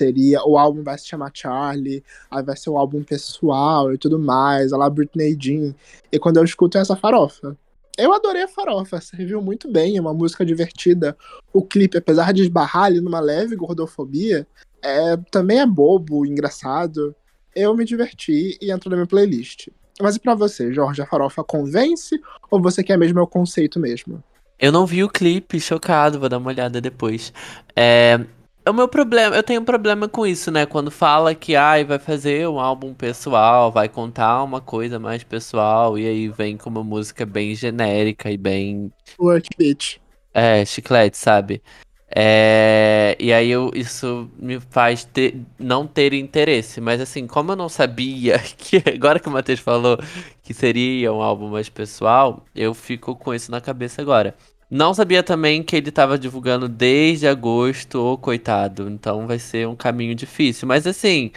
seria 0.00 0.42
o 0.44 0.56
álbum 0.56 0.82
vai 0.82 0.96
se 0.98 1.06
chamar 1.06 1.30
Charlie, 1.32 2.02
aí 2.30 2.42
vai 2.42 2.56
ser 2.56 2.70
um 2.70 2.78
álbum 2.78 3.02
pessoal 3.02 3.92
e 3.92 3.98
tudo 3.98 4.18
mais, 4.18 4.72
a 4.72 4.76
lá 4.76 4.88
Britney 4.88 5.36
Jean. 5.38 5.74
E 6.10 6.18
quando 6.18 6.38
eu 6.38 6.44
escuto 6.44 6.78
essa 6.78 6.96
farofa, 6.96 7.56
eu 7.98 8.12
adorei 8.14 8.44
a 8.44 8.48
farofa, 8.48 9.00
serviu 9.00 9.42
muito 9.42 9.70
bem, 9.70 9.96
é 9.96 10.00
uma 10.00 10.14
música 10.14 10.44
divertida. 10.44 11.16
O 11.52 11.62
clipe, 11.62 11.98
apesar 11.98 12.32
de 12.32 12.42
esbarrar 12.42 12.84
ali 12.84 13.00
numa 13.00 13.20
leve 13.20 13.56
gordofobia, 13.56 14.46
é, 14.82 15.16
também 15.30 15.60
é 15.60 15.66
bobo, 15.66 16.24
engraçado. 16.24 17.14
Eu 17.54 17.76
me 17.76 17.84
diverti 17.84 18.56
e 18.60 18.70
entrou 18.70 18.90
na 18.90 18.96
minha 18.96 19.06
playlist. 19.06 19.68
Mas 20.00 20.16
e 20.16 20.20
pra 20.20 20.34
você, 20.34 20.72
Jorge, 20.72 21.02
a 21.02 21.06
farofa 21.06 21.44
convence 21.44 22.20
ou 22.50 22.60
você 22.60 22.82
quer 22.82 22.96
mesmo 22.96 23.18
é 23.18 23.22
o 23.22 23.26
conceito 23.26 23.78
mesmo? 23.78 24.22
Eu 24.58 24.70
não 24.72 24.84
vi 24.84 25.02
o 25.02 25.08
clipe, 25.08 25.58
chocado, 25.58 26.18
vou 26.20 26.28
dar 26.28 26.38
uma 26.38 26.50
olhada 26.50 26.80
depois. 26.80 27.32
É, 27.74 28.20
o 28.68 28.72
meu 28.72 28.86
problema, 28.86 29.34
eu 29.34 29.42
tenho 29.42 29.60
um 29.60 29.64
problema 29.64 30.06
com 30.06 30.26
isso, 30.26 30.50
né? 30.50 30.66
Quando 30.66 30.90
fala 30.90 31.34
que 31.34 31.56
ai, 31.56 31.82
vai 31.82 31.98
fazer 31.98 32.46
um 32.46 32.60
álbum 32.60 32.92
pessoal, 32.92 33.72
vai 33.72 33.88
contar 33.88 34.42
uma 34.44 34.60
coisa 34.60 34.98
mais 34.98 35.24
pessoal, 35.24 35.98
e 35.98 36.06
aí 36.06 36.28
vem 36.28 36.56
com 36.58 36.68
uma 36.68 36.84
música 36.84 37.24
bem 37.24 37.54
genérica 37.54 38.30
e 38.30 38.36
bem. 38.36 38.92
Work 39.18 39.48
bitch. 39.56 39.96
É, 40.34 40.64
chiclete, 40.64 41.16
sabe? 41.16 41.62
É, 42.14 43.16
e 43.20 43.32
aí 43.32 43.50
eu, 43.50 43.70
isso 43.74 44.28
me 44.36 44.58
faz 44.58 45.04
ter, 45.04 45.40
não 45.58 45.86
ter 45.86 46.12
interesse. 46.12 46.80
Mas 46.80 47.00
assim, 47.00 47.26
como 47.26 47.52
eu 47.52 47.56
não 47.56 47.68
sabia 47.68 48.38
que 48.58 48.82
agora 48.92 49.20
que 49.20 49.28
o 49.28 49.32
Matheus 49.32 49.60
falou 49.60 49.98
que 50.42 50.52
seria 50.52 51.12
um 51.12 51.22
álbum 51.22 51.48
mais 51.48 51.68
pessoal, 51.68 52.44
eu 52.54 52.74
fico 52.74 53.14
com 53.14 53.32
isso 53.34 53.50
na 53.50 53.60
cabeça 53.60 54.02
agora. 54.02 54.34
Não 54.70 54.94
sabia 54.94 55.22
também 55.22 55.62
que 55.62 55.74
ele 55.76 55.90
tava 55.90 56.18
divulgando 56.18 56.68
desde 56.68 57.26
agosto, 57.26 57.96
ô 58.00 58.16
coitado. 58.18 58.88
Então 58.88 59.26
vai 59.26 59.38
ser 59.38 59.66
um 59.66 59.76
caminho 59.76 60.14
difícil. 60.14 60.66
Mas 60.68 60.86
assim, 60.86 61.32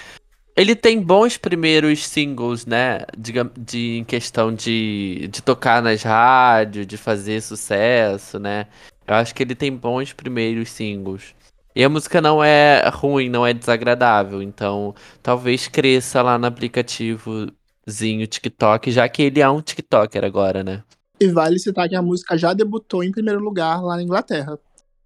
ele 0.56 0.76
tem 0.76 1.02
bons 1.02 1.38
primeiros 1.38 2.06
singles, 2.06 2.66
né? 2.66 3.00
De, 3.18 3.34
de, 3.58 3.98
em 3.98 4.04
questão 4.04 4.54
de, 4.54 5.28
de 5.32 5.42
tocar 5.42 5.82
nas 5.82 6.04
rádios, 6.04 6.86
de 6.86 6.98
fazer 6.98 7.42
sucesso, 7.42 8.40
né? 8.40 8.68
Eu 9.08 9.16
acho 9.16 9.34
que 9.36 9.44
ele 9.44 9.56
tem 9.56 9.72
bons 9.76 10.14
primeiros 10.14 10.70
singles. 10.70 11.36
E 11.76 11.84
a 11.84 11.90
música 11.90 12.22
não 12.22 12.44
é 12.44 12.88
ruim, 12.94 13.30
não 13.30 13.46
é 13.46 13.54
desagradável. 13.54 14.42
Então, 14.42 14.94
talvez 15.22 15.68
cresça 15.68 16.22
lá 16.22 16.38
no 16.38 16.46
aplicativozinho 16.46 18.28
TikTok, 18.28 18.92
já 18.92 19.10
que 19.10 19.24
ele 19.24 19.42
é 19.42 19.50
um 19.50 19.62
TikToker 19.62 20.24
agora, 20.24 20.64
né? 20.64 20.84
E 21.20 21.28
vale 21.28 21.58
citar 21.58 21.90
que 21.90 21.96
a 21.96 22.02
música 22.02 22.38
já 22.38 22.54
debutou 22.54 23.04
em 23.04 23.12
primeiro 23.12 23.40
lugar 23.40 23.82
lá 23.82 23.96
na 23.96 24.04
Inglaterra. 24.04 24.60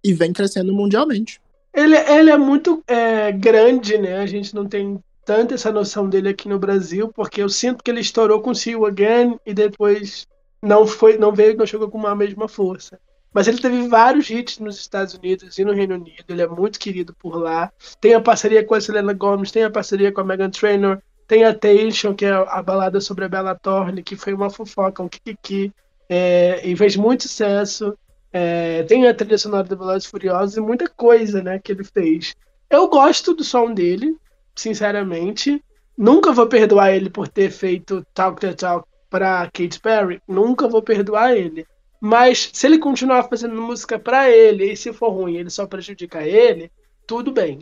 E 0.04 0.12
vem 0.12 0.32
crescendo 0.32 0.72
mundialmente. 0.72 1.40
Ele, 1.74 1.96
ele 1.96 2.30
é 2.30 2.36
muito 2.36 2.82
é, 2.86 3.32
grande, 3.32 3.96
né? 3.98 4.18
A 4.18 4.26
gente 4.26 4.54
não 4.54 4.66
tem 4.66 4.98
tanta 5.24 5.54
essa 5.54 5.70
noção 5.70 6.08
dele 6.08 6.30
aqui 6.30 6.48
no 6.48 6.58
Brasil, 6.58 7.10
porque 7.14 7.42
eu 7.42 7.48
sinto 7.48 7.82
que 7.82 7.90
ele 7.90 8.00
estourou 8.00 8.40
com 8.40 8.54
See 8.54 8.72
You 8.72 8.86
Again 8.86 9.38
e 9.44 9.52
depois 9.52 10.26
não 10.62 10.86
foi, 10.86 11.18
não 11.18 11.32
veio, 11.32 11.56
não 11.56 11.66
chegou 11.66 11.88
com 11.88 12.06
a 12.06 12.16
mesma 12.16 12.48
força. 12.48 12.98
Mas 13.32 13.46
ele 13.46 13.58
teve 13.58 13.88
vários 13.88 14.30
hits 14.30 14.58
nos 14.58 14.78
Estados 14.78 15.14
Unidos 15.14 15.58
e 15.58 15.64
no 15.64 15.72
Reino 15.72 15.94
Unido. 15.94 16.24
Ele 16.28 16.42
é 16.42 16.46
muito 16.46 16.78
querido 16.78 17.14
por 17.14 17.36
lá. 17.36 17.70
Tem 18.00 18.14
a 18.14 18.20
parceria 18.20 18.64
com 18.64 18.74
a 18.74 18.80
Selena 18.80 19.12
Gomez, 19.12 19.50
tem 19.50 19.64
a 19.64 19.70
parceria 19.70 20.10
com 20.10 20.20
a 20.20 20.24
Megan 20.24 20.50
Trainor, 20.50 20.98
tem 21.26 21.44
a 21.44 21.54
Tension, 21.54 22.14
que 22.14 22.24
é 22.24 22.32
a 22.32 22.62
balada 22.62 23.00
sobre 23.00 23.26
a 23.26 23.28
Bella 23.28 23.54
Thorne, 23.54 24.02
que 24.02 24.16
foi 24.16 24.32
uma 24.32 24.48
fofoca, 24.48 25.02
um 25.02 25.08
kikiki, 25.08 25.72
é, 26.08 26.60
e 26.64 26.74
fez 26.74 26.96
muito 26.96 27.24
sucesso. 27.24 27.96
É, 28.32 28.82
tem 28.84 29.06
a 29.06 29.14
trilha 29.14 29.36
sonora 29.36 29.64
do 29.64 29.76
Velozes 29.76 30.08
Furiosos 30.08 30.56
e 30.56 30.60
muita 30.60 30.88
coisa, 30.88 31.42
né, 31.42 31.58
que 31.58 31.72
ele 31.72 31.84
fez. 31.84 32.34
Eu 32.70 32.88
gosto 32.88 33.34
do 33.34 33.44
som 33.44 33.72
dele, 33.72 34.16
sinceramente. 34.54 35.62
Nunca 35.96 36.32
vou 36.32 36.46
perdoar 36.46 36.92
ele 36.92 37.10
por 37.10 37.28
ter 37.28 37.50
feito 37.50 38.04
Talk 38.14 38.40
the 38.40 38.54
Talk 38.54 38.86
para 39.10 39.50
Katy 39.52 39.80
Perry. 39.80 40.22
Nunca 40.26 40.68
vou 40.68 40.82
perdoar 40.82 41.36
ele. 41.36 41.66
Mas 42.00 42.50
se 42.52 42.66
ele 42.66 42.78
continuar 42.78 43.24
fazendo 43.24 43.60
música 43.60 43.98
para 43.98 44.30
ele, 44.30 44.72
e 44.72 44.76
se 44.76 44.92
for 44.92 45.10
ruim, 45.10 45.36
ele 45.36 45.50
só 45.50 45.66
prejudica 45.66 46.22
ele, 46.22 46.70
tudo 47.06 47.32
bem. 47.32 47.60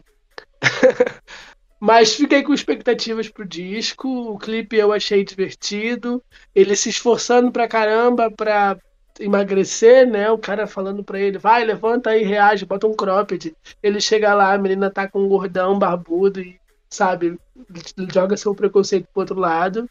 Mas 1.81 2.15
fiquei 2.15 2.43
com 2.43 2.55
expectativas 2.55 3.29
pro 3.29 3.47
disco. 3.47 4.09
O 4.09 4.39
clipe 4.39 4.77
eu 4.77 4.93
achei 4.93 5.25
divertido. 5.25 6.23
Ele 6.55 6.75
se 6.75 6.89
esforçando 6.89 7.53
pra 7.53 7.69
caramba 7.69 8.31
pra 8.31 8.79
emagrecer, 9.21 10.07
né? 10.07 10.31
O 10.31 10.39
cara 10.39 10.67
falando 10.67 11.05
pra 11.05 11.19
ele, 11.21 11.39
vai, 11.39 11.65
levanta 11.65 12.11
aí, 12.11 12.23
reage, 12.23 12.67
bota 12.67 12.87
um 12.87 12.95
cropped. 12.95 13.55
Ele 13.83 14.01
chega 14.01 14.35
lá, 14.35 14.53
a 14.55 14.59
menina 14.59 14.91
tá 14.91 15.09
com 15.09 15.23
um 15.23 15.29
gordão 15.29 15.79
barbudo 15.79 16.41
e, 16.41 16.59
sabe, 16.89 17.39
joga 18.13 18.37
seu 18.37 18.55
preconceito 18.55 19.07
pro 19.13 19.21
outro 19.21 19.39
lado 19.39 19.89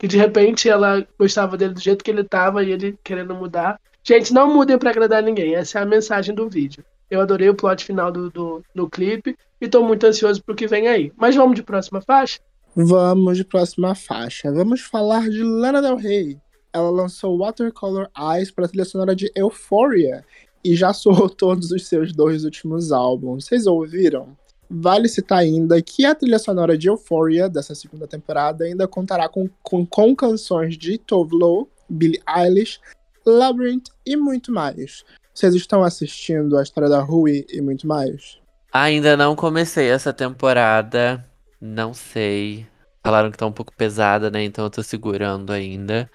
que 0.00 0.08
de 0.08 0.16
repente 0.16 0.66
ela 0.66 1.06
gostava 1.18 1.58
dele 1.58 1.74
do 1.74 1.80
jeito 1.80 2.02
que 2.02 2.10
ele 2.10 2.24
tava 2.24 2.64
e 2.64 2.72
ele 2.72 2.98
querendo 3.04 3.34
mudar. 3.34 3.78
Gente, 4.02 4.32
não 4.32 4.50
mudem 4.50 4.78
para 4.78 4.88
agradar 4.88 5.22
ninguém, 5.22 5.54
essa 5.54 5.78
é 5.78 5.82
a 5.82 5.86
mensagem 5.86 6.34
do 6.34 6.48
vídeo. 6.48 6.82
Eu 7.10 7.20
adorei 7.20 7.50
o 7.50 7.54
plot 7.54 7.84
final 7.84 8.10
do, 8.10 8.30
do, 8.30 8.64
do 8.74 8.88
clipe 8.88 9.36
e 9.60 9.68
tô 9.68 9.84
muito 9.84 10.06
ansioso 10.06 10.42
pro 10.42 10.54
que 10.54 10.66
vem 10.66 10.88
aí. 10.88 11.12
Mas 11.18 11.36
vamos 11.36 11.54
de 11.54 11.62
próxima 11.62 12.00
faixa? 12.00 12.40
Vamos 12.74 13.36
de 13.36 13.44
próxima 13.44 13.94
faixa. 13.94 14.50
Vamos 14.50 14.80
falar 14.80 15.28
de 15.28 15.42
Lana 15.42 15.82
Del 15.82 15.96
Rey. 15.96 16.38
Ela 16.72 16.88
lançou 16.88 17.36
Watercolor 17.36 18.08
Eyes 18.16 18.50
para 18.50 18.64
a 18.64 18.68
trilha 18.68 18.86
sonora 18.86 19.14
de 19.14 19.30
Euphoria 19.36 20.24
e 20.64 20.74
já 20.74 20.94
soou 20.94 21.28
todos 21.28 21.72
os 21.72 21.86
seus 21.86 22.14
dois 22.14 22.44
últimos 22.44 22.90
álbuns. 22.90 23.44
Vocês 23.44 23.66
ouviram? 23.66 24.34
Vale 24.70 25.08
citar 25.08 25.38
ainda 25.38 25.82
que 25.82 26.04
a 26.04 26.14
trilha 26.14 26.38
sonora 26.38 26.78
de 26.78 26.86
Euphoria 26.86 27.48
dessa 27.48 27.74
segunda 27.74 28.06
temporada 28.06 28.64
ainda 28.64 28.86
contará 28.86 29.28
com, 29.28 29.48
com, 29.64 29.84
com 29.84 30.14
canções 30.14 30.78
de 30.78 30.96
Tove 30.96 31.34
Lo, 31.34 31.68
Billie 31.88 32.22
Eilish, 32.28 32.78
Labyrinth 33.26 33.88
e 34.06 34.16
muito 34.16 34.52
mais. 34.52 35.04
Vocês 35.34 35.54
estão 35.56 35.82
assistindo 35.82 36.56
a 36.56 36.62
história 36.62 36.88
da 36.88 37.00
Rui 37.00 37.44
e 37.50 37.60
muito 37.60 37.86
mais? 37.86 38.38
Ainda 38.72 39.16
não 39.16 39.34
comecei 39.34 39.90
essa 39.90 40.12
temporada, 40.12 41.24
não 41.60 41.92
sei. 41.92 42.64
Falaram 43.02 43.30
que 43.30 43.38
tá 43.38 43.46
um 43.46 43.52
pouco 43.52 43.74
pesada, 43.74 44.30
né? 44.30 44.44
Então 44.44 44.64
eu 44.64 44.70
tô 44.70 44.82
segurando 44.82 45.52
ainda. 45.52 46.08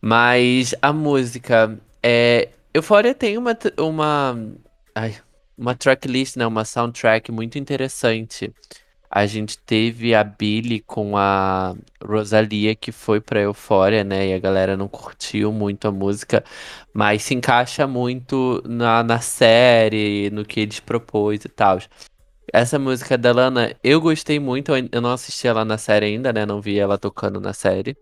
Mas 0.00 0.74
a 0.82 0.92
música 0.92 1.78
é. 2.02 2.50
Euphoria 2.74 3.14
tem 3.14 3.38
uma. 3.38 3.56
uma... 3.78 4.38
Ai, 4.94 5.16
uma 5.56 5.74
tracklist, 5.74 6.36
né, 6.36 6.46
uma 6.46 6.64
soundtrack 6.64 7.32
muito 7.32 7.58
interessante. 7.58 8.52
A 9.10 9.24
gente 9.24 9.56
teve 9.58 10.14
a 10.14 10.22
Billy 10.24 10.80
com 10.80 11.16
a 11.16 11.74
Rosalia, 12.04 12.74
que 12.74 12.90
foi 12.92 13.20
pra 13.20 13.40
Euphoria, 13.40 14.02
né? 14.04 14.28
E 14.28 14.34
a 14.34 14.38
galera 14.38 14.76
não 14.76 14.88
curtiu 14.88 15.52
muito 15.52 15.86
a 15.88 15.92
música, 15.92 16.44
mas 16.92 17.22
se 17.22 17.34
encaixa 17.34 17.86
muito 17.86 18.62
na, 18.66 19.02
na 19.02 19.20
série, 19.20 20.28
no 20.30 20.44
que 20.44 20.60
eles 20.60 20.80
propôs 20.80 21.44
e 21.44 21.48
tal. 21.48 21.78
Essa 22.52 22.78
música 22.78 23.16
da 23.16 23.32
Lana, 23.32 23.74
eu 23.82 24.00
gostei 24.00 24.38
muito. 24.38 24.72
Eu 24.92 25.00
não 25.00 25.12
assisti 25.12 25.46
ela 25.46 25.64
na 25.64 25.78
série 25.78 26.06
ainda, 26.06 26.32
né? 26.32 26.44
Não 26.44 26.60
vi 26.60 26.78
ela 26.78 26.98
tocando 26.98 27.40
na 27.40 27.52
série. 27.52 27.96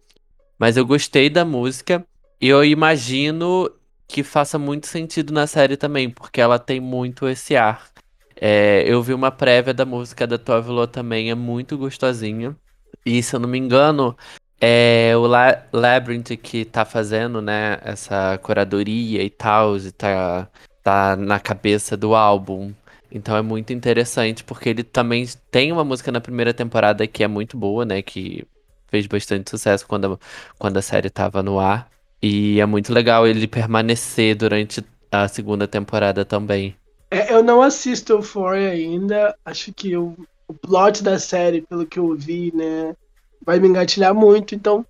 Mas 0.59 0.77
eu 0.77 0.87
gostei 0.87 1.31
da 1.31 1.45
música. 1.45 2.05
E 2.41 2.49
eu 2.49 2.65
imagino 2.65 3.71
que 4.07 4.23
faça 4.23 4.59
muito 4.59 4.87
sentido 4.87 5.33
na 5.33 5.47
série 5.47 5.77
também, 5.77 6.11
porque 6.11 6.41
ela 6.41 6.59
tem 6.59 6.81
muito 6.81 7.29
esse 7.29 7.57
ar. 7.57 7.89
É, 8.37 8.85
eu 8.87 9.03
vi 9.03 9.15
uma 9.15 9.31
prévia 9.31 9.73
da 9.73 9.85
música 9.85 10.27
da 10.27 10.39
Tove 10.39 10.71
também, 10.89 11.31
é 11.31 11.35
muito 11.35 11.79
gostosinha. 11.79 12.57
E 13.05 13.23
se 13.23 13.35
eu 13.35 13.41
não 13.41 13.49
me 13.49 13.59
engano, 13.59 14.17
é 14.61 15.13
o 15.17 15.27
La 15.27 15.63
Labyrinth 15.73 16.37
que 16.43 16.65
tá 16.65 16.85
fazendo, 16.85 17.41
né, 17.43 17.79
essa 17.83 18.39
curadoria 18.39 19.23
e 19.23 19.31
tal, 19.31 19.77
e 19.77 19.93
tá, 19.93 20.49
tá 20.83 21.17
na 21.17 21.39
cabeça 21.41 21.97
do 21.97 22.15
álbum. 22.15 22.73
Então 23.11 23.37
é 23.37 23.43
muito 23.43 23.73
interessante, 23.73 24.43
porque 24.43 24.69
ele 24.69 24.83
também 24.83 25.27
tem 25.51 25.71
uma 25.71 25.85
música 25.85 26.11
na 26.11 26.21
primeira 26.21 26.53
temporada 26.55 27.07
que 27.07 27.23
é 27.23 27.29
muito 27.29 27.57
boa, 27.57 27.85
né, 27.85 28.03
que 28.03 28.47
fez 28.89 29.07
bastante 29.07 29.51
sucesso 29.51 29.87
quando 29.87 30.15
a, 30.15 30.19
quando 30.59 30.77
a 30.79 30.83
série 30.83 31.11
tava 31.11 31.43
no 31.43 31.59
ar. 31.61 31.94
E 32.27 32.59
é 32.59 32.65
muito 32.65 32.91
legal 32.91 33.27
ele 33.27 33.47
permanecer 33.47 34.35
durante 34.35 34.83
a 35.13 35.29
segunda 35.29 35.69
temporada 35.69 36.25
também. 36.25 36.75
É, 37.11 37.35
eu 37.35 37.43
não 37.43 37.61
assisto 37.61 38.15
Euphoria 38.15 38.71
ainda. 38.71 39.37
Acho 39.45 39.75
que 39.75 39.95
o, 39.95 40.17
o 40.49 40.55
plot 40.55 41.03
da 41.03 41.19
série, 41.19 41.61
pelo 41.61 41.85
que 41.85 41.99
eu 41.99 42.17
vi, 42.17 42.51
né, 42.55 42.97
vai 43.45 43.61
me 43.61 43.69
engatilhar 43.69 44.15
muito. 44.15 44.55
Então, 44.55 44.87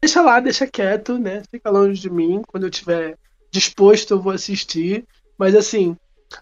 deixa 0.00 0.22
lá, 0.22 0.38
deixa 0.38 0.68
quieto, 0.68 1.18
né? 1.18 1.42
Fica 1.50 1.68
longe 1.68 2.00
de 2.00 2.08
mim. 2.08 2.42
Quando 2.46 2.68
eu 2.68 2.70
tiver 2.70 3.16
disposto, 3.50 4.12
eu 4.12 4.20
vou 4.20 4.32
assistir. 4.32 5.04
Mas 5.36 5.56
assim, 5.56 5.96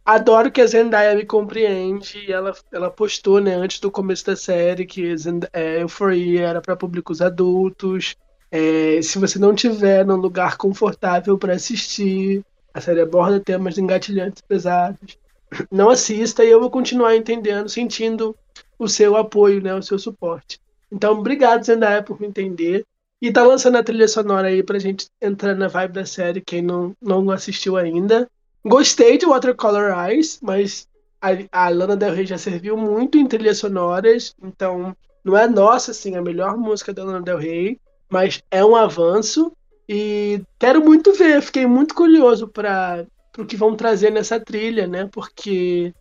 adoro 0.05 0.53
que 0.53 0.61
a 0.61 0.67
Zendaya 0.67 1.15
me 1.15 1.25
compreende. 1.25 2.31
Ela, 2.31 2.55
ela 2.71 2.91
postou, 2.91 3.41
né, 3.41 3.55
antes 3.55 3.81
do 3.81 3.91
começo 3.91 4.27
da 4.27 4.37
série, 4.37 4.85
que 4.85 5.17
Zendaya, 5.17 5.51
é, 5.55 5.81
Euphoria 5.81 6.47
era 6.47 6.61
para 6.61 6.77
públicos 6.77 7.23
adultos. 7.23 8.15
É, 8.57 9.03
se 9.03 9.19
você 9.19 9.39
não 9.39 9.55
tiver 9.55 10.03
num 10.03 10.17
lugar 10.17 10.57
confortável 10.57 11.37
para 11.37 11.53
assistir, 11.53 12.43
a 12.73 12.81
série 12.81 13.03
aborda 13.03 13.39
temas 13.39 13.77
engatilhantes 13.77 14.41
pesados. 14.41 15.19
Não 15.71 15.91
assista 15.91 16.43
e 16.43 16.51
eu 16.51 16.59
vou 16.59 16.71
continuar 16.71 17.15
entendendo, 17.15 17.69
sentindo 17.69 18.35
o 18.79 18.89
seu 18.89 19.15
apoio, 19.15 19.63
né, 19.63 19.75
o 19.75 19.83
seu 19.83 19.99
suporte. 19.99 20.59
Então, 20.91 21.19
obrigado, 21.19 21.67
Zendaya, 21.67 22.03
por 22.03 22.19
me 22.19 22.29
entender. 22.29 22.87
E 23.21 23.31
tá 23.31 23.45
lançando 23.45 23.77
a 23.77 23.83
trilha 23.83 24.09
sonora 24.09 24.49
aí 24.49 24.63
pra 24.63 24.79
gente 24.79 25.07
entrar 25.21 25.55
na 25.55 25.69
vibe 25.69 25.93
da 25.93 26.07
série, 26.07 26.41
quem 26.41 26.63
não, 26.63 26.97
não 26.99 27.31
assistiu 27.31 27.77
ainda. 27.77 28.27
Gostei 28.65 29.19
de 29.19 29.27
Watercolor 29.27 29.93
Eyes, 30.09 30.39
mas 30.43 30.89
a, 31.21 31.29
a 31.53 31.69
Lana 31.69 31.95
Del 31.95 32.15
Rey 32.15 32.25
já 32.25 32.39
serviu 32.39 32.75
muito 32.75 33.19
em 33.19 33.27
trilhas 33.27 33.59
sonoras, 33.59 34.35
então 34.43 34.97
não 35.23 35.37
é 35.37 35.47
nossa, 35.47 35.91
assim, 35.91 36.17
a 36.17 36.23
melhor 36.23 36.57
música 36.57 36.95
da 36.95 37.05
Lana 37.05 37.21
Del 37.21 37.37
Rey, 37.37 37.79
mas 38.09 38.43
é 38.51 38.65
um 38.65 38.77
avanço 38.77 39.53
e 39.89 40.43
quero 40.59 40.85
muito 40.85 41.13
ver, 41.13 41.41
fiquei 41.43 41.67
muito 41.67 41.95
curioso 41.95 42.49
para 42.49 43.07
o 43.39 43.45
que 43.45 43.57
vão 43.57 43.77
trazer 43.77 44.11
nessa 44.11 44.41
trilha, 44.41 44.87
né? 44.87 45.09
Porque 45.13 45.95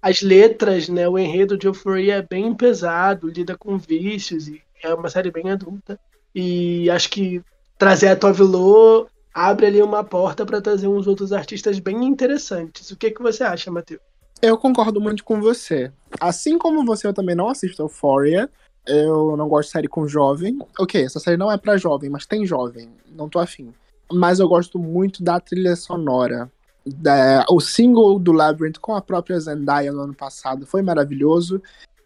as 0.00 0.22
letras, 0.22 0.88
né, 0.88 1.08
o 1.08 1.18
enredo 1.18 1.58
de 1.58 1.66
Euphoria 1.66 2.16
é 2.16 2.22
bem 2.22 2.54
pesado, 2.54 3.28
lida 3.28 3.56
com 3.56 3.76
vícios 3.76 4.48
e 4.48 4.62
é 4.82 4.94
uma 4.94 5.10
série 5.10 5.30
bem 5.30 5.50
adulta. 5.50 5.98
E 6.34 6.88
acho 6.90 7.10
que 7.10 7.42
trazer 7.78 8.08
a 8.08 8.16
Tove 8.16 8.42
Lo 8.42 9.08
abre 9.34 9.66
ali 9.66 9.82
uma 9.82 10.04
porta 10.04 10.46
para 10.46 10.60
trazer 10.60 10.88
uns 10.88 11.06
outros 11.06 11.32
artistas 11.32 11.78
bem 11.78 12.04
interessantes. 12.04 12.90
O 12.90 12.96
que 12.96 13.10
que 13.10 13.22
você 13.22 13.42
acha, 13.42 13.70
Matheus? 13.70 14.00
Eu 14.40 14.56
concordo 14.56 15.00
muito 15.00 15.24
com 15.24 15.40
você. 15.40 15.90
Assim 16.20 16.58
como 16.58 16.84
você, 16.84 17.06
eu 17.06 17.14
também 17.14 17.34
não 17.34 17.48
assisto 17.48 17.82
Euphoria. 17.82 18.50
Eu 18.86 19.36
não 19.36 19.48
gosto 19.48 19.68
de 19.68 19.72
série 19.72 19.88
com 19.88 20.06
jovem. 20.06 20.58
Ok, 20.78 21.02
essa 21.02 21.18
série 21.18 21.36
não 21.36 21.50
é 21.50 21.56
para 21.56 21.76
jovem, 21.76 22.08
mas 22.08 22.26
tem 22.26 22.46
jovem. 22.46 22.88
Não 23.10 23.28
tô 23.28 23.38
afim. 23.38 23.72
Mas 24.12 24.38
eu 24.38 24.48
gosto 24.48 24.78
muito 24.78 25.22
da 25.22 25.40
trilha 25.40 25.74
sonora. 25.74 26.50
Da, 26.86 27.44
o 27.50 27.60
single 27.60 28.18
do 28.18 28.30
Labyrinth 28.30 28.78
com 28.78 28.94
a 28.94 29.02
própria 29.02 29.40
Zendaya 29.40 29.92
no 29.92 30.02
ano 30.02 30.14
passado 30.14 30.64
foi 30.66 30.82
maravilhoso. 30.82 31.60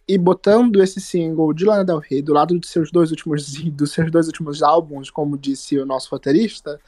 E 0.08 0.16
botando 0.16 0.82
esse 0.82 1.00
single 1.00 1.52
de 1.52 1.64
Lana 1.64 1.84
Del 1.84 1.98
Rey 1.98 2.22
do 2.22 2.32
lado 2.32 2.58
de 2.58 2.66
seus 2.66 2.90
dois 2.90 3.10
últimos, 3.10 3.54
dos 3.70 3.92
seus 3.92 4.10
dois 4.10 4.26
últimos 4.26 4.62
álbuns, 4.62 5.10
como 5.10 5.36
disse 5.36 5.78
o 5.78 5.86
nosso 5.86 6.10
roteirista, 6.10 6.80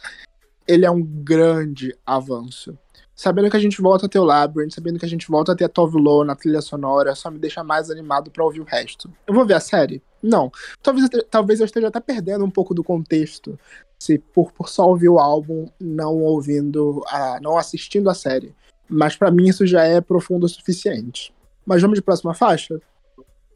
ele 0.66 0.86
é 0.86 0.90
um 0.90 1.02
grande 1.02 1.94
avanço 2.06 2.76
sabendo 3.14 3.50
que 3.50 3.56
a 3.56 3.60
gente 3.60 3.80
volta 3.80 4.06
a 4.06 4.08
ter 4.08 4.18
o 4.18 4.24
Labyrinth, 4.24 4.72
sabendo 4.72 4.98
que 4.98 5.04
a 5.04 5.08
gente 5.08 5.28
volta 5.28 5.52
a 5.52 5.56
ter 5.56 5.64
a 5.64 5.68
Tove 5.68 5.98
Lo 5.98 6.24
na 6.24 6.34
trilha 6.34 6.60
sonora, 6.60 7.14
só 7.14 7.30
me 7.30 7.38
deixa 7.38 7.62
mais 7.62 7.90
animado 7.90 8.30
para 8.30 8.44
ouvir 8.44 8.60
o 8.60 8.64
resto. 8.64 9.10
Eu 9.26 9.34
vou 9.34 9.46
ver 9.46 9.54
a 9.54 9.60
série? 9.60 10.02
Não. 10.22 10.50
Talvez, 10.82 11.08
talvez 11.30 11.60
eu 11.60 11.66
esteja 11.66 11.88
até 11.88 12.00
perdendo 12.00 12.44
um 12.44 12.50
pouco 12.50 12.74
do 12.74 12.82
contexto, 12.82 13.58
se 13.98 14.18
por, 14.18 14.52
por 14.52 14.68
só 14.68 14.88
ouvir 14.88 15.08
o 15.08 15.18
álbum, 15.18 15.68
não 15.80 16.16
ouvindo, 16.18 17.02
a, 17.08 17.38
não 17.40 17.56
assistindo 17.56 18.08
a 18.08 18.14
série. 18.14 18.54
Mas 18.88 19.16
para 19.16 19.30
mim 19.30 19.48
isso 19.48 19.66
já 19.66 19.84
é 19.84 20.00
profundo 20.00 20.44
o 20.44 20.48
suficiente. 20.48 21.34
Mas 21.64 21.80
vamos 21.80 21.96
de 21.96 22.02
próxima 22.02 22.34
faixa? 22.34 22.80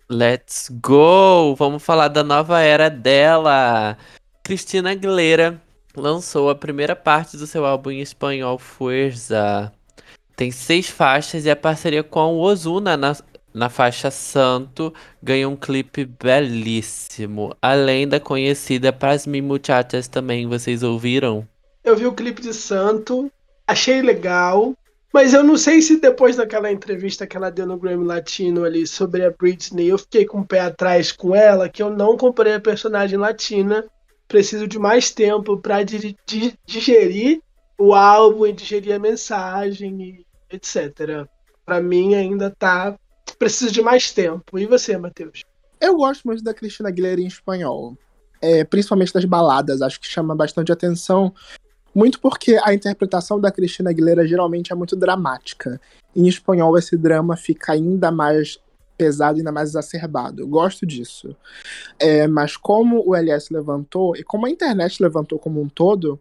Let's 0.08 0.70
go! 0.70 1.54
Vamos 1.56 1.82
falar 1.82 2.08
da 2.08 2.22
nova 2.22 2.60
era 2.60 2.88
dela. 2.88 3.98
Cristina 4.44 4.92
Aguilera 4.92 5.60
lançou 5.96 6.50
a 6.50 6.54
primeira 6.54 6.94
parte 6.94 7.36
do 7.36 7.46
seu 7.46 7.64
álbum 7.64 7.90
em 7.90 8.00
espanhol 8.00 8.58
Fuerza. 8.58 9.72
Tem 10.36 10.50
seis 10.50 10.88
faixas 10.88 11.46
e 11.46 11.50
a 11.50 11.56
parceria 11.56 12.02
com 12.02 12.34
o 12.34 12.40
Ozuna 12.40 12.96
na, 12.96 13.16
na 13.54 13.70
faixa 13.70 14.10
Santo 14.10 14.92
ganhou 15.22 15.50
um 15.52 15.56
clipe 15.56 16.04
belíssimo. 16.04 17.56
Além 17.60 18.06
da 18.06 18.20
conhecida 18.20 18.92
Pras 18.92 19.26
Mi 19.26 19.40
Muchachas 19.40 20.08
também, 20.08 20.46
vocês 20.46 20.82
ouviram? 20.82 21.48
Eu 21.82 21.96
vi 21.96 22.06
o 22.06 22.12
clipe 22.12 22.42
de 22.42 22.52
Santo, 22.52 23.32
achei 23.66 24.02
legal, 24.02 24.74
mas 25.12 25.32
eu 25.32 25.42
não 25.42 25.56
sei 25.56 25.80
se 25.80 25.98
depois 25.98 26.36
daquela 26.36 26.70
entrevista 26.70 27.26
que 27.26 27.36
ela 27.36 27.48
deu 27.48 27.66
no 27.66 27.78
Grammy 27.78 28.04
Latino 28.04 28.64
ali 28.64 28.86
sobre 28.86 29.24
a 29.24 29.30
Britney, 29.30 29.88
eu 29.88 29.96
fiquei 29.96 30.26
com 30.26 30.40
o 30.40 30.46
pé 30.46 30.60
atrás 30.60 31.10
com 31.10 31.34
ela, 31.34 31.70
que 31.70 31.82
eu 31.82 31.88
não 31.88 32.18
comprei 32.18 32.52
a 32.52 32.60
personagem 32.60 33.18
latina 33.18 33.82
preciso 34.28 34.66
de 34.66 34.78
mais 34.78 35.10
tempo 35.10 35.56
para 35.56 35.82
digerir 35.82 37.40
o 37.78 37.94
álbum 37.94 38.46
e 38.46 38.52
digerir 38.52 38.94
a 38.94 38.98
mensagem 38.98 40.24
etc. 40.50 41.26
Para 41.64 41.80
mim 41.80 42.14
ainda 42.14 42.50
tá 42.50 42.96
preciso 43.38 43.72
de 43.72 43.82
mais 43.82 44.12
tempo. 44.12 44.58
E 44.58 44.66
você, 44.66 44.96
Matheus? 44.96 45.42
Eu 45.80 45.96
gosto 45.96 46.24
muito 46.24 46.42
da 46.42 46.54
Cristina 46.54 46.88
Aguilera 46.88 47.20
em 47.20 47.26
espanhol. 47.26 47.96
É, 48.40 48.64
principalmente 48.64 49.12
das 49.12 49.24
baladas, 49.24 49.82
acho 49.82 50.00
que 50.00 50.06
chama 50.06 50.34
bastante 50.34 50.70
atenção. 50.72 51.34
Muito 51.94 52.20
porque 52.20 52.58
a 52.62 52.74
interpretação 52.74 53.40
da 53.40 53.50
Cristina 53.50 53.90
Aguilera 53.90 54.26
geralmente 54.26 54.72
é 54.72 54.74
muito 54.74 54.94
dramática. 54.94 55.80
Em 56.14 56.28
espanhol, 56.28 56.76
esse 56.78 56.96
drama 56.96 57.36
fica 57.36 57.72
ainda 57.72 58.10
mais 58.10 58.58
pesado, 58.96 59.38
ainda 59.38 59.52
mais 59.52 59.70
exacerbado. 59.70 60.42
Eu 60.42 60.48
gosto 60.48 60.86
disso. 60.86 61.36
É, 61.98 62.26
mas 62.26 62.56
como 62.56 63.02
o 63.06 63.14
LS 63.14 63.52
levantou, 63.52 64.16
e 64.16 64.22
como 64.22 64.46
a 64.46 64.50
internet 64.50 65.02
levantou 65.02 65.38
como 65.38 65.60
um 65.60 65.68
todo, 65.68 66.18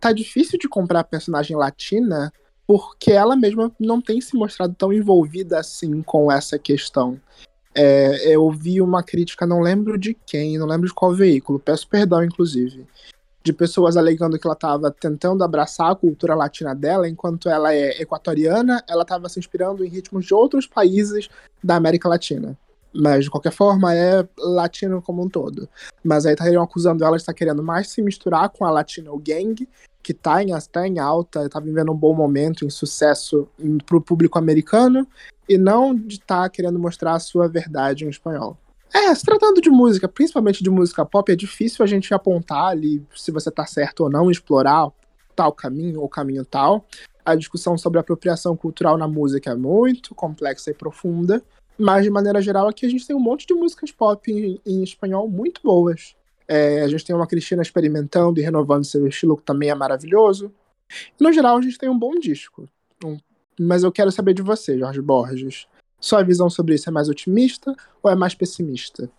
tá 0.00 0.12
difícil 0.12 0.58
de 0.58 0.68
comprar 0.68 1.04
personagem 1.04 1.56
latina 1.56 2.32
porque 2.66 3.12
ela 3.12 3.36
mesma 3.36 3.72
não 3.78 4.00
tem 4.00 4.20
se 4.20 4.36
mostrado 4.36 4.74
tão 4.74 4.92
envolvida 4.92 5.58
assim 5.58 6.02
com 6.02 6.30
essa 6.30 6.58
questão. 6.58 7.20
É, 7.74 8.34
eu 8.34 8.50
vi 8.50 8.80
uma 8.80 9.02
crítica, 9.02 9.46
não 9.46 9.60
lembro 9.60 9.98
de 9.98 10.14
quem, 10.26 10.58
não 10.58 10.66
lembro 10.66 10.88
de 10.88 10.94
qual 10.94 11.14
veículo, 11.14 11.60
peço 11.60 11.86
perdão, 11.86 12.24
inclusive, 12.24 12.86
de 13.46 13.52
pessoas 13.52 13.96
alegando 13.96 14.36
que 14.40 14.44
ela 14.44 14.54
estava 14.54 14.90
tentando 14.90 15.44
abraçar 15.44 15.92
a 15.92 15.94
cultura 15.94 16.34
latina 16.34 16.74
dela, 16.74 17.08
enquanto 17.08 17.48
ela 17.48 17.72
é 17.72 18.02
equatoriana, 18.02 18.82
ela 18.88 19.02
estava 19.02 19.28
se 19.28 19.38
inspirando 19.38 19.84
em 19.84 19.88
ritmos 19.88 20.26
de 20.26 20.34
outros 20.34 20.66
países 20.66 21.28
da 21.62 21.76
América 21.76 22.08
Latina. 22.08 22.58
Mas, 22.92 23.24
de 23.24 23.30
qualquer 23.30 23.52
forma, 23.52 23.94
é 23.94 24.26
latino 24.36 25.00
como 25.00 25.22
um 25.22 25.28
todo. 25.28 25.68
Mas 26.02 26.26
aí 26.26 26.32
estariam 26.32 26.60
acusando 26.60 27.04
ela 27.04 27.16
de 27.16 27.22
estar 27.22 27.34
querendo 27.34 27.62
mais 27.62 27.88
se 27.88 28.02
misturar 28.02 28.48
com 28.48 28.64
a 28.64 28.70
Latino 28.70 29.16
Gang, 29.16 29.68
que 30.02 30.10
está 30.10 30.42
em, 30.42 30.48
tá 30.72 30.88
em 30.88 30.98
alta, 30.98 31.46
está 31.46 31.60
vivendo 31.60 31.92
um 31.92 31.96
bom 31.96 32.14
momento, 32.14 32.64
em 32.64 32.70
sucesso 32.70 33.48
para 33.86 33.96
o 33.96 34.00
público 34.00 34.40
americano, 34.40 35.06
e 35.48 35.56
não 35.56 35.94
de 35.94 36.16
estar 36.16 36.42
tá 36.42 36.48
querendo 36.48 36.80
mostrar 36.80 37.14
a 37.14 37.20
sua 37.20 37.46
verdade 37.46 38.04
em 38.04 38.08
espanhol. 38.08 38.58
É, 38.92 39.14
se 39.14 39.24
tratando 39.24 39.60
de 39.60 39.68
música, 39.68 40.08
principalmente 40.08 40.62
de 40.62 40.70
música 40.70 41.04
pop, 41.04 41.30
é 41.30 41.36
difícil 41.36 41.84
a 41.84 41.86
gente 41.86 42.12
apontar 42.14 42.66
ali 42.66 43.02
se 43.14 43.30
você 43.30 43.50
tá 43.50 43.66
certo 43.66 44.04
ou 44.04 44.10
não, 44.10 44.30
explorar 44.30 44.90
tal 45.34 45.52
caminho 45.52 46.00
ou 46.00 46.08
caminho 46.08 46.44
tal. 46.44 46.86
A 47.24 47.34
discussão 47.34 47.76
sobre 47.76 47.98
apropriação 47.98 48.56
cultural 48.56 48.96
na 48.96 49.06
música 49.06 49.50
é 49.50 49.54
muito 49.54 50.14
complexa 50.14 50.70
e 50.70 50.74
profunda, 50.74 51.42
mas 51.78 52.04
de 52.04 52.10
maneira 52.10 52.40
geral 52.40 52.68
aqui 52.68 52.86
a 52.86 52.88
gente 52.88 53.06
tem 53.06 53.14
um 53.14 53.20
monte 53.20 53.46
de 53.46 53.52
músicas 53.52 53.90
pop 53.92 54.32
em, 54.32 54.60
em 54.64 54.82
espanhol 54.82 55.28
muito 55.28 55.60
boas. 55.62 56.14
É, 56.48 56.82
a 56.82 56.88
gente 56.88 57.04
tem 57.04 57.14
uma 57.14 57.26
Cristina 57.26 57.60
experimentando 57.60 58.38
e 58.40 58.42
renovando 58.42 58.84
seu 58.84 59.06
estilo, 59.06 59.36
que 59.36 59.42
também 59.42 59.68
é 59.68 59.74
maravilhoso. 59.74 60.52
No 61.20 61.32
geral, 61.32 61.56
a 61.56 61.60
gente 61.60 61.76
tem 61.76 61.88
um 61.88 61.98
bom 61.98 62.14
disco. 62.18 62.68
Um, 63.04 63.18
mas 63.58 63.82
eu 63.82 63.90
quero 63.90 64.12
saber 64.12 64.32
de 64.32 64.42
você, 64.42 64.78
Jorge 64.78 65.02
Borges. 65.02 65.66
Sua 66.00 66.22
visão 66.22 66.48
sobre 66.48 66.74
isso 66.74 66.88
é 66.88 66.92
mais 66.92 67.08
otimista 67.08 67.74
ou 68.02 68.10
é 68.10 68.14
mais 68.14 68.34
pessimista? 68.34 69.10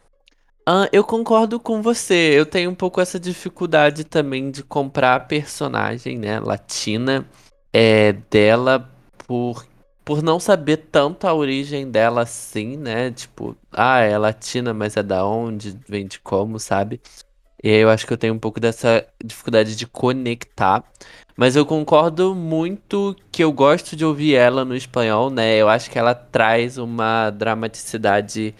Ah, 0.66 0.90
eu 0.92 1.04
concordo 1.04 1.60
com 1.60 1.82
você. 1.82 2.34
Eu 2.38 2.46
tenho 2.46 2.70
um 2.70 2.76
pouco 2.76 3.00
essa 3.00 3.20
dificuldade 3.20 4.04
também 4.04 4.52
de 4.52 4.63
comprar 4.63 5.16
a 5.16 5.20
personagem, 5.20 6.18
né, 6.18 6.40
latina, 6.40 7.26
é, 7.72 8.13
dela 8.30 8.90
por, 9.26 9.66
por 10.04 10.22
não 10.22 10.40
saber 10.40 10.78
tanto 10.92 11.26
a 11.26 11.34
origem 11.34 11.90
dela 11.90 12.24
assim, 12.24 12.76
né? 12.76 13.12
Tipo, 13.12 13.56
ah, 13.72 14.00
é 14.00 14.18
latina, 14.18 14.74
mas 14.74 14.98
é 14.98 15.04
da 15.04 15.26
onde, 15.26 15.78
vem 15.88 16.06
de 16.06 16.20
como, 16.20 16.60
sabe? 16.60 17.00
E 17.63 17.70
eu 17.70 17.89
acho 17.89 18.06
que 18.06 18.13
eu 18.13 18.17
tenho 18.17 18.34
um 18.34 18.39
pouco 18.39 18.60
dessa 18.60 19.06
dificuldade 19.24 19.76
de 19.76 19.88
conectar. 19.88 20.84
Mas 21.36 21.56
eu 21.56 21.65
concordo 21.65 22.34
muito 22.34 23.15
que 23.32 23.43
eu 23.43 23.52
gosto 23.52 23.96
de 23.96 24.06
ouvir 24.06 24.36
ela 24.36 24.65
no 24.65 24.76
espanhol, 24.76 25.30
né? 25.30 25.56
Eu 25.56 25.70
acho 25.70 25.89
que 25.89 26.00
ela 26.00 26.15
traz 26.15 26.78
uma 26.78 27.30
dramaticidade 27.30 28.56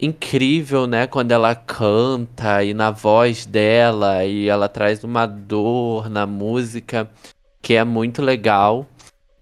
incrível, 0.00 0.86
né? 0.86 1.06
Quando 1.06 1.32
ela 1.32 1.54
canta 1.54 2.64
e 2.64 2.74
na 2.74 2.90
voz 2.90 3.46
dela, 3.46 4.24
e 4.24 4.48
ela 4.48 4.68
traz 4.68 5.04
uma 5.04 5.26
dor 5.26 6.10
na 6.10 6.26
música 6.26 7.08
que 7.60 7.74
é 7.74 7.84
muito 7.84 8.20
legal 8.20 8.86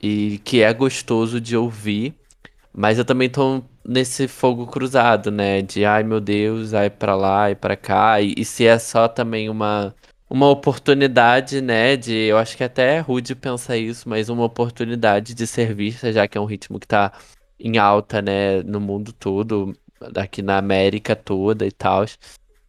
e 0.01 0.39
que 0.45 0.63
é 0.63 0.73
gostoso 0.73 1.41
de 1.41 1.57
ouvir. 1.57 2.15
Mas 2.73 2.99
eu 2.99 3.05
também 3.05 3.29
tô 3.29 3.63
nesse 3.91 4.29
fogo 4.29 4.67
cruzado, 4.67 5.31
né? 5.33 5.63
De 5.63 5.85
ai 5.85 6.03
meu 6.05 6.21
Deus, 6.21 6.75
ai 6.75 6.89
pra 6.91 7.17
lá 7.17 7.51
e 7.51 7.55
pra 7.57 7.77
cá. 7.77 8.21
E, 8.21 8.35
e 8.37 8.45
se 8.45 8.67
é 8.67 8.79
só 8.79 9.09
também 9.09 9.49
uma 9.51 9.95
uma 10.31 10.49
oportunidade, 10.49 11.61
né, 11.61 11.97
de, 11.97 12.13
eu 12.15 12.39
acho 12.39 12.57
que 12.57 12.63
até 12.63 12.97
é 12.97 13.01
rude 13.01 13.35
pensar 13.35 13.77
isso, 13.77 14.09
mas 14.09 14.29
uma 14.29 14.45
oportunidade 14.45 15.35
de 15.35 15.45
ser 15.45 15.75
vista, 15.75 16.13
já 16.13 16.29
que 16.29 16.39
é 16.39 16.41
um 16.41 16.45
ritmo 16.45 16.79
que 16.79 16.87
tá 16.87 17.13
em 17.59 17.79
alta, 17.79 18.23
né, 18.23 18.63
no 18.63 18.81
mundo 18.81 19.13
todo, 19.13 19.77
aqui 20.17 20.41
na 20.41 20.57
América 20.59 21.17
toda 21.17 21.67
e 21.67 21.73
tal. 21.73 22.05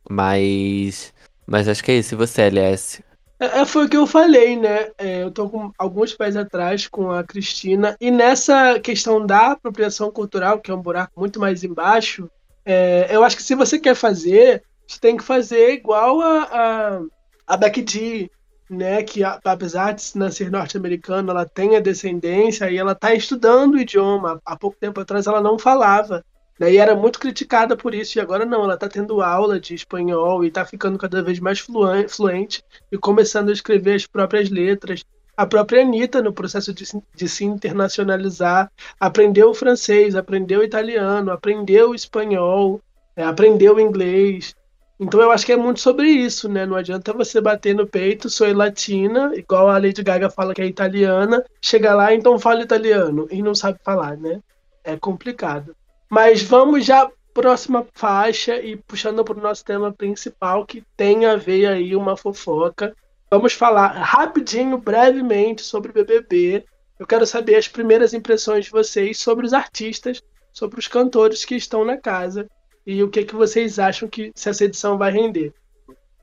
Mas, 0.10 1.14
mas 1.46 1.68
acho 1.68 1.84
que 1.84 1.92
é 1.92 1.98
isso. 2.00 2.16
E 2.16 2.18
você, 2.18 2.44
LS? 2.44 3.04
É, 3.42 3.62
é, 3.62 3.66
foi 3.66 3.86
o 3.86 3.90
que 3.90 3.98
eu 3.98 4.06
falei, 4.08 4.56
né? 4.56 4.92
É, 4.98 5.24
eu 5.24 5.32
tô 5.32 5.50
com 5.50 5.72
alguns 5.78 6.14
pés 6.14 6.36
atrás 6.38 6.88
com 6.88 7.12
a 7.12 7.24
Cristina, 7.24 7.96
e 8.00 8.12
nessa 8.12 8.80
questão 8.80 9.26
da 9.26 9.54
apropriação 9.54 10.12
cultural, 10.12 10.60
que 10.62 10.70
é 10.72 10.76
um 10.76 10.82
buraco 10.82 11.20
muito 11.20 11.40
mais 11.40 11.64
embaixo, 11.64 12.30
É, 12.66 13.08
eu 13.16 13.24
acho 13.24 13.36
que 13.38 13.44
se 13.44 13.56
você 13.56 13.80
quer 13.80 13.96
fazer, 13.96 14.64
você 14.88 15.00
tem 15.00 15.18
que 15.18 15.24
fazer 15.24 15.74
igual 15.74 16.22
a, 16.22 16.44
a, 16.44 17.02
a 17.48 17.58
Becky 17.58 17.84
G, 17.88 18.32
né? 18.70 19.04
Que 19.04 19.24
apesar 19.24 19.94
de 19.94 20.04
nascer 20.16 20.52
norte-americana, 20.52 21.32
ela 21.32 21.46
tem 21.46 21.76
a 21.76 21.80
descendência 21.80 22.70
e 22.72 22.78
ela 22.78 22.94
está 22.94 23.14
estudando 23.16 23.76
o 23.76 23.80
idioma. 23.80 24.40
Há 24.46 24.56
pouco 24.58 24.78
tempo 24.80 25.00
atrás 25.02 25.28
ela 25.28 25.42
não 25.42 25.58
falava. 25.60 26.24
Né, 26.62 26.74
e 26.74 26.78
era 26.78 26.96
muito 26.96 27.20
criticada 27.20 27.76
por 27.76 27.96
isso, 27.96 28.20
e 28.20 28.22
agora 28.22 28.46
não, 28.46 28.64
ela 28.64 28.76
está 28.76 28.88
tendo 28.88 29.20
aula 29.20 29.60
de 29.60 29.74
espanhol 29.74 30.44
e 30.44 30.48
está 30.50 30.64
ficando 30.64 30.96
cada 30.96 31.24
vez 31.24 31.40
mais 31.40 31.58
fluente 31.58 32.64
e 32.92 33.00
começando 33.00 33.50
a 33.50 33.52
escrever 33.52 33.96
as 33.96 34.06
próprias 34.06 34.48
letras. 34.48 35.04
A 35.36 35.48
própria 35.48 35.82
Anitta, 35.82 36.22
no 36.22 36.32
processo 36.32 36.72
de, 36.72 36.86
de 37.16 37.28
se 37.28 37.46
internacionalizar, 37.46 38.72
aprendeu 39.00 39.52
francês, 39.56 40.16
aprendeu 40.16 40.64
italiano, 40.64 41.32
aprendeu 41.32 41.96
espanhol, 41.96 42.80
é, 43.16 43.24
aprendeu 43.24 43.80
inglês. 43.80 44.54
Então 45.00 45.20
eu 45.20 45.32
acho 45.32 45.48
que 45.48 45.54
é 45.54 45.58
muito 45.58 45.80
sobre 45.80 46.10
isso, 46.10 46.48
né? 46.48 46.64
Não 46.64 46.76
adianta 46.76 47.12
você 47.12 47.42
bater 47.42 47.74
no 47.74 47.88
peito, 47.88 48.30
sou 48.30 48.54
latina, 48.54 49.32
igual 49.36 49.68
a 49.68 49.80
Lady 49.80 50.04
Gaga 50.04 50.30
fala 50.30 50.54
que 50.54 50.62
é 50.62 50.68
italiana, 50.68 51.44
chega 51.60 51.96
lá, 51.96 52.14
então 52.14 52.38
fala 52.38 52.62
italiano, 52.62 53.28
e 53.32 53.42
não 53.42 53.56
sabe 53.56 53.80
falar, 53.84 54.16
né? 54.16 54.40
É 54.84 54.96
complicado. 54.96 55.76
Mas 56.12 56.44
vamos 56.44 56.86
já 56.86 57.10
próxima 57.34 57.88
faixa 57.94 58.58
e 58.58 58.76
puxando 58.76 59.24
para 59.24 59.40
o 59.40 59.42
nosso 59.42 59.64
tema 59.64 59.94
principal, 59.94 60.66
que 60.66 60.84
tem 60.98 61.26
a 61.26 61.38
ver 61.38 61.68
aí 61.68 61.96
uma 61.96 62.18
fofoca. 62.18 62.94
Vamos 63.30 63.54
falar 63.54 63.94
rapidinho, 63.94 64.78
brevemente, 64.78 65.62
sobre 65.62 65.92
o 65.92 65.94
BBB. 65.94 66.66
Eu 67.00 67.08
quero 67.08 67.26
saber 67.26 67.56
as 67.56 67.70
primeiras 67.70 68.14
impressões 68.14 68.66
de 68.66 68.72
vocês 68.72 69.20
sobre 69.20 69.46
os 69.46 69.54
artistas, 69.54 70.22
sobre 70.52 70.82
os 70.82 70.88
cantores 70.90 71.46
que 71.46 71.56
estão 71.56 71.86
na 71.86 71.96
casa 71.96 72.46
e 72.86 73.02
o 73.02 73.10
que, 73.10 73.24
que 73.24 73.34
vocês 73.34 73.80
acham 73.80 74.10
que 74.10 74.34
se 74.36 74.50
essa 74.50 74.66
edição 74.66 74.98
vai 74.98 75.14
render. 75.14 75.54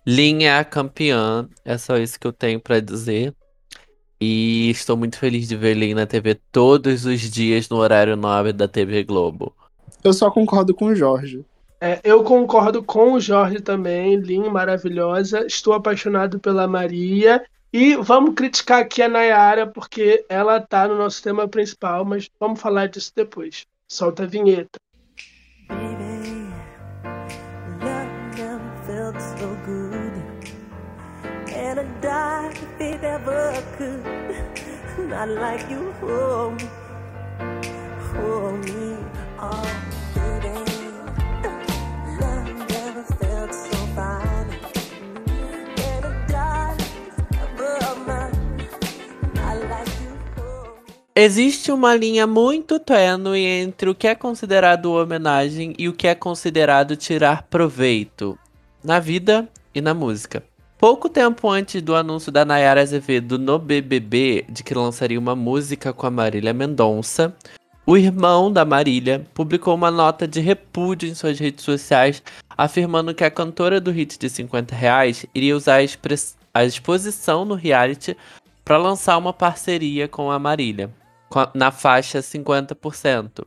Linha 0.07 0.59
é 0.59 0.65
campeã, 0.65 1.49
é 1.65 1.79
só 1.79 1.97
isso 1.97 2.21
que 2.21 2.27
eu 2.27 2.33
tenho 2.33 2.61
para 2.61 2.79
dizer. 2.79 3.35
E 4.21 4.69
estou 4.69 4.99
muito 4.99 5.19
feliz 5.19 5.49
de 5.49 5.57
ver 5.57 5.73
Lin 5.73 5.95
na 5.95 6.07
TV 6.07 6.35
todos 6.53 7.07
os 7.07 7.21
dias 7.23 7.71
no 7.71 7.77
horário 7.79 8.17
nobre 8.17 8.53
da 8.53 8.69
TV 8.69 9.03
Globo. 9.03 9.57
Eu 10.03 10.13
só 10.13 10.31
concordo 10.31 10.75
com 10.75 10.87
o 10.87 10.95
Jorge. 10.95 11.45
É, 11.81 12.01
eu 12.03 12.25
concordo 12.25 12.83
com 12.83 13.13
o 13.13 13.21
Jorge 13.21 13.61
também, 13.61 14.17
Lin, 14.17 14.49
maravilhosa. 14.49 15.47
Estou 15.47 15.75
apaixonado 15.75 16.39
pela 16.39 16.67
Maria. 16.67 17.45
E 17.73 17.95
vamos 17.97 18.35
criticar 18.35 18.81
aqui 18.81 19.03
a 19.03 19.09
Nayara, 19.09 19.67
porque 19.67 20.25
ela 20.29 20.61
tá 20.61 20.89
no 20.89 20.97
nosso 20.97 21.23
tema 21.23 21.47
principal, 21.47 22.05
mas 22.05 22.31
vamos 22.41 22.61
falar 22.61 22.89
disso 22.89 23.13
depois. 23.15 23.67
Solta 23.87 24.25
a 24.25 24.27
vinheta. 24.27 24.79
Not 35.09 35.29
like 35.31 35.71
you 35.71 35.91
hold 36.01 36.61
me, 36.61 36.69
hold 38.13 38.65
me, 38.65 38.97
oh. 39.15 39.18
Existe 51.21 51.73
uma 51.73 51.97
linha 51.97 52.29
muito 52.29 52.79
tênue 52.79 53.45
entre 53.45 53.91
o 53.91 53.95
que 53.95 54.07
é 54.07 54.15
considerado 54.15 54.93
homenagem 54.93 55.75
e 55.77 55.89
o 55.89 55.93
que 55.93 56.07
é 56.07 56.15
considerado 56.15 56.95
tirar 56.95 57.43
proveito 57.43 58.39
na 58.85 59.01
vida 59.01 59.49
e 59.75 59.81
na 59.81 59.93
música. 59.93 60.45
Pouco 60.79 61.09
tempo 61.09 61.51
antes 61.51 61.83
do 61.83 61.97
anúncio 61.97 62.31
da 62.31 62.45
Nayara 62.45 62.83
Azevedo 62.83 63.37
no 63.37 63.59
BBB 63.59 64.47
de 64.49 64.63
que 64.63 64.73
lançaria 64.73 65.19
uma 65.19 65.35
música 65.35 65.93
com 65.93 66.07
a 66.07 66.11
Marília 66.11 66.55
Mendonça, 66.55 67.35
o 67.89 67.97
irmão 67.97 68.53
da 68.53 68.67
Marília 68.67 69.27
publicou 69.33 69.75
uma 69.75 69.91
nota 69.91 70.29
de 70.29 70.41
repúdio 70.41 71.09
em 71.09 71.15
suas 71.15 71.39
redes 71.39 71.65
sociais, 71.65 72.23
afirmando 72.51 73.15
que 73.15 73.25
a 73.25 73.31
cantora 73.31 73.81
do 73.81 73.91
hit 73.91 74.19
de 74.19 74.29
50 74.29 74.75
reais 74.75 75.25
iria 75.35 75.57
usar 75.57 75.81
a, 75.81 75.87
a 76.53 76.65
exposição 76.67 77.47
no 77.47 77.55
reality 77.55 78.15
para 78.63 78.77
lançar 78.77 79.17
uma 79.17 79.33
parceria 79.33 80.07
com 80.07 80.31
a 80.31 80.39
Marília 80.39 80.91
na 81.55 81.71
faixa 81.71 82.19
50%, 82.19 83.47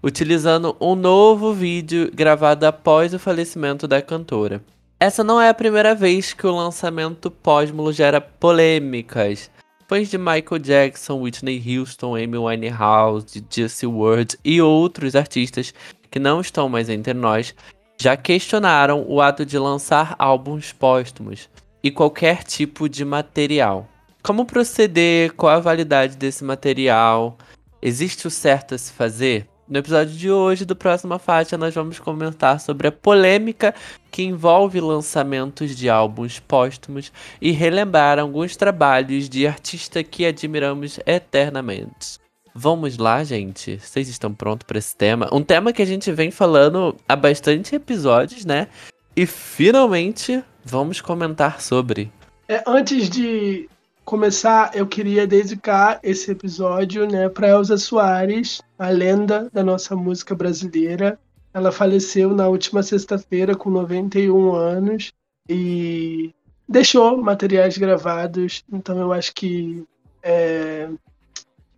utilizando 0.00 0.76
um 0.80 0.94
novo 0.94 1.52
vídeo 1.52 2.12
gravado 2.14 2.66
após 2.66 3.12
o 3.12 3.18
falecimento 3.18 3.88
da 3.88 4.00
cantora. 4.00 4.62
Essa 5.00 5.24
não 5.24 5.40
é 5.40 5.48
a 5.48 5.54
primeira 5.54 5.96
vez 5.96 6.32
que 6.32 6.46
o 6.46 6.54
lançamento 6.54 7.28
pósmulo 7.28 7.92
gera 7.92 8.20
polêmicas. 8.20 9.50
Fãs 9.90 10.08
de 10.08 10.16
Michael 10.16 10.60
Jackson, 10.62 11.20
Whitney 11.20 11.60
Houston, 11.66 12.14
Amy 12.14 12.38
Winehouse, 12.38 13.44
Jesse 13.50 13.88
Ward 13.88 14.38
e 14.44 14.62
outros 14.62 15.16
artistas 15.16 15.74
que 16.08 16.20
não 16.20 16.40
estão 16.40 16.68
mais 16.68 16.88
entre 16.88 17.12
nós 17.12 17.52
já 18.00 18.16
questionaram 18.16 19.04
o 19.08 19.20
ato 19.20 19.44
de 19.44 19.58
lançar 19.58 20.14
álbuns 20.16 20.72
póstumos 20.72 21.50
e 21.82 21.90
qualquer 21.90 22.44
tipo 22.44 22.88
de 22.88 23.04
material. 23.04 23.88
Como 24.22 24.46
proceder? 24.46 25.32
Qual 25.32 25.52
a 25.52 25.58
validade 25.58 26.16
desse 26.16 26.44
material? 26.44 27.36
Existe 27.82 28.28
o 28.28 28.30
certo 28.30 28.76
a 28.76 28.78
se 28.78 28.92
fazer? 28.92 29.49
No 29.70 29.78
episódio 29.78 30.16
de 30.16 30.28
hoje 30.28 30.64
do 30.64 30.74
Próxima 30.74 31.16
Faixa, 31.16 31.56
nós 31.56 31.72
vamos 31.72 32.00
comentar 32.00 32.58
sobre 32.58 32.88
a 32.88 32.92
polêmica 32.92 33.72
que 34.10 34.20
envolve 34.20 34.80
lançamentos 34.80 35.76
de 35.76 35.88
álbuns 35.88 36.40
póstumos 36.40 37.12
e 37.40 37.52
relembrar 37.52 38.18
alguns 38.18 38.56
trabalhos 38.56 39.28
de 39.28 39.46
artista 39.46 40.02
que 40.02 40.26
admiramos 40.26 40.98
eternamente. 41.06 42.18
Vamos 42.52 42.98
lá, 42.98 43.22
gente? 43.22 43.78
Vocês 43.78 44.08
estão 44.08 44.34
prontos 44.34 44.66
para 44.66 44.78
esse 44.78 44.96
tema? 44.96 45.28
Um 45.32 45.44
tema 45.44 45.72
que 45.72 45.82
a 45.82 45.86
gente 45.86 46.10
vem 46.10 46.32
falando 46.32 46.96
há 47.08 47.14
bastante 47.14 47.76
episódios, 47.76 48.44
né? 48.44 48.66
E 49.14 49.24
finalmente 49.24 50.42
vamos 50.64 51.00
comentar 51.00 51.60
sobre. 51.60 52.10
É, 52.48 52.60
antes 52.66 53.08
de 53.08 53.68
começar, 54.10 54.72
eu 54.74 54.88
queria 54.88 55.24
dedicar 55.24 56.00
esse 56.02 56.32
episódio 56.32 57.06
né, 57.08 57.28
para 57.28 57.50
Elza 57.50 57.78
Soares, 57.78 58.60
a 58.76 58.88
lenda 58.88 59.48
da 59.52 59.62
nossa 59.62 59.94
música 59.94 60.34
brasileira. 60.34 61.16
Ela 61.54 61.70
faleceu 61.70 62.34
na 62.34 62.48
última 62.48 62.82
sexta-feira 62.82 63.54
com 63.54 63.70
91 63.70 64.52
anos 64.52 65.12
e 65.48 66.34
deixou 66.68 67.22
materiais 67.22 67.78
gravados. 67.78 68.64
Então 68.72 68.98
eu 68.98 69.12
acho 69.12 69.32
que 69.32 69.84
é, 70.24 70.88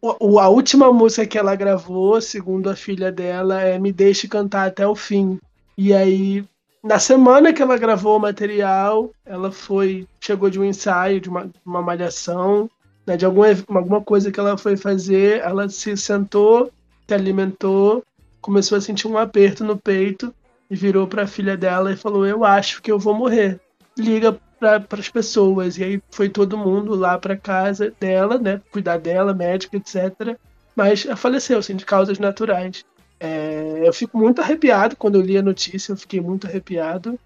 a 0.03 0.49
última 0.49 0.91
música 0.91 1.27
que 1.27 1.37
ela 1.37 1.55
gravou, 1.55 2.19
segundo 2.19 2.71
a 2.71 2.75
filha 2.75 3.13
dela, 3.13 3.61
é 3.61 3.79
Me 3.79 3.93
Deixe 3.93 4.27
Cantar 4.27 4.69
Até 4.69 4.87
o 4.87 4.95
Fim. 4.95 5.39
E 5.77 5.93
aí 5.93 6.47
na 6.83 6.99
semana 6.99 7.53
que 7.53 7.63
ela 7.63 7.79
gravou 7.79 8.17
o 8.17 8.21
material, 8.21 9.11
ela 9.25 9.53
foi. 9.53 10.07
Chegou 10.21 10.51
de 10.51 10.59
um 10.59 10.65
ensaio, 10.65 11.21
de 11.21 11.29
uma, 11.29 11.49
uma 11.65 11.81
malhação, 11.81 12.69
né, 13.07 13.17
de 13.17 13.25
alguma, 13.25 13.47
alguma 13.69 14.01
coisa 14.01 14.33
que 14.33 14.41
ela 14.41 14.59
foi 14.59 14.77
fazer. 14.77 15.41
Ela 15.41 15.69
se 15.69 15.97
sentou, 15.97 16.73
se 17.07 17.15
alimentou, 17.15 18.03
começou 18.41 18.77
a 18.77 18.81
sentir 18.81 19.07
um 19.07 19.17
aperto 19.17 19.65
no 19.65 19.77
peito 19.77 20.35
e 20.69 20.75
virou 20.75 21.07
para 21.07 21.23
a 21.23 21.27
filha 21.27 21.57
dela 21.57 21.93
e 21.93 21.97
falou: 21.97 22.27
Eu 22.27 22.45
acho 22.45 22.83
que 22.83 22.91
eu 22.91 22.99
vou 22.99 23.15
morrer. 23.15 23.61
Liga 23.97 24.37
para 24.59 24.85
as 24.93 25.09
pessoas. 25.09 25.79
E 25.79 25.85
aí 25.85 26.03
foi 26.11 26.29
todo 26.29 26.59
mundo 26.59 26.95
lá 26.95 27.19
para 27.19 27.37
casa 27.37 27.93
dela, 28.01 28.39
né? 28.39 28.61
Cuidar 28.73 28.99
dela, 28.99 29.35
médica, 29.35 29.77
etc. 29.77 30.37
Mas 30.75 31.05
ela 31.05 31.17
faleceu, 31.17 31.59
assim, 31.59 31.77
de 31.77 31.85
causas 31.85 32.19
naturais. 32.19 32.85
É, 33.25 33.87
eu 33.87 33.93
fico 33.93 34.19
muito 34.19 34.43
arrepiado 34.43 34.97
quando 34.97 35.15
eu 35.15 35.21
li 35.21 35.39
a 35.39 35.43
notícia, 35.43 35.93
eu 35.93 35.97
fiquei 35.97 36.21
muito 36.21 36.49
arrepiado. 36.49 37.17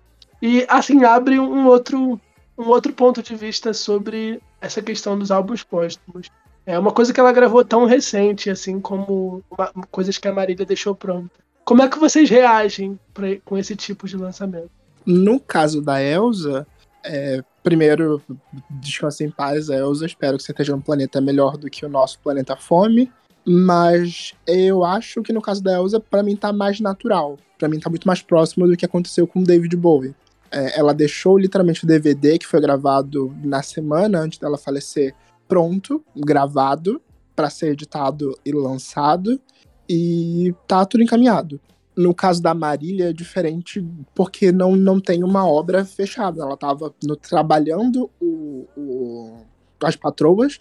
E 0.42 0.66
assim 0.68 1.04
abre 1.04 1.40
um 1.40 1.66
outro, 1.66 2.20
um 2.58 2.68
outro 2.68 2.92
ponto 2.92 3.22
de 3.22 3.34
vista 3.34 3.72
sobre 3.72 4.38
essa 4.60 4.82
questão 4.82 5.18
dos 5.18 5.30
álbuns 5.30 5.62
póstumos. 5.62 6.30
É 6.66 6.78
uma 6.78 6.92
coisa 6.92 7.14
que 7.14 7.18
ela 7.18 7.32
gravou 7.32 7.64
tão 7.64 7.86
recente, 7.86 8.50
assim 8.50 8.78
como 8.78 9.42
uma, 9.50 9.72
coisas 9.90 10.18
que 10.18 10.28
a 10.28 10.32
Marília 10.34 10.66
deixou 10.66 10.94
pronta. 10.94 11.30
Como 11.64 11.80
é 11.80 11.88
que 11.88 11.98
vocês 11.98 12.28
reagem 12.28 13.00
pra, 13.14 13.28
com 13.42 13.56
esse 13.56 13.74
tipo 13.74 14.06
de 14.06 14.18
lançamento? 14.18 14.70
No 15.06 15.40
caso 15.40 15.80
da 15.80 16.02
Elsa, 16.02 16.66
é, 17.02 17.42
primeiro, 17.62 18.20
descanse 18.68 19.24
em 19.24 19.30
paz, 19.30 19.70
Elsa. 19.70 20.04
Espero 20.04 20.36
que 20.36 20.42
você 20.42 20.52
esteja 20.52 20.72
num 20.72 20.82
planeta 20.82 21.22
melhor 21.22 21.56
do 21.56 21.70
que 21.70 21.86
o 21.86 21.88
nosso 21.88 22.18
planeta 22.18 22.54
Fome. 22.54 23.10
Mas 23.48 24.34
eu 24.44 24.84
acho 24.84 25.22
que 25.22 25.32
no 25.32 25.40
caso 25.40 25.62
da 25.62 25.74
Elsa, 25.74 26.00
para 26.00 26.22
mim 26.22 26.34
tá 26.34 26.52
mais 26.52 26.80
natural. 26.80 27.38
para 27.56 27.68
mim 27.68 27.78
tá 27.78 27.88
muito 27.88 28.06
mais 28.06 28.20
próximo 28.20 28.66
do 28.66 28.76
que 28.76 28.84
aconteceu 28.84 29.26
com 29.26 29.42
David 29.42 29.76
Bowie. 29.76 30.14
É, 30.50 30.78
ela 30.78 30.92
deixou 30.92 31.38
literalmente 31.38 31.84
o 31.84 31.86
DVD 31.86 32.38
que 32.38 32.46
foi 32.46 32.60
gravado 32.60 33.34
na 33.42 33.62
semana 33.62 34.18
antes 34.18 34.38
dela 34.38 34.58
falecer 34.58 35.14
pronto, 35.46 36.04
gravado, 36.16 37.00
para 37.36 37.48
ser 37.48 37.72
editado 37.72 38.36
e 38.44 38.52
lançado, 38.52 39.40
e 39.88 40.52
tá 40.66 40.84
tudo 40.84 41.04
encaminhado. 41.04 41.60
No 41.96 42.14
caso 42.14 42.42
da 42.42 42.52
Marília 42.52 43.10
é 43.10 43.12
diferente 43.12 43.84
porque 44.14 44.50
não, 44.50 44.74
não 44.74 45.00
tem 45.00 45.22
uma 45.22 45.46
obra 45.48 45.84
fechada. 45.84 46.42
Ela 46.42 46.54
estava 46.54 46.92
trabalhando 47.22 48.10
o, 48.20 48.66
o, 48.76 49.36
as 49.82 49.96
patroas 49.96 50.58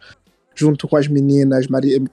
junto 0.55 0.87
com 0.87 0.95
as 0.95 1.07
meninas 1.07 1.67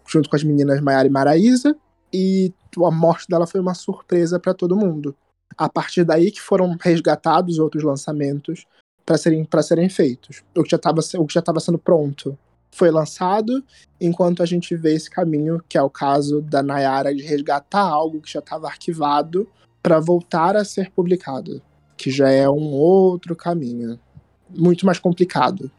junto 0.07 0.29
com 0.29 0.37
as 0.37 0.43
meninas 0.43 0.81
Maiara 0.81 1.07
e 1.07 1.11
Maraísa 1.11 1.77
e 2.13 2.53
a 2.85 2.91
morte 2.91 3.27
dela 3.29 3.47
foi 3.47 3.61
uma 3.61 3.75
surpresa 3.75 4.39
para 4.39 4.53
todo 4.53 4.77
mundo. 4.77 5.15
A 5.57 5.69
partir 5.69 6.05
daí 6.05 6.31
que 6.31 6.41
foram 6.41 6.77
resgatados 6.81 7.59
outros 7.59 7.83
lançamentos 7.83 8.67
para 9.07 9.17
serem, 9.17 9.47
serem 9.63 9.89
feitos. 9.89 10.43
O 10.57 10.63
que 10.63 10.71
já 10.71 10.77
estava 10.77 11.61
sendo 11.61 11.79
pronto 11.79 12.37
foi 12.71 12.91
lançado, 12.91 13.63
enquanto 14.01 14.43
a 14.43 14.47
gente 14.47 14.75
vê 14.75 14.95
esse 14.95 15.11
caminho, 15.11 15.63
que 15.69 15.77
é 15.77 15.83
o 15.83 15.91
caso 15.91 16.41
da 16.41 16.63
Nayara 16.63 17.15
de 17.15 17.23
resgatar 17.23 17.83
algo 17.83 18.21
que 18.21 18.33
já 18.33 18.39
estava 18.39 18.67
arquivado 18.67 19.47
para 19.83 20.01
voltar 20.01 20.57
a 20.57 20.65
ser 20.65 20.91
publicado, 20.91 21.61
que 21.97 22.11
já 22.11 22.31
é 22.31 22.49
um 22.49 22.73
outro 22.73 23.37
caminho, 23.37 24.01
muito 24.49 24.87
mais 24.87 24.99
complicado. 24.99 25.71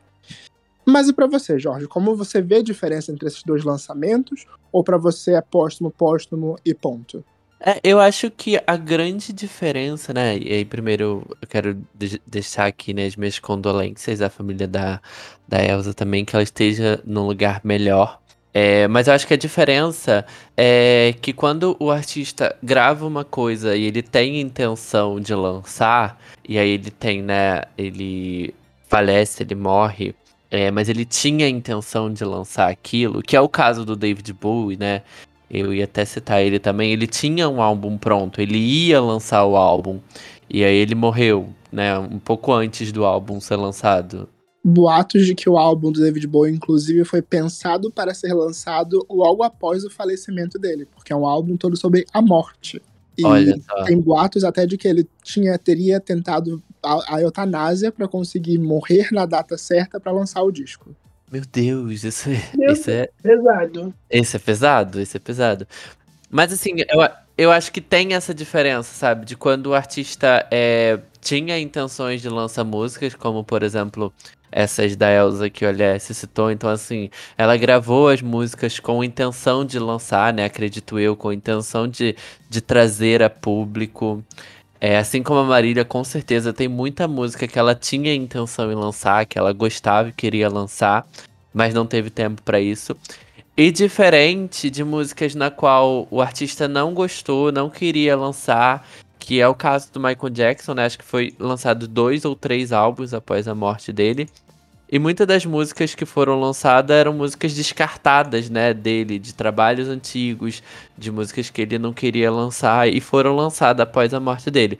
Mas 0.85 1.07
e 1.07 1.13
para 1.13 1.27
você, 1.27 1.57
Jorge? 1.57 1.87
Como 1.87 2.15
você 2.15 2.41
vê 2.41 2.55
a 2.55 2.63
diferença 2.63 3.11
entre 3.11 3.27
esses 3.27 3.43
dois 3.43 3.63
lançamentos? 3.63 4.45
Ou 4.71 4.83
para 4.83 4.97
você 4.97 5.33
é 5.33 5.41
póstumo, 5.41 5.91
póstumo 5.91 6.57
e 6.65 6.73
ponto? 6.73 7.23
É, 7.65 7.79
eu 7.81 7.97
acho 7.97 8.29
que 8.29 8.61
a 8.67 8.75
grande 8.75 9.31
diferença, 9.31 10.13
né? 10.13 10.37
E 10.37 10.51
aí, 10.51 10.65
primeiro, 10.65 11.25
eu 11.41 11.47
quero 11.47 11.77
de 11.95 12.21
deixar 12.27 12.65
aqui 12.65 12.93
né, 12.93 13.05
as 13.05 13.15
minhas 13.15 13.39
condolências 13.39 14.21
à 14.21 14.29
família 14.29 14.67
da, 14.67 14.99
da 15.47 15.63
Elsa 15.63 15.93
também, 15.93 16.25
que 16.25 16.35
ela 16.35 16.43
esteja 16.43 16.99
num 17.05 17.25
lugar 17.25 17.61
melhor. 17.63 18.19
É, 18.53 18.85
mas 18.89 19.07
eu 19.07 19.13
acho 19.13 19.25
que 19.25 19.33
a 19.33 19.37
diferença 19.37 20.25
é 20.57 21.15
que 21.21 21.31
quando 21.31 21.75
o 21.79 21.89
artista 21.89 22.55
grava 22.61 23.07
uma 23.07 23.23
coisa 23.23 23.75
e 23.75 23.85
ele 23.85 24.03
tem 24.03 24.41
intenção 24.41 25.19
de 25.19 25.33
lançar, 25.33 26.21
e 26.47 26.59
aí 26.59 26.69
ele 26.71 26.91
tem, 26.91 27.21
né? 27.23 27.63
Ele 27.77 28.53
falece, 28.89 29.41
ele 29.41 29.55
morre. 29.55 30.13
É, 30.53 30.69
mas 30.69 30.87
ele 30.87 31.03
tinha 31.03 31.47
a 31.47 31.49
intenção 31.49 32.13
de 32.13 32.23
lançar 32.23 32.69
aquilo, 32.69 33.23
que 33.23 33.35
é 33.35 33.41
o 33.41 33.49
caso 33.49 33.83
do 33.83 33.95
David 33.95 34.31
Bowie, 34.33 34.77
né? 34.77 35.01
Eu 35.49 35.73
ia 35.73 35.85
até 35.85 36.05
citar 36.05 36.43
ele 36.43 36.59
também. 36.59 36.93
Ele 36.93 37.07
tinha 37.07 37.49
um 37.49 37.59
álbum 37.59 37.97
pronto, 37.97 38.39
ele 38.39 38.59
ia 38.59 39.01
lançar 39.01 39.43
o 39.45 39.55
álbum. 39.55 39.99
E 40.47 40.63
aí 40.63 40.75
ele 40.75 40.93
morreu, 40.93 41.49
né? 41.71 41.97
Um 41.97 42.19
pouco 42.19 42.53
antes 42.53 42.91
do 42.91 43.03
álbum 43.03 43.41
ser 43.41 43.55
lançado. 43.55 44.29
Boatos 44.63 45.25
de 45.25 45.33
que 45.33 45.49
o 45.49 45.57
álbum 45.57 45.91
do 45.91 45.99
David 45.99 46.27
Bowie, 46.27 46.53
inclusive, 46.53 47.03
foi 47.03 47.23
pensado 47.23 47.89
para 47.89 48.13
ser 48.13 48.31
lançado 48.35 49.03
logo 49.09 49.41
após 49.41 49.83
o 49.83 49.89
falecimento 49.89 50.59
dele, 50.59 50.85
porque 50.85 51.11
é 51.11 51.15
um 51.15 51.25
álbum 51.25 51.57
todo 51.57 51.75
sobre 51.75 52.05
a 52.13 52.21
morte. 52.21 52.79
E 53.17 53.25
Olha 53.25 53.55
só. 53.61 53.83
tem 53.83 53.99
boatos 53.99 54.43
até 54.43 54.65
de 54.65 54.77
que 54.77 54.87
ele 54.87 55.07
tinha, 55.23 55.57
teria 55.57 55.99
tentado 55.99 56.61
a, 56.81 57.15
a 57.15 57.21
eutanásia 57.21 57.91
para 57.91 58.07
conseguir 58.07 58.57
morrer 58.57 59.09
na 59.11 59.25
data 59.25 59.57
certa 59.57 59.99
para 59.99 60.11
lançar 60.11 60.41
o 60.43 60.51
disco. 60.51 60.95
Meu 61.31 61.43
Deus, 61.51 62.03
isso 62.03 62.29
é, 62.29 62.49
Meu 62.55 62.73
isso 62.73 62.91
é, 62.91 63.09
Pesado. 63.21 63.93
esse 64.09 64.35
é 64.35 64.39
pesado, 64.39 64.99
esse 64.99 65.17
é 65.17 65.19
pesado. 65.19 65.67
Mas 66.29 66.51
assim, 66.53 66.71
eu, 66.77 67.09
eu 67.37 67.51
acho 67.51 67.71
que 67.71 67.81
tem 67.81 68.13
essa 68.13 68.33
diferença, 68.33 68.93
sabe? 68.93 69.25
De 69.25 69.35
quando 69.35 69.67
o 69.67 69.73
artista 69.73 70.47
é, 70.51 70.99
tinha 71.21 71.59
intenções 71.59 72.21
de 72.21 72.29
lançar 72.29 72.63
músicas, 72.63 73.15
como 73.15 73.43
por 73.43 73.63
exemplo 73.63 74.13
essas 74.53 74.95
da 74.95 75.11
Elsa 75.11 75.49
que 75.49 75.65
o 75.65 75.67
Alice 75.67 76.13
citou. 76.13 76.51
Então, 76.51 76.69
assim, 76.69 77.09
ela 77.37 77.57
gravou 77.57 78.09
as 78.09 78.21
músicas 78.21 78.79
com 78.79 79.03
intenção 79.03 79.65
de 79.65 79.79
lançar, 79.79 80.31
né? 80.33 80.45
Acredito 80.45 80.99
eu, 80.99 81.15
com 81.15 81.33
intenção 81.33 81.87
de, 81.87 82.15
de 82.49 82.61
trazer 82.61 83.23
a 83.23 83.29
público. 83.29 84.23
É, 84.79 84.97
assim 84.97 85.23
como 85.23 85.39
a 85.39 85.43
Marília, 85.43 85.83
com 85.83 86.03
certeza 86.03 86.53
tem 86.53 86.67
muita 86.67 87.07
música 87.07 87.47
que 87.47 87.57
ela 87.57 87.73
tinha 87.73 88.13
intenção 88.13 88.71
em 88.71 88.75
lançar, 88.75 89.25
que 89.25 89.39
ela 89.39 89.53
gostava 89.53 90.09
e 90.09 90.13
queria 90.13 90.49
lançar, 90.49 91.07
mas 91.53 91.73
não 91.73 91.85
teve 91.85 92.09
tempo 92.09 92.41
para 92.41 92.59
isso. 92.59 92.95
E 93.55 93.71
diferente 93.71 94.69
de 94.69 94.83
músicas 94.83 95.35
na 95.35 95.49
qual 95.49 96.07
o 96.11 96.21
artista 96.21 96.67
não 96.67 96.93
gostou, 96.93 97.51
não 97.51 97.69
queria 97.69 98.15
lançar, 98.17 98.85
que 99.19 99.39
é 99.39 99.47
o 99.47 99.55
caso 99.55 99.91
do 99.93 99.99
Michael 99.99 100.29
Jackson, 100.31 100.73
né? 100.73 100.85
Acho 100.85 100.97
que 100.97 101.05
foi 101.05 101.33
lançado 101.39 101.87
dois 101.87 102.25
ou 102.25 102.35
três 102.35 102.73
álbuns 102.73 103.13
após 103.13 103.47
a 103.47 103.55
morte 103.55 103.93
dele. 103.93 104.27
E 104.93 104.99
muitas 104.99 105.25
das 105.25 105.43
músicas 105.43 105.95
que 105.95 106.05
foram 106.05 106.39
lançadas 106.39 106.95
eram 106.95 107.13
músicas 107.13 107.55
descartadas, 107.55 108.47
né, 108.47 108.75
dele, 108.75 109.17
de 109.17 109.33
trabalhos 109.33 109.87
antigos, 109.87 110.61
de 110.95 111.09
músicas 111.09 111.49
que 111.49 111.63
ele 111.63 111.79
não 111.79 111.91
queria 111.91 112.31
lançar 112.31 112.87
e 112.87 113.01
foram 113.01 113.35
lançadas 113.35 113.81
após 113.81 114.13
a 114.13 114.19
morte 114.19 114.51
dele. 114.51 114.77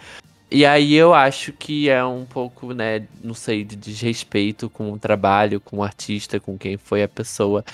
E 0.52 0.68
aí 0.68 0.94
eu 0.94 1.16
acho 1.16 1.52
que 1.52 1.90
é 1.90 2.06
um 2.06 2.26
pouco, 2.26 2.76
né, 2.76 3.08
não 3.24 3.34
sei, 3.34 3.64
de 3.64 3.76
desrespeito 3.76 4.70
com 4.70 4.92
o 4.92 5.00
trabalho, 5.00 5.60
com 5.60 5.78
o 5.78 5.84
artista, 5.84 6.40
com 6.40 6.60
quem 6.60 6.78
foi 6.78 7.02
a 7.02 7.08
pessoa. 7.08 7.66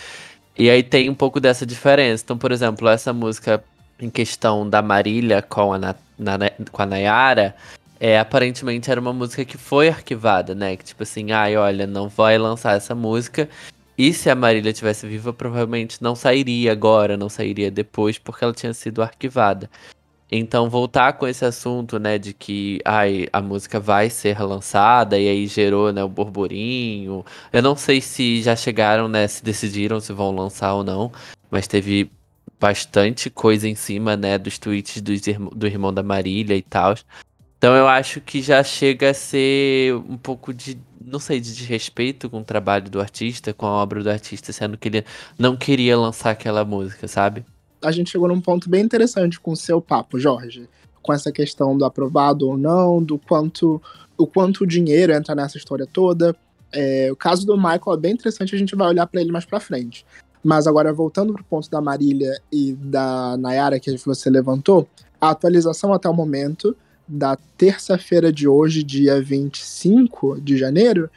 E 0.58 0.70
aí 0.70 0.82
tem 0.82 1.10
um 1.10 1.16
pouco 1.16 1.42
dessa 1.42 1.66
diferença. 1.66 2.24
Então, 2.24 2.38
por 2.38 2.54
exemplo, 2.54 2.88
essa 2.88 3.12
música 3.12 3.62
em 4.00 4.10
questão 4.10 4.70
da 4.70 4.82
Marília 4.82 5.42
com 5.42 5.74
a, 5.74 5.78
Na, 5.78 5.96
Na, 6.18 6.38
com 6.72 6.82
a 6.82 6.86
Nayara, 6.86 7.54
é, 8.00 8.18
aparentemente 8.18 8.90
era 8.90 9.02
uma 9.02 9.14
música 9.14 9.44
que 9.44 9.58
foi 9.58 9.90
arquivada, 9.90 10.56
né? 10.56 10.78
Que 10.78 10.86
tipo 10.86 11.04
assim, 11.04 11.32
ai, 11.32 11.58
olha, 11.58 11.86
não 11.86 12.08
vai 12.08 12.38
lançar 12.38 12.78
essa 12.78 12.96
música. 12.96 13.50
E 13.98 14.14
se 14.14 14.30
a 14.30 14.36
Marília 14.36 14.72
tivesse 14.72 15.06
viva, 15.06 15.34
provavelmente 15.34 16.02
não 16.02 16.16
sairia 16.16 16.72
agora, 16.72 17.18
não 17.18 17.28
sairia 17.28 17.70
depois, 17.70 18.18
porque 18.18 18.44
ela 18.46 18.54
tinha 18.54 18.74
sido 18.74 19.02
arquivada. 19.04 19.70
Então, 20.32 20.70
voltar 20.70 21.14
com 21.14 21.28
esse 21.28 21.44
assunto, 21.44 22.00
né, 22.00 22.18
de 22.20 22.34
que 22.34 22.80
ai, 22.86 23.28
a 23.34 23.42
música 23.42 23.80
vai 23.80 24.10
ser 24.10 24.40
lançada 24.40 25.18
e 25.20 25.28
aí 25.28 25.48
gerou, 25.48 25.92
né, 25.92 26.04
o 26.04 26.08
burburinho. 26.10 27.26
Eu 27.52 27.62
não 27.64 27.76
sei 27.76 28.00
se 28.00 28.42
já 28.42 28.56
chegaram, 28.56 29.08
né, 29.08 29.28
se 29.28 29.44
decidiram 29.44 30.00
se 30.00 30.14
vão 30.14 30.34
lançar 30.34 30.74
ou 30.76 30.84
não, 30.84 31.12
mas 31.50 31.68
teve 31.68 32.12
bastante 32.60 33.30
coisa 33.30 33.68
em 33.68 33.76
cima, 33.76 34.16
né, 34.16 34.38
dos 34.38 34.60
tweets 34.60 35.02
do, 35.02 35.12
do 35.56 35.68
irmão 35.68 35.94
da 35.94 36.04
Marília 36.04 36.56
e 36.56 36.62
tal. 36.62 36.96
Então 37.60 37.76
eu 37.76 37.90
acho 37.90 38.22
que 38.22 38.42
já 38.42 38.64
chega 38.64 39.10
a 39.10 39.14
ser 39.14 39.94
um 39.94 40.18
pouco 40.18 40.54
de, 40.54 40.80
não 41.06 41.20
sei, 41.20 41.42
de 41.42 41.54
desrespeito 41.54 42.30
com 42.30 42.40
o 42.40 42.44
trabalho 42.44 42.90
do 42.90 43.02
artista, 43.02 43.54
com 43.54 43.66
a 43.66 43.72
obra 43.72 44.02
do 44.02 44.10
artista, 44.10 44.54
sendo 44.54 44.78
que 44.78 44.88
ele 44.88 45.06
não 45.38 45.58
queria 45.58 45.98
lançar 46.00 46.32
aquela 46.32 46.64
música, 46.64 47.06
sabe? 47.06 47.46
A 47.82 47.92
gente 47.92 48.12
chegou 48.12 48.30
num 48.30 48.40
ponto 48.40 48.70
bem 48.70 48.82
interessante 48.82 49.38
com 49.38 49.52
o 49.52 49.58
seu 49.58 49.82
papo, 49.82 50.18
Jorge. 50.18 50.70
Com 51.02 51.12
essa 51.12 51.34
questão 51.34 51.78
do 51.78 51.84
aprovado 51.84 52.48
ou 52.48 52.58
não, 52.58 53.04
do 53.04 53.18
quanto 53.18 53.82
o 54.18 54.26
quanto 54.26 54.66
dinheiro 54.66 55.12
entra 55.12 55.36
nessa 55.36 55.58
história 55.58 55.86
toda. 55.86 56.34
É, 56.72 57.10
o 57.12 57.16
caso 57.16 57.46
do 57.46 57.58
Michael 57.58 57.94
é 57.94 57.98
bem 57.98 58.14
interessante, 58.14 58.56
a 58.56 58.58
gente 58.58 58.74
vai 58.74 58.88
olhar 58.88 59.06
para 59.06 59.20
ele 59.20 59.34
mais 59.34 59.44
para 59.44 59.60
frente. 59.60 60.06
Mas 60.42 60.66
agora, 60.66 60.94
voltando 60.94 61.34
pro 61.34 61.44
ponto 61.44 61.70
da 61.70 61.82
Marília 61.82 62.40
e 62.50 62.72
da 62.74 63.36
Nayara 63.38 63.80
que 63.82 63.94
você 63.98 64.30
levantou, 64.30 64.88
a 65.20 65.32
atualização 65.32 65.92
até 65.92 66.08
o 66.08 66.14
momento 66.14 66.76
da 67.10 67.36
terça-feira 67.58 68.32
de 68.32 68.48
hoje, 68.48 68.84
dia 68.84 69.20
25 69.20 70.40
de 70.40 70.56
janeiro, 70.56 71.10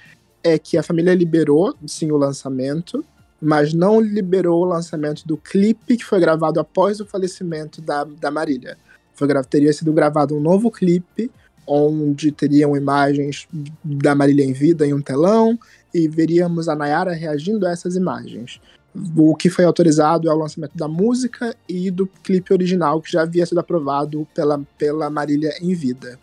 é 0.42 0.58
que 0.58 0.78
a 0.78 0.82
família 0.82 1.14
liberou, 1.14 1.74
sim, 1.86 2.10
o 2.10 2.16
lançamento, 2.16 3.04
mas 3.40 3.74
não 3.74 4.00
liberou 4.00 4.62
o 4.62 4.64
lançamento 4.64 5.26
do 5.26 5.36
clipe 5.36 5.98
que 5.98 6.04
foi 6.04 6.18
gravado 6.18 6.58
após 6.58 6.98
o 6.98 7.06
falecimento 7.06 7.82
da, 7.82 8.04
da 8.04 8.30
Marília. 8.30 8.78
Foi, 9.14 9.28
teria 9.44 9.72
sido 9.72 9.92
gravado 9.92 10.34
um 10.34 10.40
novo 10.40 10.70
clipe, 10.70 11.30
onde 11.66 12.32
teriam 12.32 12.74
imagens 12.74 13.46
da 13.84 14.14
Marília 14.14 14.44
em 14.44 14.52
vida 14.52 14.86
em 14.86 14.94
um 14.94 15.02
telão, 15.02 15.58
e 15.92 16.08
veríamos 16.08 16.68
a 16.68 16.74
Nayara 16.74 17.12
reagindo 17.12 17.66
a 17.66 17.70
essas 17.70 17.96
imagens. 17.96 18.60
O 19.16 19.34
que 19.34 19.48
foi 19.48 19.64
autorizado 19.64 20.28
é 20.28 20.34
o 20.34 20.38
lançamento 20.38 20.76
da 20.76 20.86
música 20.86 21.56
e 21.68 21.90
do 21.90 22.06
clipe 22.22 22.52
original, 22.52 23.00
que 23.00 23.10
já 23.10 23.22
havia 23.22 23.46
sido 23.46 23.58
aprovado 23.58 24.26
pela, 24.34 24.60
pela 24.76 25.08
Marília 25.08 25.54
em 25.60 25.74
vida. 25.74 26.18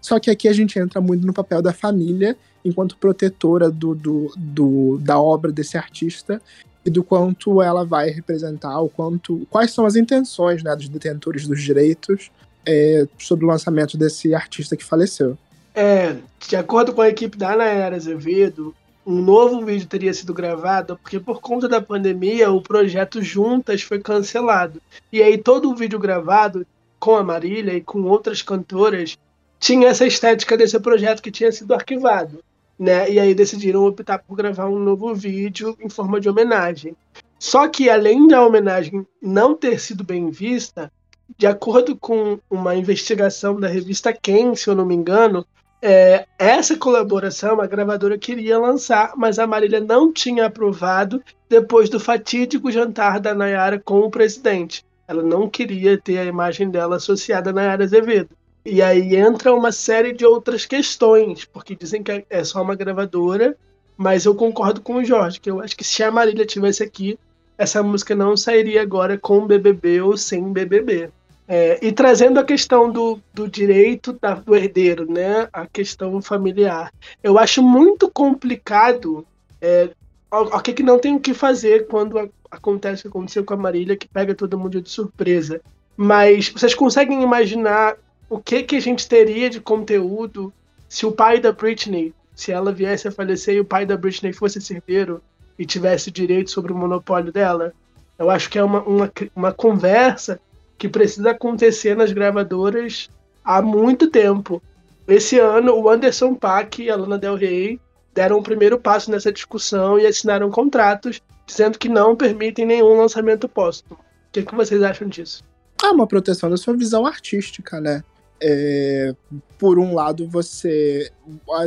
Só 0.00 0.20
que 0.20 0.30
aqui 0.30 0.48
a 0.48 0.52
gente 0.52 0.78
entra 0.78 1.00
muito 1.00 1.26
no 1.26 1.32
papel 1.32 1.60
da 1.60 1.72
família, 1.72 2.36
enquanto 2.64 2.96
protetora 2.96 3.70
do, 3.70 3.94
do, 3.94 4.32
do, 4.36 4.98
da 4.98 5.18
obra 5.18 5.50
desse 5.50 5.76
artista 5.76 6.40
e 6.84 6.90
do 6.90 7.02
quanto 7.02 7.62
ela 7.62 7.84
vai 7.84 8.10
representar, 8.10 8.78
o 8.80 8.88
quanto, 8.88 9.46
quais 9.50 9.72
são 9.72 9.86
as 9.86 9.96
intenções 9.96 10.62
né, 10.62 10.76
dos 10.76 10.88
detentores 10.88 11.46
dos 11.46 11.62
direitos 11.62 12.30
é, 12.66 13.06
sobre 13.18 13.44
o 13.44 13.48
lançamento 13.48 13.96
desse 13.96 14.34
artista 14.34 14.76
que 14.76 14.84
faleceu. 14.84 15.36
É, 15.74 16.16
de 16.46 16.56
acordo 16.56 16.92
com 16.92 17.00
a 17.00 17.08
equipe 17.08 17.36
da 17.36 17.56
Nayara 17.56 17.96
Azevedo, 17.96 18.74
um 19.06 19.20
novo 19.20 19.64
vídeo 19.64 19.86
teria 19.86 20.14
sido 20.14 20.32
gravado, 20.32 20.98
porque 21.02 21.20
por 21.20 21.40
conta 21.40 21.68
da 21.68 21.80
pandemia 21.80 22.50
o 22.50 22.62
projeto 22.62 23.22
Juntas 23.22 23.82
foi 23.82 23.98
cancelado. 23.98 24.80
E 25.12 25.22
aí 25.22 25.36
todo 25.36 25.70
o 25.70 25.74
vídeo 25.74 25.98
gravado 25.98 26.66
com 26.98 27.16
a 27.16 27.22
Marília 27.22 27.74
e 27.74 27.80
com 27.80 28.02
outras 28.02 28.40
cantoras 28.40 29.18
tinha 29.60 29.88
essa 29.88 30.06
estética 30.06 30.56
desse 30.56 30.78
projeto 30.80 31.22
que 31.22 31.30
tinha 31.30 31.52
sido 31.52 31.74
arquivado. 31.74 32.42
Né? 32.78 33.10
E 33.10 33.20
aí 33.20 33.34
decidiram 33.34 33.84
optar 33.84 34.18
por 34.18 34.36
gravar 34.36 34.68
um 34.68 34.78
novo 34.78 35.14
vídeo 35.14 35.76
em 35.80 35.88
forma 35.88 36.20
de 36.20 36.28
homenagem. 36.28 36.96
Só 37.38 37.68
que 37.68 37.90
além 37.90 38.26
da 38.26 38.44
homenagem 38.44 39.06
não 39.20 39.54
ter 39.54 39.78
sido 39.78 40.02
bem 40.02 40.30
vista, 40.30 40.90
de 41.36 41.46
acordo 41.46 41.96
com 41.96 42.38
uma 42.50 42.74
investigação 42.74 43.58
da 43.58 43.68
revista 43.68 44.12
Quem, 44.12 44.54
se 44.56 44.68
eu 44.68 44.74
não 44.74 44.86
me 44.86 44.94
engano, 44.94 45.46
é, 45.86 46.24
essa 46.38 46.78
colaboração 46.78 47.60
a 47.60 47.66
gravadora 47.66 48.16
queria 48.16 48.58
lançar, 48.58 49.12
mas 49.18 49.38
a 49.38 49.46
Marília 49.46 49.80
não 49.80 50.10
tinha 50.10 50.46
aprovado 50.46 51.22
depois 51.46 51.90
do 51.90 52.00
fatídico 52.00 52.72
jantar 52.72 53.20
da 53.20 53.34
Nayara 53.34 53.78
com 53.78 54.00
o 54.00 54.10
presidente. 54.10 54.82
Ela 55.06 55.22
não 55.22 55.46
queria 55.46 55.98
ter 55.98 56.16
a 56.16 56.24
imagem 56.24 56.70
dela 56.70 56.96
associada 56.96 57.50
a 57.50 57.52
Nayara 57.52 57.84
Azevedo. 57.84 58.30
E 58.64 58.80
aí 58.80 59.14
entra 59.14 59.54
uma 59.54 59.70
série 59.70 60.14
de 60.14 60.24
outras 60.24 60.64
questões, 60.64 61.44
porque 61.44 61.76
dizem 61.76 62.02
que 62.02 62.24
é 62.30 62.44
só 62.44 62.62
uma 62.62 62.74
gravadora, 62.74 63.54
mas 63.94 64.24
eu 64.24 64.34
concordo 64.34 64.80
com 64.80 64.94
o 64.94 65.04
Jorge, 65.04 65.38
que 65.38 65.50
eu 65.50 65.60
acho 65.60 65.76
que 65.76 65.84
se 65.84 66.02
a 66.02 66.10
Marília 66.10 66.46
tivesse 66.46 66.82
aqui, 66.82 67.18
essa 67.58 67.82
música 67.82 68.14
não 68.14 68.38
sairia 68.38 68.80
agora 68.80 69.18
com 69.18 69.46
BBB 69.46 70.00
ou 70.00 70.16
sem 70.16 70.50
BBB. 70.50 71.10
É, 71.46 71.78
e 71.86 71.92
trazendo 71.92 72.40
a 72.40 72.44
questão 72.44 72.90
do, 72.90 73.20
do 73.32 73.46
direito 73.46 74.14
da, 74.14 74.34
do 74.34 74.56
herdeiro, 74.56 75.10
né, 75.10 75.46
a 75.52 75.66
questão 75.66 76.20
familiar, 76.22 76.92
eu 77.22 77.38
acho 77.38 77.62
muito 77.62 78.10
complicado. 78.10 79.26
É, 79.60 79.90
o 80.30 80.60
que, 80.60 80.82
não 80.82 80.98
tem 80.98 81.14
o 81.14 81.20
que 81.20 81.34
fazer 81.34 81.86
quando 81.86 82.18
a, 82.18 82.28
acontece 82.50 83.00
o 83.00 83.02
que 83.02 83.08
aconteceu 83.08 83.44
com 83.44 83.54
a 83.54 83.58
Marília, 83.58 83.96
que 83.96 84.08
pega 84.08 84.34
todo 84.34 84.58
mundo 84.58 84.80
de 84.80 84.90
surpresa. 84.90 85.60
Mas 85.96 86.48
vocês 86.48 86.74
conseguem 86.74 87.22
imaginar 87.22 87.96
o 88.28 88.38
que, 88.38 88.62
que 88.62 88.76
a 88.76 88.80
gente 88.80 89.06
teria 89.06 89.50
de 89.50 89.60
conteúdo 89.60 90.52
se 90.88 91.06
o 91.06 91.12
pai 91.12 91.40
da 91.40 91.52
Britney, 91.52 92.12
se 92.34 92.52
ela 92.52 92.72
viesse 92.72 93.06
a 93.06 93.12
falecer 93.12 93.54
e 93.56 93.60
o 93.60 93.64
pai 93.64 93.84
da 93.86 93.96
Britney 93.96 94.32
fosse 94.32 94.58
herdeiro 94.72 95.22
e 95.58 95.64
tivesse 95.64 96.10
direito 96.10 96.50
sobre 96.50 96.72
o 96.72 96.76
monopólio 96.76 97.30
dela? 97.30 97.72
Eu 98.18 98.30
acho 98.30 98.48
que 98.48 98.58
é 98.58 98.64
uma, 98.64 98.82
uma, 98.82 99.12
uma 99.36 99.52
conversa 99.52 100.40
que 100.78 100.88
precisa 100.88 101.30
acontecer 101.30 101.96
nas 101.96 102.12
gravadoras 102.12 103.08
há 103.44 103.60
muito 103.62 104.10
tempo. 104.10 104.62
Esse 105.06 105.38
ano, 105.38 105.74
o 105.74 105.88
Anderson 105.88 106.34
Paak 106.34 106.82
e 106.82 106.90
a 106.90 106.96
Lana 106.96 107.18
Del 107.18 107.36
Rey 107.36 107.80
deram 108.14 108.38
o 108.38 108.42
primeiro 108.42 108.78
passo 108.78 109.10
nessa 109.10 109.32
discussão 109.32 109.98
e 109.98 110.06
assinaram 110.06 110.50
contratos 110.50 111.20
dizendo 111.46 111.78
que 111.78 111.88
não 111.88 112.16
permitem 112.16 112.64
nenhum 112.64 112.96
lançamento 112.96 113.48
póstumo. 113.48 113.98
O 113.98 114.32
que, 114.32 114.42
que 114.42 114.54
vocês 114.54 114.82
acham 114.82 115.08
disso? 115.08 115.44
Ah, 115.82 115.92
uma 115.92 116.06
proteção 116.06 116.48
da 116.48 116.56
sua 116.56 116.74
visão 116.74 117.06
artística, 117.06 117.80
né? 117.80 118.02
É, 118.40 119.14
por 119.58 119.78
um 119.78 119.94
lado, 119.94 120.26
você. 120.28 121.10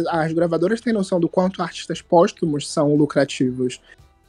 As 0.10 0.34
gravadoras 0.34 0.82
têm 0.82 0.94
noção 0.94 1.20
do 1.20 1.30
quanto 1.30 1.62
artistas 1.62 2.02
póstumos 2.02 2.70
são 2.72 2.96
lucrativos. 2.96 3.80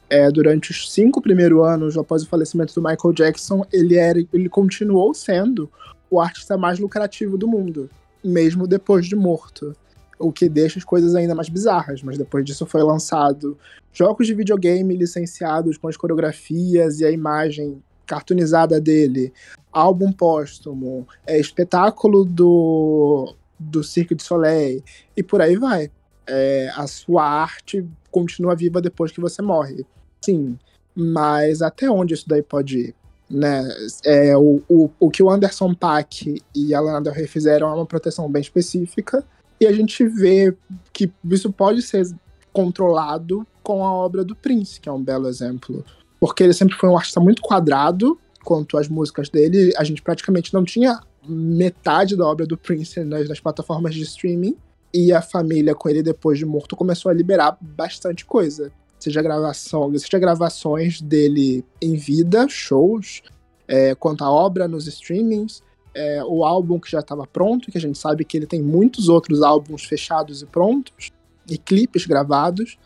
É, 0.09 0.29
durante 0.31 0.71
os 0.71 0.91
cinco 0.91 1.21
primeiros 1.21 1.63
anos 1.63 1.97
após 1.97 2.23
o 2.23 2.27
falecimento 2.27 2.73
do 2.73 2.81
Michael 2.81 3.13
Jackson, 3.13 3.63
ele, 3.71 3.95
era, 3.95 4.19
ele 4.33 4.49
continuou 4.49 5.13
sendo 5.13 5.69
o 6.09 6.19
artista 6.19 6.57
mais 6.57 6.79
lucrativo 6.79 7.37
do 7.37 7.47
mundo, 7.47 7.89
mesmo 8.23 8.67
depois 8.67 9.05
de 9.05 9.15
morto. 9.15 9.75
O 10.17 10.31
que 10.31 10.49
deixa 10.49 10.79
as 10.79 10.83
coisas 10.83 11.15
ainda 11.15 11.35
mais 11.35 11.47
bizarras, 11.47 12.01
mas 12.01 12.17
depois 12.17 12.43
disso 12.43 12.65
foi 12.65 12.81
lançado 12.83 13.57
jogos 13.93 14.27
de 14.27 14.33
videogame 14.33 14.95
licenciados 14.95 15.77
com 15.77 15.87
as 15.87 15.95
coreografias 15.95 16.99
e 16.99 17.05
a 17.05 17.11
imagem 17.11 17.81
cartoonizada 18.05 18.81
dele, 18.81 19.31
álbum 19.71 20.11
póstumo, 20.11 21.07
é, 21.27 21.39
espetáculo 21.39 22.25
do, 22.25 23.35
do 23.57 23.83
Cirque 23.83 24.15
du 24.15 24.23
Soleil, 24.23 24.83
e 25.15 25.21
por 25.21 25.41
aí 25.41 25.55
vai. 25.55 25.91
É, 26.25 26.71
a 26.75 26.85
sua 26.87 27.23
arte 27.23 27.87
continua 28.11 28.55
viva 28.55 28.81
depois 28.81 29.11
que 29.11 29.21
você 29.21 29.41
morre. 29.41 29.85
Sim, 30.21 30.57
mas 30.95 31.61
até 31.61 31.89
onde 31.89 32.13
isso 32.13 32.27
daí 32.27 32.41
pode 32.41 32.77
ir? 32.77 32.95
Né? 33.29 33.67
É, 34.03 34.35
o, 34.35 34.61
o, 34.67 34.89
o 34.99 35.09
que 35.09 35.21
o 35.21 35.29
Anderson 35.29 35.73
Paak 35.73 36.41
e 36.55 36.73
a 36.73 36.79
Lana 36.79 37.01
Del 37.01 37.13
Rey 37.13 37.27
fizeram 37.27 37.69
é 37.69 37.73
uma 37.73 37.85
proteção 37.85 38.29
bem 38.29 38.41
específica, 38.41 39.23
e 39.59 39.67
a 39.67 39.71
gente 39.71 40.07
vê 40.07 40.55
que 40.93 41.11
isso 41.29 41.51
pode 41.51 41.81
ser 41.81 42.07
controlado 42.53 43.45
com 43.61 43.85
a 43.85 43.91
obra 43.91 44.23
do 44.23 44.35
Prince, 44.35 44.79
que 44.79 44.87
é 44.87 44.91
um 44.91 45.03
belo 45.03 45.27
exemplo. 45.27 45.83
Porque 46.19 46.43
ele 46.43 46.53
sempre 46.53 46.75
foi 46.75 46.89
um 46.89 46.97
artista 46.97 47.19
muito 47.19 47.41
quadrado 47.41 48.17
quanto 48.43 48.77
às 48.77 48.87
músicas 48.87 49.29
dele. 49.29 49.73
A 49.77 49.83
gente 49.83 50.01
praticamente 50.01 50.53
não 50.53 50.63
tinha 50.63 51.01
metade 51.27 52.15
da 52.15 52.25
obra 52.25 52.45
do 52.45 52.57
Prince 52.57 53.03
nas, 53.03 53.27
nas 53.27 53.39
plataformas 53.39 53.93
de 53.93 54.01
streaming. 54.01 54.55
E 54.93 55.13
a 55.13 55.21
família, 55.21 55.75
com 55.75 55.87
ele 55.87 56.01
depois 56.01 56.39
de 56.39 56.45
morto, 56.45 56.75
começou 56.75 57.11
a 57.11 57.13
liberar 57.13 57.57
bastante 57.61 58.25
coisa 58.25 58.71
seja 58.99 59.21
gravação, 59.21 59.91
seja 59.97 60.19
gravações 60.19 61.01
dele 61.01 61.63
em 61.81 61.95
vida, 61.95 62.47
shows, 62.49 63.21
é, 63.67 63.95
quanto 63.95 64.23
a 64.23 64.31
obra 64.31 64.67
nos 64.67 64.87
streamings, 64.87 65.63
é, 65.93 66.23
o 66.23 66.43
álbum 66.43 66.79
que 66.79 66.91
já 66.91 66.99
estava 66.99 67.25
pronto, 67.25 67.71
que 67.71 67.77
a 67.77 67.81
gente 67.81 67.97
sabe 67.97 68.25
que 68.25 68.37
ele 68.37 68.45
tem 68.45 68.61
muitos 68.61 69.09
outros 69.09 69.41
álbuns 69.41 69.85
fechados 69.85 70.41
e 70.41 70.45
prontos, 70.45 71.11
e 71.49 71.57
clipes 71.57 72.05
gravados, 72.05 72.77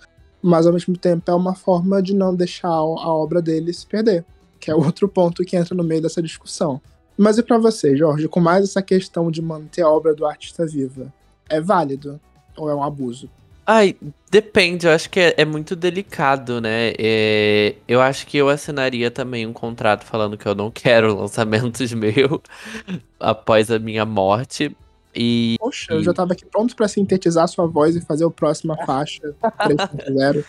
mas 0.41 0.65
ao 0.65 0.73
mesmo 0.73 0.97
tempo 0.97 1.29
é 1.29 1.33
uma 1.33 1.55
forma 1.55 2.01
de 2.01 2.13
não 2.13 2.35
deixar 2.35 2.69
a 2.69 2.83
obra 2.83 3.41
dele 3.41 3.73
se 3.73 3.85
perder, 3.85 4.25
que 4.59 4.69
é 4.69 4.75
outro 4.75 5.07
ponto 5.07 5.43
que 5.43 5.55
entra 5.55 5.75
no 5.75 5.83
meio 5.83 6.01
dessa 6.01 6.21
discussão. 6.21 6.81
Mas 7.17 7.37
e 7.37 7.43
para 7.43 7.57
você, 7.57 7.95
Jorge, 7.95 8.27
com 8.27 8.39
mais 8.39 8.63
essa 8.63 8.81
questão 8.81 9.29
de 9.29 9.41
manter 9.41 9.83
a 9.83 9.89
obra 9.89 10.15
do 10.15 10.25
artista 10.25 10.65
viva, 10.65 11.13
é 11.47 11.61
válido 11.61 12.19
ou 12.57 12.69
é 12.69 12.75
um 12.75 12.83
abuso? 12.83 13.29
Ai, 13.65 13.95
depende, 14.29 14.87
eu 14.87 14.91
acho 14.91 15.09
que 15.09 15.19
é, 15.19 15.35
é 15.37 15.45
muito 15.45 15.75
delicado, 15.75 16.59
né? 16.59 16.93
É, 16.99 17.75
eu 17.87 18.01
acho 18.01 18.27
que 18.27 18.37
eu 18.37 18.49
assinaria 18.49 19.09
também 19.09 19.47
um 19.47 19.53
contrato 19.53 20.03
falando 20.03 20.37
que 20.37 20.45
eu 20.45 20.53
não 20.53 20.69
quero 20.71 21.15
lançamentos 21.15 21.93
meus 21.93 22.41
após 23.19 23.71
a 23.71 23.79
minha 23.79 24.05
morte. 24.05 24.75
E, 25.15 25.55
Poxa, 25.59 25.93
eu 25.93 26.03
já 26.03 26.13
tava 26.13 26.33
aqui 26.33 26.45
pronto 26.45 26.75
para 26.75 26.87
sintetizar 26.87 27.47
sua 27.47 27.67
voz 27.67 27.95
e 27.95 28.01
fazer 28.01 28.25
o 28.25 28.31
próxima 28.31 28.75
faixa 28.85 29.21
3.0. 29.41 30.43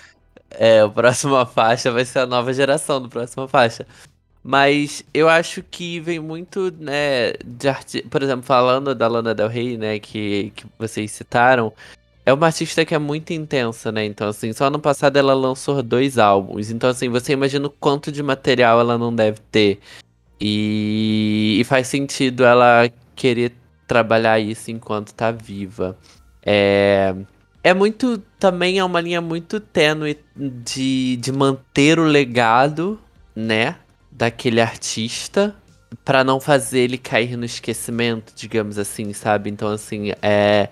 é, 0.50 0.82
o 0.82 0.90
próxima 0.90 1.44
faixa 1.44 1.92
vai 1.92 2.04
ser 2.04 2.20
a 2.20 2.26
nova 2.26 2.52
geração 2.52 3.00
do 3.00 3.08
próxima 3.08 3.46
faixa. 3.46 3.86
Mas 4.42 5.02
eu 5.14 5.28
acho 5.28 5.62
que 5.62 6.00
vem 6.00 6.20
muito, 6.20 6.70
né, 6.78 7.32
de 7.44 7.66
arte... 7.66 8.02
Por 8.02 8.22
exemplo, 8.22 8.42
falando 8.44 8.94
da 8.94 9.08
Lana 9.08 9.34
Del 9.34 9.48
Rey, 9.48 9.78
né, 9.78 9.98
que, 9.98 10.52
que 10.54 10.66
vocês 10.78 11.10
citaram, 11.12 11.72
é 12.26 12.32
uma 12.32 12.46
artista 12.46 12.84
que 12.84 12.94
é 12.94 12.98
muito 12.98 13.32
intensa, 13.32 13.92
né? 13.92 14.04
Então, 14.04 14.28
assim, 14.28 14.52
só 14.52 14.66
ano 14.66 14.78
passado 14.78 15.16
ela 15.18 15.34
lançou 15.34 15.82
dois 15.82 16.18
álbuns. 16.18 16.70
Então, 16.70 16.88
assim, 16.88 17.08
você 17.08 17.34
imagina 17.34 17.66
o 17.66 17.70
quanto 17.70 18.10
de 18.10 18.22
material 18.22 18.80
ela 18.80 18.96
não 18.96 19.14
deve 19.14 19.40
ter. 19.50 19.78
E, 20.40 21.58
e 21.60 21.64
faz 21.64 21.86
sentido 21.88 22.44
ela 22.44 22.90
querer 23.14 23.52
trabalhar 23.86 24.38
isso 24.40 24.70
enquanto 24.70 25.12
tá 25.12 25.30
viva. 25.30 25.98
É, 26.44 27.14
é 27.62 27.74
muito. 27.74 28.18
Também 28.38 28.78
é 28.78 28.84
uma 28.84 29.00
linha 29.00 29.20
muito 29.20 29.60
tênue 29.60 30.18
de, 30.34 31.16
de 31.16 31.32
manter 31.32 31.98
o 31.98 32.04
legado, 32.04 32.98
né? 33.36 33.76
Daquele 34.10 34.60
artista. 34.62 35.54
para 36.04 36.24
não 36.24 36.40
fazer 36.40 36.80
ele 36.80 36.98
cair 36.98 37.36
no 37.36 37.44
esquecimento, 37.44 38.32
digamos 38.34 38.78
assim, 38.78 39.12
sabe? 39.12 39.50
Então, 39.50 39.68
assim, 39.68 40.12
é 40.22 40.68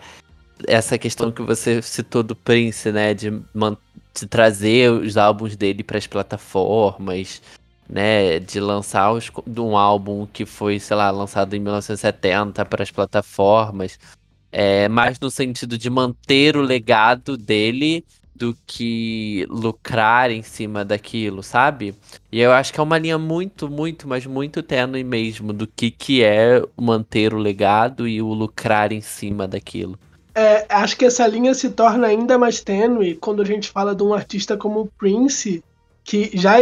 essa 0.66 0.98
questão 0.98 1.30
que 1.30 1.42
você 1.42 1.80
citou 1.82 2.22
do 2.22 2.34
Prince, 2.36 2.90
né? 2.90 3.14
De, 3.14 3.30
de 3.30 4.26
trazer 4.26 4.90
os 4.90 5.16
álbuns 5.16 5.56
dele 5.56 5.82
para 5.82 5.98
as 5.98 6.06
plataformas, 6.06 7.42
né? 7.88 8.38
De 8.38 8.60
lançar 8.60 9.12
os, 9.12 9.30
um 9.58 9.76
álbum 9.76 10.26
que 10.26 10.46
foi, 10.46 10.78
sei 10.78 10.96
lá, 10.96 11.10
lançado 11.10 11.54
em 11.54 11.60
1970 11.60 12.64
para 12.64 12.82
as 12.82 12.90
plataformas. 12.90 13.98
É, 14.50 14.86
mais 14.88 15.18
no 15.18 15.30
sentido 15.30 15.78
de 15.78 15.88
manter 15.88 16.56
o 16.56 16.62
legado 16.62 17.38
dele 17.38 18.04
do 18.34 18.56
que 18.66 19.46
lucrar 19.48 20.30
em 20.30 20.42
cima 20.42 20.84
daquilo, 20.84 21.42
sabe? 21.42 21.94
E 22.30 22.40
eu 22.40 22.52
acho 22.52 22.72
que 22.72 22.80
é 22.80 22.82
uma 22.82 22.98
linha 22.98 23.16
muito, 23.16 23.70
muito, 23.70 24.08
mas 24.08 24.26
muito 24.26 24.62
tênue 24.62 25.04
mesmo 25.04 25.52
do 25.52 25.66
que, 25.66 25.90
que 25.90 26.24
é 26.24 26.60
manter 26.76 27.32
o 27.32 27.38
legado 27.38 28.08
e 28.08 28.20
o 28.20 28.32
lucrar 28.32 28.92
em 28.92 29.00
cima 29.00 29.46
daquilo. 29.46 29.98
É, 30.35 30.66
acho 30.68 30.97
que 30.97 31.05
essa 31.05 31.26
linha 31.26 31.53
se 31.53 31.70
torna 31.70 32.07
ainda 32.07 32.39
mais 32.39 32.61
tênue 32.61 33.16
quando 33.16 33.43
a 33.43 33.45
gente 33.45 33.70
fala 33.70 33.95
de 33.95 34.03
um 34.03 34.14
artista 34.14 34.57
como 34.57 34.91
Prince, 34.99 35.62
que 36.03 36.30
já 36.35 36.59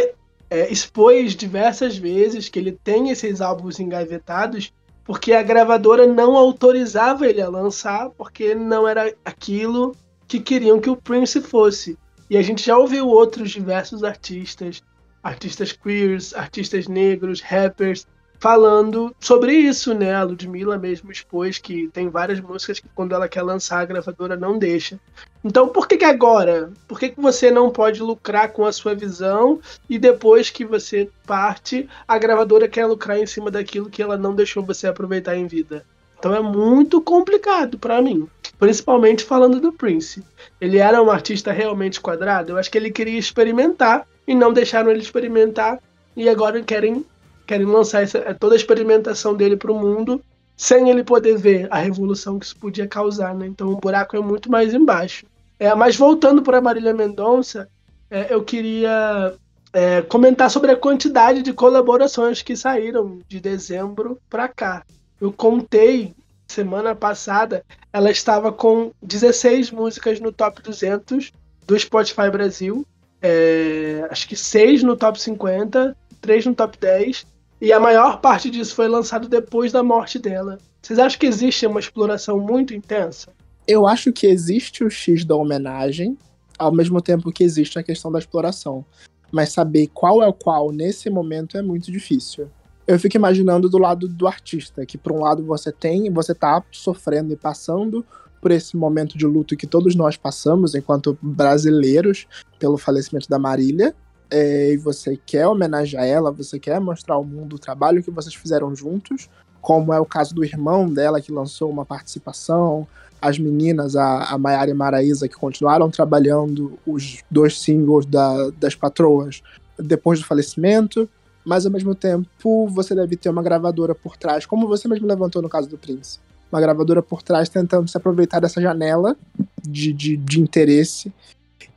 é, 0.51 0.71
expôs 0.71 1.37
diversas 1.37 1.97
vezes 1.97 2.49
que 2.49 2.59
ele 2.59 2.73
tem 2.73 3.11
esses 3.11 3.41
álbuns 3.41 3.79
engavetados, 3.79 4.73
porque 5.05 5.33
a 5.33 5.43
gravadora 5.43 6.07
não 6.07 6.37
autorizava 6.37 7.27
ele 7.27 7.41
a 7.41 7.49
lançar, 7.49 8.11
porque 8.11 8.55
não 8.55 8.87
era 8.87 9.15
aquilo 9.25 9.95
que 10.27 10.41
queriam 10.41 10.81
que 10.81 10.91
o 10.91 10.97
Prince 10.97 11.41
fosse. 11.41 11.97
E 12.29 12.37
a 12.37 12.43
gente 12.43 12.65
já 12.65 12.77
ouviu 12.77 13.09
outros 13.09 13.51
diversos 13.51 14.05
artistas, 14.05 14.83
artistas 15.23 15.73
queers, 15.73 16.35
artistas 16.35 16.87
negros, 16.87 17.41
rappers, 17.41 18.07
falando 18.41 19.15
sobre 19.21 19.53
isso, 19.53 19.93
né? 19.93 20.15
A 20.15 20.23
Ludmilla 20.23 20.79
mesmo 20.79 21.13
expôs 21.13 21.59
que 21.59 21.89
tem 21.89 22.09
várias 22.09 22.41
músicas 22.41 22.81
que 22.81 22.89
quando 22.95 23.15
ela 23.15 23.29
quer 23.29 23.43
lançar 23.43 23.81
a 23.81 23.85
gravadora 23.85 24.35
não 24.35 24.59
deixa. 24.59 24.99
Então 25.45 25.69
por 25.69 25.87
que, 25.87 25.99
que 25.99 26.05
agora? 26.05 26.73
Por 26.89 26.99
que, 26.99 27.11
que 27.11 27.21
você 27.21 27.51
não 27.51 27.71
pode 27.71 28.01
lucrar 28.03 28.51
com 28.51 28.65
a 28.65 28.73
sua 28.73 28.95
visão 28.95 29.61
e 29.89 29.99
depois 29.99 30.49
que 30.49 30.65
você 30.65 31.09
parte, 31.27 31.87
a 32.09 32.19
gravadora 32.19 32.67
quer 32.67 32.87
lucrar 32.87 33.19
em 33.19 33.27
cima 33.27 33.51
daquilo 33.51 33.91
que 33.91 34.03
ela 34.03 34.17
não 34.17 34.35
deixou 34.35 34.65
você 34.65 34.87
aproveitar 34.87 35.37
em 35.37 35.47
vida? 35.47 35.85
Então 36.19 36.35
é 36.35 36.41
muito 36.41 37.01
complicado 37.01 37.79
para 37.79 38.01
mim, 38.01 38.27
principalmente 38.59 39.25
falando 39.25 39.61
do 39.61 39.73
Prince. 39.73 40.23
Ele 40.59 40.79
era 40.79 41.03
um 41.03 41.11
artista 41.11 41.53
realmente 41.53 42.01
quadrado. 42.01 42.53
Eu 42.53 42.57
acho 42.59 42.71
que 42.71 42.77
ele 42.77 42.91
queria 42.91 43.19
experimentar 43.19 44.07
e 44.27 44.35
não 44.35 44.53
deixaram 44.53 44.91
ele 44.91 45.01
experimentar 45.01 45.79
e 46.17 46.29
agora 46.29 46.63
querem 46.63 47.05
querem 47.51 47.67
lançar 47.67 48.05
essa, 48.05 48.19
é, 48.19 48.33
toda 48.33 48.55
a 48.55 48.57
experimentação 48.57 49.35
dele 49.35 49.57
para 49.57 49.73
o 49.73 49.79
mundo 49.79 50.23
sem 50.57 50.89
ele 50.89 51.03
poder 51.03 51.37
ver 51.37 51.67
a 51.69 51.79
revolução 51.79 52.39
que 52.39 52.47
isso 52.47 52.57
podia 52.57 52.87
causar, 52.87 53.35
né? 53.35 53.45
Então 53.49 53.73
o 53.73 53.77
buraco 53.77 54.17
é 54.17 54.21
muito 54.21 54.49
mais 54.49 54.73
embaixo. 54.73 55.27
É, 55.59 55.75
mas 55.75 55.97
voltando 55.97 56.43
para 56.43 56.61
Marília 56.61 56.95
Mendonça, 56.95 57.69
é, 58.09 58.33
eu 58.33 58.45
queria 58.45 59.35
é, 59.73 60.01
comentar 60.03 60.49
sobre 60.49 60.71
a 60.71 60.77
quantidade 60.77 61.43
de 61.43 61.53
colaborações 61.53 62.41
que 62.41 62.55
saíram 62.55 63.19
de 63.27 63.41
dezembro 63.41 64.17
para 64.31 64.47
cá. 64.47 64.85
Eu 65.21 65.33
contei 65.33 66.15
semana 66.47 66.95
passada, 66.95 67.65
ela 67.93 68.13
estava 68.13 68.53
com 68.53 68.93
16 69.03 69.73
músicas 69.73 70.21
no 70.21 70.31
top 70.31 70.63
200 70.63 71.33
do 71.67 71.77
Spotify 71.77 72.31
Brasil, 72.31 72.87
é, 73.21 74.07
acho 74.09 74.29
que 74.29 74.37
6 74.37 74.85
no 74.85 74.97
top 74.97 75.21
50, 75.21 75.97
3 76.21 76.47
no 76.47 76.55
top 76.55 76.79
10 76.79 77.27
e 77.61 77.73
a 77.73 77.79
maior 77.79 78.21
parte 78.21 78.51
disso 78.51 78.75
foi 78.75 78.89
lançado 78.89 79.29
depois 79.29 79.71
da 79.71 79.83
morte 79.83 80.19
dela. 80.19 80.59
Vocês 80.81 80.99
acham 80.99 81.19
que 81.19 81.27
existe 81.27 81.67
uma 81.67 81.79
exploração 81.79 82.41
muito 82.41 82.73
intensa? 82.73 83.33
Eu 83.69 83.87
acho 83.87 84.13
que 84.13 84.27
existe 84.27 84.83
o 84.83 84.91
X 84.91 85.25
da 85.25 85.37
homenagem, 85.37 86.17
ao 86.59 86.73
mesmo 86.73 87.03
tempo 87.03 87.31
que 87.31 87.45
existe 87.45 87.79
a 87.79 87.83
questão 87.83 88.11
da 88.11 88.19
exploração. 88.19 88.85
Mas 89.31 89.53
saber 89.53 89.89
qual 89.89 90.23
é 90.23 90.27
o 90.27 90.33
qual 90.33 90.73
nesse 90.73 91.11
momento 91.11 91.57
é 91.57 91.63
muito 91.63 91.93
difícil. 91.93 92.49
Eu 92.87 92.99
fico 92.99 93.17
imaginando 93.17 93.69
do 93.69 93.79
lado 93.79 94.09
do 94.09 94.27
artista, 94.27 94.85
que 94.85 94.99
por 94.99 95.13
um 95.13 95.21
lado 95.21 95.45
você 95.45 95.71
tem, 95.71 96.11
você 96.11 96.35
tá 96.35 96.63
sofrendo 96.73 97.33
e 97.33 97.37
passando 97.37 98.05
por 98.41 98.51
esse 98.51 98.77
momento 98.77 99.19
de 99.19 99.27
luto 99.27 99.57
que 99.57 99.67
todos 99.67 99.95
nós 99.95 100.17
passamos 100.17 100.75
enquanto 100.75 101.17
brasileiros 101.21 102.27
pelo 102.59 102.79
falecimento 102.79 103.29
da 103.29 103.39
Marília, 103.39 103.95
é, 104.31 104.73
e 104.73 104.77
você 104.77 105.19
quer 105.27 105.47
homenagear 105.47 106.05
ela, 106.05 106.31
você 106.31 106.59
quer 106.59 106.81
mostrar 106.81 107.17
ao 107.17 107.25
mundo 107.25 107.57
o 107.57 107.59
trabalho 107.59 108.03
que 108.03 108.11
vocês 108.11 108.35
fizeram 108.35 108.75
juntos, 108.75 109.29
como 109.61 109.93
é 109.93 110.01
o 110.01 110.07
caso 110.07 110.35
do 110.35 110.45
irmão 110.45 110.89
dela 110.89 111.21
que 111.21 111.33
lançou 111.33 111.69
uma 111.71 111.85
participação, 111.85 112.87
as 113.21 113.39
meninas, 113.39 113.97
a, 113.97 114.25
a 114.25 114.39
Mayara 114.39 114.71
e 114.71 114.75
Maraísa, 114.75 115.29
que 115.29 115.35
continuaram 115.35 115.91
trabalhando 115.91 116.79
os 116.87 117.23
dois 117.31 117.61
singles 117.61 118.07
da, 118.07 118.51
das 118.59 118.75
patroas 118.75 119.43
depois 119.79 120.21
do 120.21 120.27
falecimento, 120.27 121.09
mas 121.45 121.67
ao 121.67 121.73
mesmo 121.73 121.95
tempo 121.95 122.69
você 122.69 122.95
deve 122.95 123.17
ter 123.17 123.29
uma 123.29 123.43
gravadora 123.43 123.95
por 123.95 124.17
trás, 124.17 124.47
como 124.47 124.67
você 124.67 124.89
mesmo 124.89 125.07
levantou 125.07 125.43
no 125.43 125.49
caso 125.49 125.69
do 125.69 125.77
Prince. 125.77 126.19
Uma 126.51 126.61
gravadora 126.61 127.03
por 127.03 127.23
trás 127.23 127.49
tentando 127.49 127.89
se 127.89 127.97
aproveitar 127.97 128.41
dessa 128.41 128.61
janela 128.61 129.17
de, 129.63 129.93
de, 129.93 130.17
de 130.17 130.41
interesse 130.41 131.13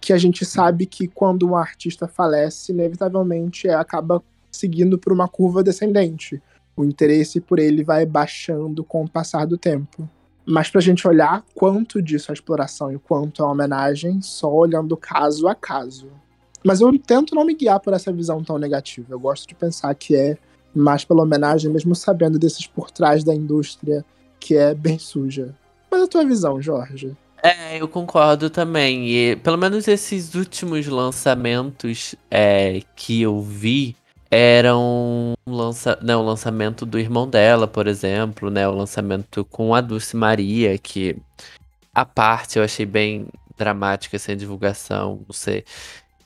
que 0.03 0.11
a 0.11 0.17
gente 0.17 0.43
sabe 0.43 0.85
que 0.85 1.07
quando 1.07 1.47
um 1.47 1.55
artista 1.55 2.09
falece, 2.09 2.73
inevitavelmente 2.73 3.69
acaba 3.69 4.21
seguindo 4.51 4.97
por 4.97 5.13
uma 5.13 5.29
curva 5.29 5.63
descendente. 5.63 6.41
O 6.75 6.83
interesse 6.83 7.39
por 7.39 7.57
ele 7.57 7.85
vai 7.85 8.05
baixando 8.05 8.83
com 8.83 9.05
o 9.05 9.09
passar 9.09 9.47
do 9.47 9.57
tempo. 9.57 10.09
Mas 10.45 10.69
para 10.69 10.79
a 10.79 10.83
gente 10.83 11.07
olhar 11.07 11.45
quanto 11.55 12.01
disso 12.01 12.31
é 12.31 12.33
exploração 12.33 12.91
e 12.91 12.99
quanto 12.99 13.41
é 13.41 13.45
homenagem, 13.45 14.21
só 14.21 14.53
olhando 14.53 14.97
caso 14.97 15.47
a 15.47 15.55
caso. 15.55 16.09
Mas 16.65 16.81
eu 16.81 16.97
tento 16.99 17.33
não 17.33 17.45
me 17.45 17.53
guiar 17.53 17.79
por 17.79 17.93
essa 17.93 18.11
visão 18.11 18.43
tão 18.43 18.57
negativa. 18.57 19.07
Eu 19.09 19.19
gosto 19.19 19.47
de 19.47 19.55
pensar 19.55 19.95
que 19.95 20.17
é 20.17 20.37
mais 20.75 21.05
pela 21.05 21.23
homenagem, 21.23 21.71
mesmo 21.71 21.95
sabendo 21.95 22.37
desses 22.37 22.67
por 22.67 22.91
trás 22.91 23.23
da 23.23 23.33
indústria 23.33 24.03
que 24.37 24.57
é 24.57 24.75
bem 24.75 24.99
suja. 24.99 25.55
Mas 25.89 26.01
a 26.01 26.07
tua 26.07 26.25
visão, 26.25 26.61
Jorge? 26.61 27.15
É, 27.43 27.81
eu 27.81 27.89
concordo 27.89 28.49
também. 28.49 29.09
E 29.09 29.35
pelo 29.35 29.57
menos 29.57 29.85
esses 29.87 30.33
últimos 30.33 30.87
lançamentos 30.87 32.15
é, 32.31 32.81
que 32.95 33.21
eu 33.21 33.41
vi 33.41 33.97
eram 34.31 35.33
lança, 35.45 35.99
né, 36.01 36.15
o 36.15 36.21
lançamento 36.23 36.85
do 36.85 36.97
irmão 36.97 37.29
dela, 37.29 37.67
por 37.67 37.85
exemplo, 37.85 38.49
né, 38.49 38.67
o 38.67 38.71
lançamento 38.71 39.43
com 39.45 39.75
a 39.75 39.81
Dulce 39.81 40.15
Maria, 40.15 40.77
que 40.77 41.17
a 41.93 42.05
parte 42.05 42.57
eu 42.57 42.63
achei 42.63 42.85
bem 42.85 43.27
dramática 43.57 44.17
sem 44.17 44.37
divulgação, 44.37 45.21
não 45.27 45.33
sei. 45.33 45.65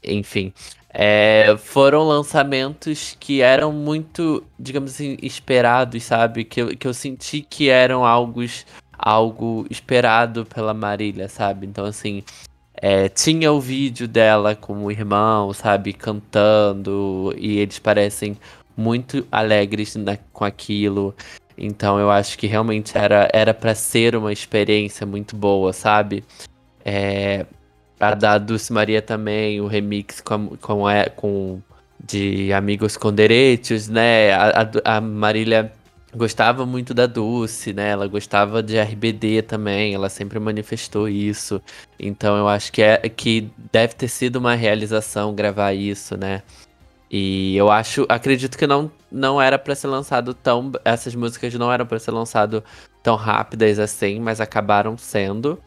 Enfim, 0.04 0.54
é, 0.90 1.56
foram 1.58 2.04
lançamentos 2.08 3.18
que 3.20 3.42
eram 3.42 3.72
muito, 3.74 4.44
digamos 4.58 4.94
assim, 4.94 5.18
esperados, 5.22 6.04
sabe? 6.04 6.46
Que 6.46 6.76
que 6.76 6.88
eu 6.88 6.94
senti 6.94 7.42
que 7.42 7.70
eram 7.70 8.06
algo 8.06 8.42
algo 8.98 9.66
esperado 9.70 10.46
pela 10.46 10.74
Marília, 10.74 11.28
sabe? 11.30 11.68
Então, 11.68 11.86
assim, 11.86 12.24
é, 12.76 13.10
tinha 13.10 13.52
o 13.52 13.60
vídeo 13.60 14.08
dela 14.08 14.56
com 14.56 14.86
o 14.86 14.92
irmão, 14.92 15.54
sabe? 15.54 15.94
Cantando, 15.94 17.34
e 17.38 17.60
eles 17.60 17.80
parecem 17.80 18.38
muito 18.76 19.26
alegres 19.32 19.96
na, 19.96 20.18
com 20.34 20.46
aquilo. 20.46 21.16
Então, 21.58 22.00
eu 22.00 22.12
acho 22.12 22.38
que 22.38 22.48
realmente 22.48 22.98
era 22.98 23.28
era 23.34 23.54
para 23.54 23.74
ser 23.76 24.16
uma 24.16 24.32
experiência 24.32 25.06
muito 25.06 25.36
boa, 25.36 25.74
sabe? 25.74 26.24
É, 26.86 27.46
a 28.00 28.14
da 28.14 28.38
Dulce 28.38 28.72
Maria 28.72 29.02
também, 29.02 29.60
o 29.60 29.68
remix 29.68 30.22
com, 30.22 30.50
com, 30.58 30.84
com 31.16 31.62
de 32.04 32.54
Amigos 32.54 32.96
com 32.96 33.12
Direitos, 33.12 33.88
né? 33.88 34.34
A, 34.34 34.70
a, 34.86 34.98
a 34.98 35.02
Marília 35.02 35.72
gostava 36.16 36.66
muito 36.66 36.94
da 36.94 37.06
Dulce, 37.06 37.74
né? 37.74 37.90
Ela 37.90 38.08
gostava 38.08 38.64
de 38.64 38.78
RBD 38.78 39.42
também, 39.44 39.94
ela 39.94 40.10
sempre 40.10 40.40
manifestou 40.40 41.08
isso. 41.08 41.62
Então 42.00 42.38
eu 42.38 42.48
acho 42.48 42.72
que 42.72 42.82
é 42.82 42.98
que 43.10 43.50
deve 43.72 43.96
ter 43.96 44.08
sido 44.08 44.38
uma 44.38 44.56
realização 44.56 45.34
gravar 45.36 45.74
isso, 45.74 46.18
né? 46.18 46.44
E 47.10 47.56
eu 47.56 47.72
acho, 47.72 48.06
acredito 48.10 48.58
que 48.58 48.68
não 48.68 48.92
não 49.10 49.42
era 49.42 49.58
para 49.58 49.74
ser 49.76 49.88
lançado 49.88 50.34
tão 50.34 50.72
essas 50.84 51.16
músicas 51.16 51.54
não 51.54 51.72
eram 51.72 51.86
para 51.86 52.00
ser 52.00 52.12
lançado 52.12 52.64
tão 53.02 53.16
rápidas 53.16 53.80
assim, 53.80 54.20
mas 54.20 54.42
acabaram 54.42 54.98
sendo. 54.98 55.60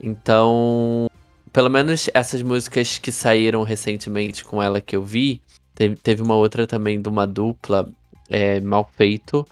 Então, 0.00 1.08
pelo 1.52 1.68
menos 1.70 2.08
essas 2.14 2.42
músicas 2.42 2.98
que 2.98 3.12
saíram 3.12 3.62
recentemente 3.62 4.44
com 4.44 4.62
ela 4.62 4.80
que 4.80 4.96
eu 4.96 5.04
vi, 5.04 5.40
teve, 5.74 5.96
teve 5.96 6.22
uma 6.22 6.34
outra 6.34 6.66
também 6.66 7.00
de 7.00 7.08
uma 7.08 7.26
dupla 7.26 7.88
é, 8.28 8.60
mal 8.60 8.88
feito, 8.96 9.46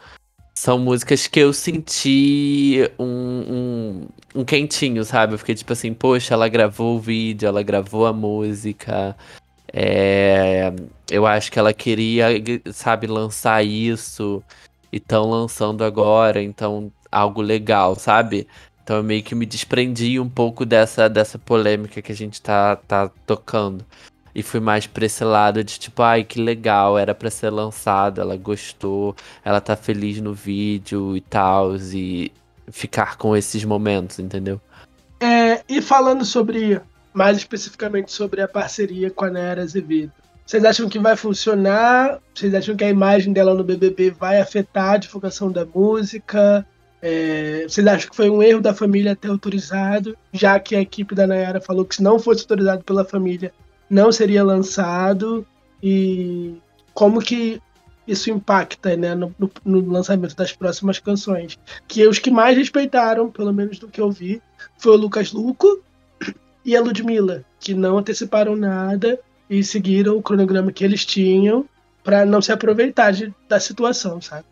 são 0.58 0.76
músicas 0.76 1.28
que 1.28 1.38
eu 1.38 1.52
senti 1.52 2.90
um, 2.98 3.04
um, 4.34 4.40
um, 4.40 4.44
quentinho, 4.44 5.04
sabe? 5.04 5.34
Eu 5.34 5.38
fiquei 5.38 5.54
tipo 5.54 5.72
assim, 5.72 5.94
poxa, 5.94 6.34
ela 6.34 6.48
gravou 6.48 6.96
o 6.96 7.00
vídeo, 7.00 7.46
ela 7.46 7.62
gravou 7.62 8.06
a 8.06 8.12
música. 8.12 9.16
É, 9.72 10.72
eu 11.08 11.26
acho 11.26 11.52
que 11.52 11.60
ela 11.60 11.72
queria, 11.72 12.26
sabe, 12.72 13.06
lançar 13.06 13.64
isso 13.64 14.42
e 14.92 14.96
estão 14.96 15.30
lançando 15.30 15.84
agora, 15.84 16.42
então 16.42 16.90
algo 17.10 17.40
legal, 17.40 17.94
sabe? 17.94 18.48
Então 18.82 18.96
eu 18.96 19.04
meio 19.04 19.22
que 19.22 19.36
me 19.36 19.46
desprendi 19.46 20.18
um 20.18 20.28
pouco 20.28 20.66
dessa, 20.66 21.08
dessa 21.08 21.38
polêmica 21.38 22.02
que 22.02 22.10
a 22.10 22.16
gente 22.16 22.42
tá, 22.42 22.74
tá 22.74 23.08
tocando. 23.24 23.86
E 24.38 24.42
fui 24.44 24.60
mais 24.60 24.86
pra 24.86 25.04
esse 25.04 25.24
lado 25.24 25.64
de 25.64 25.80
tipo, 25.80 26.00
ai, 26.00 26.22
que 26.22 26.40
legal, 26.40 26.96
era 26.96 27.12
para 27.12 27.28
ser 27.28 27.50
lançado, 27.50 28.20
ela 28.20 28.36
gostou, 28.36 29.16
ela 29.44 29.60
tá 29.60 29.74
feliz 29.74 30.20
no 30.20 30.32
vídeo 30.32 31.16
e 31.16 31.20
tal, 31.20 31.74
e 31.74 32.30
ficar 32.70 33.16
com 33.16 33.36
esses 33.36 33.64
momentos, 33.64 34.20
entendeu? 34.20 34.60
É, 35.18 35.60
e 35.68 35.82
falando 35.82 36.24
sobre, 36.24 36.80
mais 37.12 37.36
especificamente 37.36 38.12
sobre 38.12 38.40
a 38.40 38.46
parceria 38.46 39.10
com 39.10 39.24
a 39.24 39.30
Nayara 39.30 39.62
Azevedo, 39.62 40.12
vocês 40.46 40.64
acham 40.64 40.88
que 40.88 41.00
vai 41.00 41.16
funcionar? 41.16 42.20
Vocês 42.32 42.54
acham 42.54 42.76
que 42.76 42.84
a 42.84 42.88
imagem 42.88 43.32
dela 43.32 43.52
no 43.56 43.64
BBB 43.64 44.12
vai 44.12 44.40
afetar 44.40 44.92
a 44.92 44.98
divulgação 44.98 45.50
da 45.50 45.66
música? 45.66 46.64
É, 47.02 47.64
vocês 47.68 47.84
acham 47.88 48.08
que 48.08 48.14
foi 48.14 48.30
um 48.30 48.40
erro 48.40 48.60
da 48.60 48.72
família 48.72 49.16
ter 49.16 49.30
autorizado, 49.30 50.16
já 50.32 50.60
que 50.60 50.76
a 50.76 50.80
equipe 50.80 51.12
da 51.12 51.26
Nayara 51.26 51.60
falou 51.60 51.84
que 51.84 51.96
se 51.96 52.04
não 52.04 52.20
fosse 52.20 52.42
autorizado 52.42 52.84
pela 52.84 53.04
família, 53.04 53.52
não 53.88 54.12
seria 54.12 54.42
lançado 54.44 55.46
e 55.82 56.54
como 56.94 57.20
que 57.20 57.60
isso 58.06 58.30
impacta 58.30 58.96
né, 58.96 59.14
no, 59.14 59.34
no, 59.38 59.50
no, 59.64 59.92
lançamento 59.92 60.34
das 60.34 60.52
próximas 60.52 60.98
canções. 60.98 61.58
Que 61.86 62.06
os 62.06 62.18
que 62.18 62.30
mais 62.30 62.56
respeitaram, 62.56 63.30
pelo 63.30 63.52
menos 63.52 63.78
do 63.78 63.88
que 63.88 64.00
eu 64.00 64.10
vi, 64.10 64.40
foi 64.78 64.92
o 64.92 64.96
Lucas 64.96 65.32
Luco 65.32 65.82
e 66.64 66.74
a 66.74 66.80
Ludmilla, 66.80 67.44
que 67.60 67.74
não 67.74 67.98
anteciparam 67.98 68.56
nada 68.56 69.18
e 69.48 69.62
seguiram 69.62 70.16
o 70.16 70.22
cronograma 70.22 70.72
que 70.72 70.84
eles 70.84 71.04
tinham 71.04 71.66
para 72.02 72.24
não 72.24 72.40
se 72.40 72.50
aproveitar 72.50 73.12
de, 73.12 73.32
da 73.48 73.60
situação, 73.60 74.20
sabe? 74.20 74.46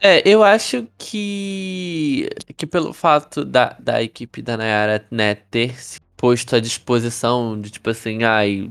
É, 0.00 0.22
eu 0.28 0.44
acho 0.44 0.86
que, 0.98 2.28
que 2.56 2.66
pelo 2.66 2.92
fato 2.92 3.42
da, 3.42 3.74
da 3.78 4.02
equipe 4.02 4.42
da 4.42 4.54
Nayara, 4.54 5.06
né, 5.10 5.34
ter 5.34 5.80
se 5.80 5.98
posto 6.16 6.56
à 6.56 6.60
disposição 6.60 7.60
de 7.60 7.70
tipo 7.70 7.90
assim, 7.90 8.22
ai, 8.24 8.70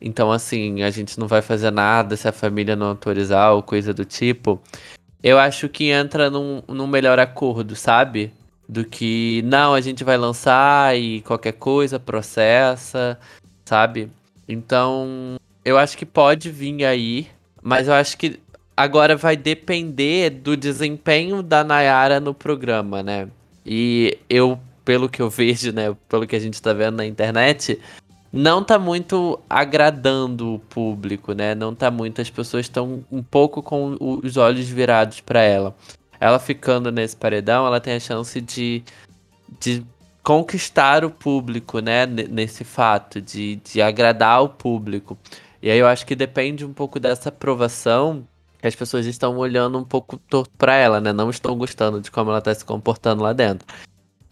então 0.00 0.32
assim, 0.32 0.82
a 0.82 0.90
gente 0.90 1.18
não 1.18 1.28
vai 1.28 1.42
fazer 1.42 1.70
nada 1.70 2.16
se 2.16 2.26
a 2.26 2.32
família 2.32 2.76
não 2.76 2.88
autorizar 2.88 3.52
ou 3.52 3.62
coisa 3.62 3.94
do 3.94 4.04
tipo, 4.04 4.60
eu 5.22 5.38
acho 5.38 5.68
que 5.68 5.90
entra 5.90 6.28
num, 6.28 6.62
num 6.66 6.86
melhor 6.86 7.18
acordo, 7.20 7.76
sabe? 7.76 8.32
Do 8.68 8.84
que, 8.84 9.42
não, 9.44 9.74
a 9.74 9.80
gente 9.80 10.02
vai 10.02 10.16
lançar 10.16 10.98
e 10.98 11.20
qualquer 11.22 11.52
coisa 11.52 12.00
processa, 12.00 13.18
sabe? 13.64 14.10
Então, 14.48 15.36
eu 15.64 15.78
acho 15.78 15.96
que 15.96 16.04
pode 16.04 16.50
vir 16.50 16.84
aí, 16.84 17.28
mas 17.62 17.86
eu 17.86 17.94
acho 17.94 18.18
que 18.18 18.40
agora 18.76 19.16
vai 19.16 19.36
depender 19.36 20.30
do 20.30 20.56
desempenho 20.56 21.42
da 21.42 21.62
Nayara 21.62 22.18
no 22.18 22.34
programa, 22.34 23.02
né? 23.02 23.28
E 23.64 24.18
eu, 24.28 24.58
pelo 24.84 25.08
que 25.08 25.22
eu 25.22 25.30
vejo, 25.30 25.72
né, 25.72 25.94
pelo 26.08 26.26
que 26.26 26.36
a 26.36 26.40
gente 26.40 26.60
tá 26.60 26.72
vendo 26.72 26.96
na 26.96 27.06
internet, 27.06 27.80
não 28.32 28.64
tá 28.64 28.78
muito 28.78 29.38
agradando 29.48 30.54
o 30.54 30.58
público, 30.58 31.34
né? 31.34 31.54
Não 31.54 31.74
tá 31.74 31.90
muito, 31.90 32.20
as 32.20 32.30
pessoas 32.30 32.64
estão 32.64 33.04
um 33.12 33.22
pouco 33.22 33.62
com 33.62 33.96
os 34.00 34.38
olhos 34.38 34.66
virados 34.68 35.20
para 35.20 35.42
ela. 35.42 35.76
Ela 36.18 36.38
ficando 36.38 36.90
nesse 36.90 37.14
paredão, 37.14 37.66
ela 37.66 37.80
tem 37.80 37.94
a 37.94 38.00
chance 38.00 38.40
de, 38.40 38.82
de 39.60 39.84
conquistar 40.22 41.04
o 41.04 41.10
público, 41.10 41.80
né? 41.80 42.06
Nesse 42.06 42.64
fato, 42.64 43.20
de, 43.20 43.56
de 43.56 43.82
agradar 43.82 44.42
o 44.42 44.48
público. 44.48 45.18
E 45.60 45.70
aí 45.70 45.78
eu 45.78 45.86
acho 45.86 46.06
que 46.06 46.16
depende 46.16 46.64
um 46.64 46.72
pouco 46.72 46.98
dessa 46.98 47.28
aprovação 47.28 48.26
que 48.58 48.66
as 48.66 48.74
pessoas 48.74 49.04
estão 49.04 49.36
olhando 49.36 49.76
um 49.76 49.84
pouco 49.84 50.16
torto 50.16 50.52
pra 50.56 50.74
ela, 50.74 51.00
né? 51.00 51.12
Não 51.12 51.28
estão 51.28 51.54
gostando 51.58 52.00
de 52.00 52.10
como 52.10 52.30
ela 52.30 52.40
tá 52.40 52.54
se 52.54 52.64
comportando 52.64 53.22
lá 53.22 53.32
dentro. 53.32 53.66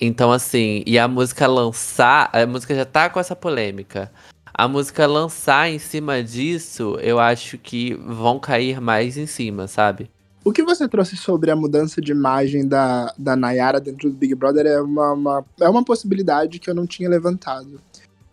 Então, 0.01 0.32
assim, 0.32 0.82
e 0.86 0.98
a 0.98 1.07
música 1.07 1.46
lançar, 1.46 2.30
a 2.32 2.46
música 2.46 2.74
já 2.74 2.86
tá 2.86 3.11
com 3.11 3.20
essa 3.20 3.36
polêmica. 3.36 4.11
A 4.55 4.66
música 4.66 5.07
lançar 5.07 5.70
em 5.70 5.78
cima 5.78 6.22
disso, 6.22 6.96
eu 7.01 7.18
acho 7.18 7.59
que 7.59 7.94
vão 7.94 8.38
cair 8.38 8.80
mais 8.80 9.18
em 9.18 9.26
cima, 9.26 9.66
sabe? 9.66 10.11
O 10.42 10.53
que 10.53 10.62
você 10.62 10.88
trouxe 10.88 11.16
sobre 11.16 11.51
a 11.51 11.57
mudança 11.57 12.01
de 12.01 12.12
imagem 12.12 12.66
da, 12.66 13.12
da 13.18 13.36
Nayara 13.36 13.78
dentro 13.78 14.09
do 14.09 14.16
Big 14.16 14.34
Brother 14.34 14.66
é 14.66 14.80
uma, 14.80 15.12
uma, 15.12 15.44
é 15.61 15.68
uma 15.68 15.84
possibilidade 15.84 16.59
que 16.59 16.70
eu 16.70 16.74
não 16.74 16.86
tinha 16.86 17.11
levantado. 17.11 17.78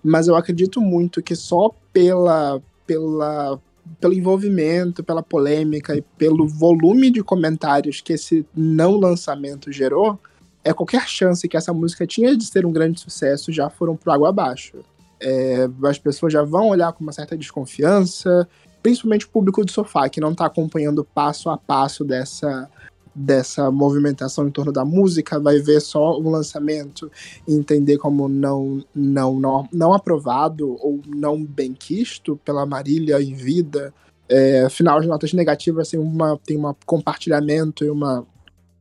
Mas 0.01 0.29
eu 0.29 0.35
acredito 0.37 0.79
muito 0.79 1.21
que 1.21 1.35
só 1.35 1.69
pela, 1.91 2.61
pela 2.85 3.59
pelo 3.99 4.13
envolvimento, 4.13 5.03
pela 5.03 5.23
polêmica 5.23 5.95
e 5.95 6.01
pelo 6.17 6.47
volume 6.47 7.09
de 7.09 7.23
comentários 7.23 8.01
que 8.01 8.13
esse 8.13 8.45
não 8.55 8.97
lançamento 8.97 9.71
gerou, 9.71 10.19
é 10.67 10.73
qualquer 10.73 11.07
chance 11.07 11.47
que 11.47 11.55
essa 11.55 11.73
música 11.73 12.05
tinha 12.05 12.35
de 12.35 12.45
ser 12.45 12.65
um 12.65 12.71
grande 12.71 12.99
sucesso 12.99 13.51
já 13.51 13.69
foram 13.69 13.95
pro 13.95 14.11
água 14.11 14.29
abaixo. 14.29 14.77
É, 15.19 15.67
as 15.85 15.97
pessoas 15.97 16.33
já 16.33 16.43
vão 16.43 16.67
olhar 16.67 16.91
com 16.93 17.03
uma 17.03 17.11
certa 17.11 17.37
desconfiança, 17.37 18.47
principalmente 18.83 19.25
o 19.25 19.29
público 19.29 19.63
do 19.63 19.71
sofá, 19.71 20.09
que 20.09 20.21
não 20.21 20.31
está 20.31 20.45
acompanhando 20.45 21.03
passo 21.03 21.49
a 21.49 21.57
passo 21.57 22.03
dessa, 22.03 22.69
dessa 23.15 23.71
movimentação 23.71 24.47
em 24.47 24.51
torno 24.51 24.71
da 24.71 24.85
música, 24.85 25.39
vai 25.39 25.59
ver 25.59 25.81
só 25.81 26.19
o 26.19 26.29
lançamento 26.29 27.11
e 27.47 27.53
entender 27.53 27.97
como 27.97 28.27
não, 28.27 28.83
não, 28.93 29.39
não, 29.39 29.69
não 29.71 29.93
aprovado 29.93 30.77
ou 30.81 31.01
não 31.07 31.43
bem 31.43 31.73
quisto 31.73 32.39
pela 32.45 32.65
Marília 32.65 33.21
em 33.21 33.33
vida. 33.33 33.93
É, 34.29 34.65
afinal, 34.65 34.99
as 34.99 35.07
notas 35.07 35.33
negativas 35.33 35.89
têm 35.89 35.99
uma, 35.99 36.37
tem 36.45 36.57
um 36.57 36.75
compartilhamento 36.85 37.83
e 37.83 37.89
uma, 37.89 38.27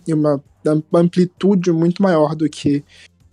e 0.06 0.12
uma 0.12 0.42
amplitude 0.92 1.72
muito 1.72 2.02
maior 2.02 2.34
do 2.34 2.48
que 2.48 2.84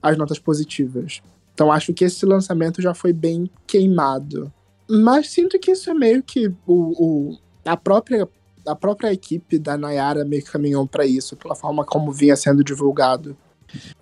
as 0.02 0.18
notas 0.18 0.40
positivas. 0.40 1.22
Então 1.54 1.72
acho 1.72 1.94
que 1.94 2.06
esse 2.06 2.26
lançamento 2.26 2.82
já 2.82 2.94
foi 2.94 3.14
bem 3.14 3.50
queimado. 3.66 4.52
Mas 4.90 5.30
sinto 5.30 5.58
que 5.60 5.72
isso 5.72 5.90
é 5.90 5.94
meio 5.94 6.22
que 6.22 6.48
o, 6.68 7.32
o 7.32 7.38
a 7.66 7.78
própria 7.78 8.28
a 8.66 8.76
própria 8.76 9.12
equipe 9.12 9.60
da 9.60 9.78
Nayara 9.78 10.24
meio 10.24 10.44
que 10.44 10.52
caminhou 10.52 10.88
para 10.88 11.06
isso, 11.06 11.36
pela 11.36 11.56
forma 11.56 11.86
como 11.86 12.12
vinha 12.12 12.36
sendo 12.36 12.64
divulgado. 12.64 13.36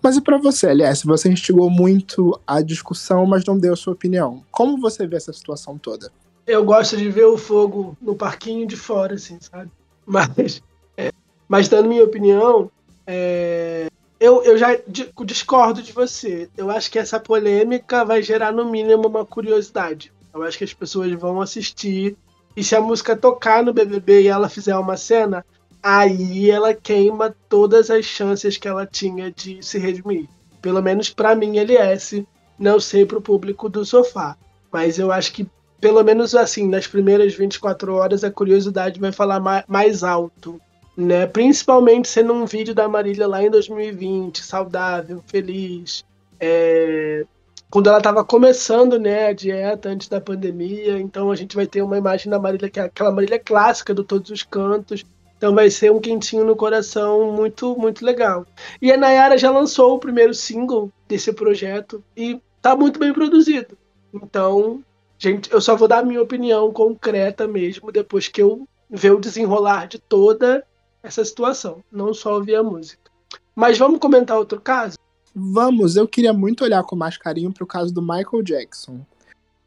Mas 0.02 0.16
e 0.16 0.20
para 0.20 0.38
você, 0.38 0.68
aliás, 0.68 1.02
você 1.02 1.28
instigou 1.28 1.68
muito 1.70 2.38
a 2.46 2.60
discussão, 2.60 3.26
mas 3.26 3.44
não 3.44 3.58
deu 3.58 3.72
a 3.72 3.76
sua 3.76 3.92
opinião. 3.92 4.44
Como 4.50 4.78
você 4.80 5.06
vê 5.06 5.16
essa 5.16 5.32
situação 5.32 5.78
toda? 5.78 6.12
Eu 6.46 6.64
gosto 6.64 6.96
de 6.96 7.08
ver 7.08 7.24
o 7.24 7.38
fogo 7.38 7.96
no 8.00 8.14
parquinho 8.14 8.66
de 8.66 8.76
fora, 8.76 9.14
assim, 9.14 9.38
sabe? 9.40 9.70
Mas, 10.04 10.62
é, 10.96 11.10
mas 11.48 11.68
dando 11.68 11.88
minha 11.88 12.04
opinião, 12.04 12.70
é, 13.06 13.88
eu, 14.20 14.42
eu 14.44 14.56
já 14.56 14.78
discordo 15.24 15.82
de 15.82 15.92
você. 15.92 16.48
Eu 16.56 16.70
acho 16.70 16.90
que 16.90 16.98
essa 16.98 17.18
polêmica 17.18 18.04
vai 18.04 18.22
gerar, 18.22 18.52
no 18.52 18.70
mínimo, 18.70 19.08
uma 19.08 19.24
curiosidade. 19.24 20.12
Eu 20.32 20.42
acho 20.42 20.56
que 20.56 20.64
as 20.64 20.72
pessoas 20.72 21.12
vão 21.12 21.40
assistir 21.40 22.16
e 22.56 22.62
se 22.62 22.76
a 22.76 22.80
música 22.80 23.16
tocar 23.16 23.62
no 23.62 23.72
BBB 23.72 24.22
e 24.22 24.28
ela 24.28 24.48
fizer 24.48 24.76
uma 24.76 24.96
cena, 24.96 25.44
aí 25.82 26.50
ela 26.50 26.74
queima 26.74 27.34
todas 27.48 27.90
as 27.90 28.04
chances 28.04 28.56
que 28.56 28.68
ela 28.68 28.86
tinha 28.86 29.30
de 29.30 29.62
se 29.62 29.78
redimir. 29.78 30.28
Pelo 30.60 30.82
menos 30.82 31.10
para 31.10 31.34
mim, 31.34 31.58
LS, 31.58 32.26
não 32.58 32.78
sei 32.78 33.06
pro 33.06 33.22
público 33.22 33.68
do 33.68 33.84
sofá. 33.84 34.36
Mas 34.70 34.98
eu 34.98 35.10
acho 35.10 35.32
que, 35.32 35.46
pelo 35.80 36.02
menos 36.04 36.34
assim, 36.34 36.68
nas 36.68 36.86
primeiras 36.86 37.34
24 37.34 37.94
horas, 37.94 38.22
a 38.22 38.30
curiosidade 38.30 39.00
vai 39.00 39.12
falar 39.12 39.40
mais 39.66 40.04
alto. 40.04 40.60
Né? 40.96 41.26
Principalmente 41.26 42.08
sendo 42.08 42.32
um 42.32 42.44
vídeo 42.44 42.74
da 42.74 42.88
Marília 42.88 43.26
lá 43.26 43.42
em 43.42 43.50
2020, 43.50 44.42
saudável, 44.42 45.22
feliz, 45.26 46.04
é, 46.38 47.24
quando 47.70 47.88
ela 47.88 47.96
estava 47.96 48.22
começando 48.22 48.98
né, 48.98 49.28
a 49.28 49.32
dieta 49.32 49.88
antes 49.88 50.06
da 50.06 50.20
pandemia. 50.20 51.00
Então 51.00 51.30
a 51.30 51.34
gente 51.34 51.56
vai 51.56 51.66
ter 51.66 51.80
uma 51.80 51.96
imagem 51.96 52.30
da 52.30 52.38
Marília, 52.38 52.68
que 52.68 52.78
é 52.78 52.82
aquela 52.82 53.10
Marília 53.10 53.38
clássica 53.38 53.94
do 53.94 54.04
Todos 54.04 54.30
os 54.30 54.42
Cantos. 54.42 55.04
Então 55.38 55.54
vai 55.54 55.70
ser 55.70 55.90
um 55.90 55.98
quentinho 55.98 56.44
no 56.44 56.54
coração 56.54 57.32
muito, 57.32 57.74
muito 57.78 58.04
legal. 58.04 58.46
E 58.80 58.92
a 58.92 58.96
Nayara 58.98 59.38
já 59.38 59.50
lançou 59.50 59.94
o 59.94 59.98
primeiro 59.98 60.34
single 60.34 60.92
desse 61.08 61.32
projeto 61.32 62.04
e 62.14 62.38
tá 62.60 62.76
muito 62.76 63.00
bem 63.00 63.12
produzido. 63.12 63.78
Então, 64.12 64.84
gente, 65.18 65.50
eu 65.50 65.60
só 65.60 65.74
vou 65.74 65.88
dar 65.88 66.00
a 66.00 66.04
minha 66.04 66.20
opinião 66.20 66.70
concreta 66.70 67.48
mesmo 67.48 67.90
depois 67.90 68.28
que 68.28 68.42
eu 68.42 68.68
ver 68.90 69.12
o 69.12 69.18
desenrolar 69.18 69.86
de 69.86 69.98
toda 69.98 70.62
essa 71.02 71.24
situação, 71.24 71.82
não 71.90 72.14
só 72.14 72.34
ouvir 72.34 72.54
a 72.54 72.62
música. 72.62 73.10
Mas 73.54 73.78
vamos 73.78 73.98
comentar 73.98 74.38
outro 74.38 74.60
caso? 74.60 74.96
Vamos, 75.34 75.96
eu 75.96 76.06
queria 76.06 76.32
muito 76.32 76.62
olhar 76.64 76.82
com 76.84 76.94
mais 76.94 77.16
carinho 77.16 77.52
para 77.52 77.64
o 77.64 77.66
caso 77.66 77.92
do 77.92 78.02
Michael 78.02 78.42
Jackson. 78.42 79.00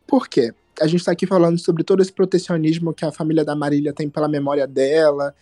Por 0.08 0.28
quê? 0.28 0.54
A 0.80 0.88
gente 0.88 1.00
está 1.00 1.12
aqui 1.12 1.26
falando 1.26 1.58
sobre 1.58 1.84
todo 1.84 2.02
esse 2.02 2.12
protecionismo 2.12 2.94
que 2.94 3.06
a 3.06 3.12
família 3.12 3.44
da 3.44 3.56
Marília 3.56 3.94
tem 3.94 4.10
pela 4.10 4.28
memória 4.28 4.68
dela 4.68 5.34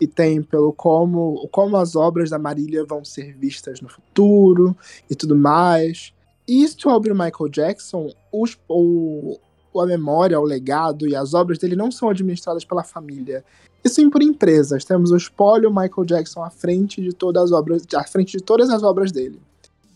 e 0.00 0.06
tem 0.06 0.42
pelo 0.42 0.72
como, 0.72 1.48
como 1.50 1.76
as 1.76 1.96
obras 1.96 2.30
da 2.30 2.38
Marília 2.38 2.84
vão 2.84 3.04
ser 3.04 3.32
vistas 3.34 3.80
no 3.80 3.88
futuro 3.88 4.76
e 5.10 5.14
tudo 5.14 5.36
mais. 5.36 6.12
E 6.46 6.68
sobre 6.68 7.10
o 7.10 7.14
Michael 7.14 7.48
Jackson, 7.48 8.12
os, 8.30 8.58
o, 8.68 9.38
a 9.80 9.86
memória, 9.86 10.38
o 10.38 10.44
legado 10.44 11.08
e 11.08 11.16
as 11.16 11.32
obras 11.34 11.58
dele 11.58 11.74
não 11.74 11.90
são 11.90 12.10
administradas 12.10 12.64
pela 12.64 12.84
família, 12.84 13.44
e 13.84 13.88
sim 13.88 14.08
por 14.08 14.22
empresas. 14.22 14.84
Temos 14.84 15.10
o 15.10 15.16
espólio 15.16 15.68
Michael 15.68 16.06
Jackson 16.06 16.42
à 16.42 16.50
frente 16.50 17.02
de 17.02 17.12
todas 17.12 17.44
as 17.44 17.52
obras, 17.52 17.82
à 17.94 18.04
frente 18.04 18.38
de 18.38 18.42
todas 18.42 18.70
as 18.70 18.82
obras 18.82 19.12
dele. 19.12 19.38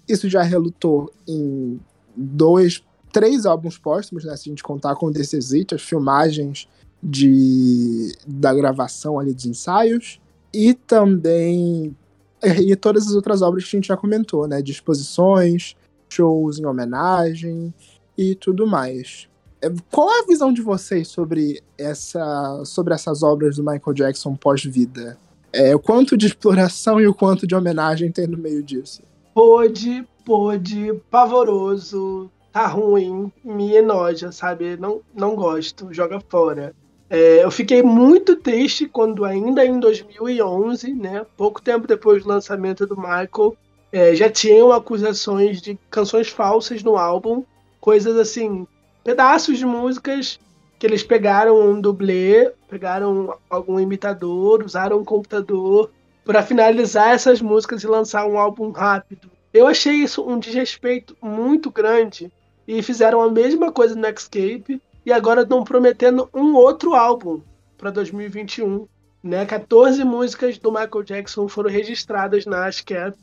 Isso 0.07 0.29
já 0.29 0.43
relutou 0.43 1.11
em 1.27 1.81
dois, 2.15 2.85
três 3.13 3.47
álbuns 3.47 3.79
póstumos, 3.79 4.25
né? 4.25 4.37
Se 4.37 4.49
a 4.49 4.53
gente 4.53 4.63
contar 4.63 4.95
com 4.97 5.11
This 5.11 5.33
Is 5.33 5.53
It, 5.53 5.75
as 5.75 5.83
filmagens 5.83 6.69
de, 7.03 8.15
da 8.27 8.53
gravação 8.53 9.19
ali 9.19 9.33
dos 9.33 9.47
ensaios. 9.47 10.21
E 10.53 10.75
também. 10.75 11.97
E 12.43 12.77
todas 12.77 13.07
as 13.07 13.15
outras 13.15 13.43
obras 13.43 13.65
que 13.65 13.77
a 13.77 13.79
gente 13.79 13.89
já 13.89 13.97
comentou, 13.97 14.47
né? 14.47 14.63
De 14.63 14.71
exposições, 14.71 15.75
shows 16.09 16.59
em 16.59 16.67
homenagem 16.67 17.73
e 18.17 18.35
tudo 18.35 18.67
mais. 18.67 19.29
É, 19.61 19.71
qual 19.91 20.11
é 20.11 20.21
a 20.21 20.27
visão 20.27 20.53
de 20.53 20.63
vocês 20.63 21.09
sobre, 21.09 21.63
essa, 21.77 22.63
sobre 22.65 22.95
essas 22.95 23.23
obras 23.23 23.57
do 23.57 23.65
Michael 23.65 23.95
Jackson 23.95 24.35
pós-vida? 24.35 25.19
É, 25.53 25.75
o 25.75 25.79
quanto 25.79 26.17
de 26.17 26.27
exploração 26.27 27.01
e 27.01 27.07
o 27.07 27.15
quanto 27.15 27.47
de 27.47 27.55
homenagem 27.55 28.13
tem 28.13 28.27
no 28.27 28.37
meio 28.39 28.63
disso? 28.63 29.03
pôde, 29.39 30.05
pôde, 30.25 31.01
pavoroso, 31.09 32.29
tá 32.53 32.67
ruim, 32.67 33.31
me 33.45 33.77
enoja, 33.77 34.33
sabe? 34.33 34.77
Não, 34.77 35.01
não 35.15 35.37
gosto, 35.37 35.95
joga 35.95 36.19
fora. 36.19 36.75
É, 37.09 37.45
eu 37.45 37.51
fiquei 37.53 37.81
muito 37.81 38.35
triste 38.35 38.89
quando, 38.89 39.25
ainda 39.25 39.65
em 39.65 39.79
2011, 39.79 40.93
né, 40.93 41.25
pouco 41.37 41.63
tempo 41.63 41.87
depois 41.87 42.25
do 42.25 42.29
lançamento 42.29 42.85
do 42.85 42.97
Michael, 42.97 43.57
é, 43.93 44.13
já 44.17 44.29
tinham 44.29 44.73
acusações 44.73 45.63
de 45.63 45.79
canções 45.89 46.27
falsas 46.27 46.83
no 46.83 46.97
álbum, 46.97 47.45
coisas 47.81 48.17
assim, 48.17 48.67
pedaços 49.09 49.57
de 49.57 49.65
músicas 49.65 50.39
que 50.79 50.87
eles 50.87 51.03
pegaram 51.03 51.59
um 51.59 51.81
dublê, 51.81 52.53
pegaram 52.69 53.39
algum 53.49 53.81
imitador, 53.81 54.63
usaram 54.63 54.99
um 54.99 55.05
computador 55.05 55.91
para 56.27 56.43
finalizar 56.43 57.15
essas 57.15 57.41
músicas 57.41 57.83
e 57.83 57.87
lançar 57.87 58.27
um 58.27 58.39
álbum 58.39 58.71
rápido. 58.71 59.31
Eu 59.51 59.67
achei 59.67 59.95
isso 59.95 60.23
um 60.29 60.39
desrespeito 60.39 61.17
muito 61.23 61.71
grande 61.71 62.31
e 62.67 62.83
fizeram 62.83 63.23
a 63.23 63.31
mesma 63.31 63.73
coisa 63.73 63.95
no 63.95 64.03
Nextcape 64.03 64.79
e 65.07 65.11
agora 65.11 65.41
estão 65.41 65.65
prometendo 65.65 66.29
um 66.35 66.55
outro 66.55 66.95
álbum 66.95 67.41
para 67.79 67.91
2021. 67.91 68.87
Né? 69.23 69.47
14 69.47 70.05
músicas 70.05 70.59
do 70.59 70.71
Michael 70.71 71.03
Jackson 71.03 71.49
foram 71.49 71.71
registradas 71.71 72.45
na 72.45 72.67
ASCAP, 72.67 73.17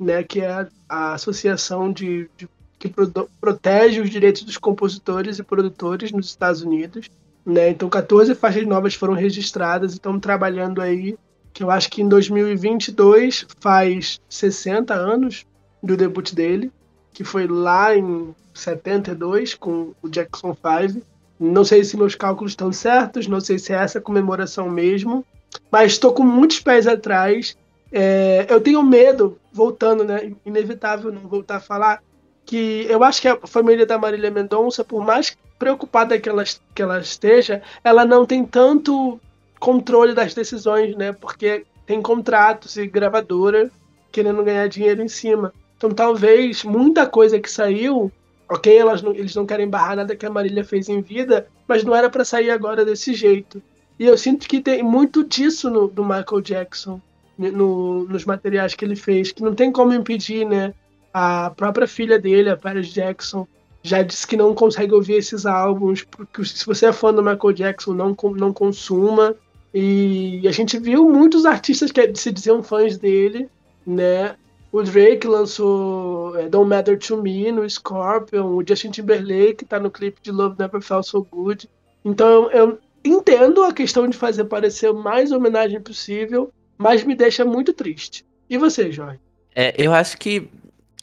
né? 0.00 0.24
que 0.24 0.40
é 0.40 0.66
a 0.88 1.12
associação 1.12 1.92
de, 1.92 2.28
de 2.36 2.48
que 2.78 2.88
pro, 2.88 3.10
protege 3.40 4.00
os 4.00 4.10
direitos 4.10 4.42
dos 4.42 4.56
compositores 4.56 5.38
e 5.38 5.42
produtores 5.42 6.12
nos 6.12 6.26
Estados 6.26 6.62
Unidos. 6.62 7.10
Né? 7.44 7.70
Então, 7.70 7.88
14 7.88 8.34
faixas 8.34 8.66
novas 8.66 8.94
foram 8.94 9.14
registradas 9.14 9.92
e 9.92 9.96
estão 9.96 10.20
trabalhando 10.20 10.80
aí, 10.80 11.16
que 11.52 11.62
eu 11.62 11.70
acho 11.70 11.90
que 11.90 12.02
em 12.02 12.08
2022 12.08 13.46
faz 13.58 14.20
60 14.28 14.94
anos 14.94 15.44
do 15.82 15.96
debut 15.96 16.32
dele, 16.32 16.70
que 17.12 17.24
foi 17.24 17.46
lá 17.46 17.96
em 17.96 18.34
72 18.54 19.54
com 19.54 19.92
o 20.02 20.08
Jackson 20.08 20.54
5. 20.54 21.02
Não 21.40 21.64
sei 21.64 21.84
se 21.84 21.96
meus 21.96 22.14
cálculos 22.14 22.52
estão 22.52 22.72
certos, 22.72 23.26
não 23.26 23.40
sei 23.40 23.58
se 23.58 23.72
é 23.72 23.76
essa 23.76 24.00
comemoração 24.00 24.68
mesmo, 24.68 25.24
mas 25.70 25.92
estou 25.92 26.12
com 26.12 26.24
muitos 26.24 26.60
pés 26.60 26.86
atrás. 26.86 27.56
É, 27.90 28.46
eu 28.48 28.60
tenho 28.60 28.82
medo, 28.82 29.38
voltando, 29.52 30.04
né? 30.04 30.32
Inevitável 30.44 31.12
não 31.12 31.22
voltar 31.22 31.56
a 31.56 31.60
falar, 31.60 32.02
que 32.48 32.86
eu 32.88 33.04
acho 33.04 33.20
que 33.20 33.28
a 33.28 33.36
família 33.46 33.84
da 33.84 33.98
Marília 33.98 34.30
Mendonça, 34.30 34.82
por 34.82 35.04
mais 35.04 35.36
preocupada 35.58 36.18
que 36.18 36.30
ela, 36.30 36.42
que 36.74 36.80
ela 36.80 36.98
esteja, 36.98 37.60
ela 37.84 38.06
não 38.06 38.24
tem 38.24 38.42
tanto 38.42 39.20
controle 39.60 40.14
das 40.14 40.32
decisões, 40.32 40.96
né? 40.96 41.12
Porque 41.12 41.66
tem 41.84 42.00
contratos 42.00 42.78
e 42.78 42.86
gravadora 42.86 43.70
querendo 44.10 44.42
ganhar 44.42 44.66
dinheiro 44.66 45.02
em 45.02 45.08
cima. 45.08 45.52
Então 45.76 45.90
talvez 45.90 46.64
muita 46.64 47.06
coisa 47.06 47.38
que 47.38 47.50
saiu, 47.50 48.10
ok, 48.48 48.78
elas 48.78 49.02
não, 49.02 49.12
eles 49.12 49.34
não 49.34 49.44
querem 49.44 49.68
barrar 49.68 49.96
nada 49.96 50.16
que 50.16 50.24
a 50.24 50.30
Marília 50.30 50.64
fez 50.64 50.88
em 50.88 51.02
vida, 51.02 51.46
mas 51.68 51.84
não 51.84 51.94
era 51.94 52.08
para 52.08 52.24
sair 52.24 52.50
agora 52.50 52.82
desse 52.82 53.12
jeito. 53.12 53.62
E 53.98 54.06
eu 54.06 54.16
sinto 54.16 54.48
que 54.48 54.62
tem 54.62 54.82
muito 54.82 55.22
disso 55.22 55.68
no, 55.68 55.86
do 55.86 56.02
Michael 56.02 56.40
Jackson, 56.40 56.98
no, 57.36 58.04
nos 58.04 58.24
materiais 58.24 58.74
que 58.74 58.86
ele 58.86 58.96
fez, 58.96 59.32
que 59.32 59.42
não 59.42 59.54
tem 59.54 59.70
como 59.70 59.92
impedir, 59.92 60.46
né? 60.46 60.72
A 61.20 61.50
própria 61.50 61.88
filha 61.88 62.16
dele, 62.16 62.48
a 62.48 62.56
Paris 62.56 62.86
Jackson, 62.86 63.44
já 63.82 64.02
disse 64.02 64.24
que 64.24 64.36
não 64.36 64.54
consegue 64.54 64.94
ouvir 64.94 65.14
esses 65.14 65.46
álbuns, 65.46 66.04
porque 66.04 66.44
se 66.44 66.64
você 66.64 66.86
é 66.86 66.92
fã 66.92 67.12
do 67.12 67.24
Michael 67.24 67.52
Jackson, 67.54 67.92
não, 67.92 68.16
não 68.36 68.52
consuma. 68.52 69.34
E 69.74 70.46
a 70.46 70.52
gente 70.52 70.78
viu 70.78 71.08
muitos 71.08 71.44
artistas 71.44 71.90
que 71.90 72.14
se 72.14 72.30
diziam 72.30 72.62
fãs 72.62 72.96
dele, 72.96 73.48
né? 73.84 74.36
O 74.70 74.80
Drake 74.80 75.26
lançou 75.26 76.38
é, 76.38 76.48
Don't 76.48 76.68
Matter 76.68 76.96
to 76.96 77.20
Me 77.20 77.50
no 77.50 77.68
Scorpion, 77.68 78.54
o 78.54 78.62
Justin 78.64 78.92
Timberlake 78.92 79.64
tá 79.64 79.80
no 79.80 79.90
clipe 79.90 80.20
de 80.22 80.30
Love 80.30 80.54
Never 80.56 80.80
Felt 80.80 81.04
So 81.04 81.26
Good. 81.28 81.68
Então 82.04 82.48
eu 82.52 82.78
entendo 83.04 83.64
a 83.64 83.72
questão 83.72 84.06
de 84.06 84.16
fazer 84.16 84.44
parecer 84.44 84.92
mais 84.92 85.32
homenagem 85.32 85.80
possível, 85.80 86.52
mas 86.76 87.02
me 87.02 87.16
deixa 87.16 87.44
muito 87.44 87.72
triste. 87.72 88.24
E 88.48 88.56
você, 88.56 88.92
Jorge? 88.92 89.18
É, 89.60 89.74
eu 89.76 89.92
acho 89.92 90.16
que 90.18 90.48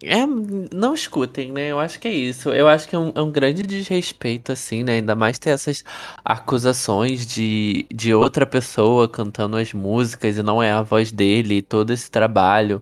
é, 0.04 0.26
não 0.74 0.94
escutem, 0.94 1.52
né? 1.52 1.72
Eu 1.72 1.80
acho 1.80 2.00
que 2.00 2.08
é 2.08 2.14
isso. 2.14 2.50
Eu 2.50 2.68
acho 2.68 2.88
que 2.88 2.96
é 2.96 3.00
um, 3.00 3.12
é 3.16 3.22
um 3.22 3.32
grande 3.32 3.64
desrespeito, 3.64 4.52
assim, 4.52 4.84
né? 4.84 4.94
Ainda 4.94 5.16
mais 5.16 5.40
ter 5.40 5.52
essas 5.52 5.84
acusações 6.24 7.26
de, 7.26 7.86
de 7.94 8.14
outra 8.14 8.46
pessoa 8.46 9.08
cantando 9.08 9.58
as 9.58 9.74
músicas 9.74 10.38
e 10.38 10.44
não 10.44 10.62
é 10.62 10.72
a 10.72 10.82
voz 10.82 11.12
dele, 11.12 11.62
todo 11.62 11.92
esse 11.94 12.12
trabalho 12.12 12.82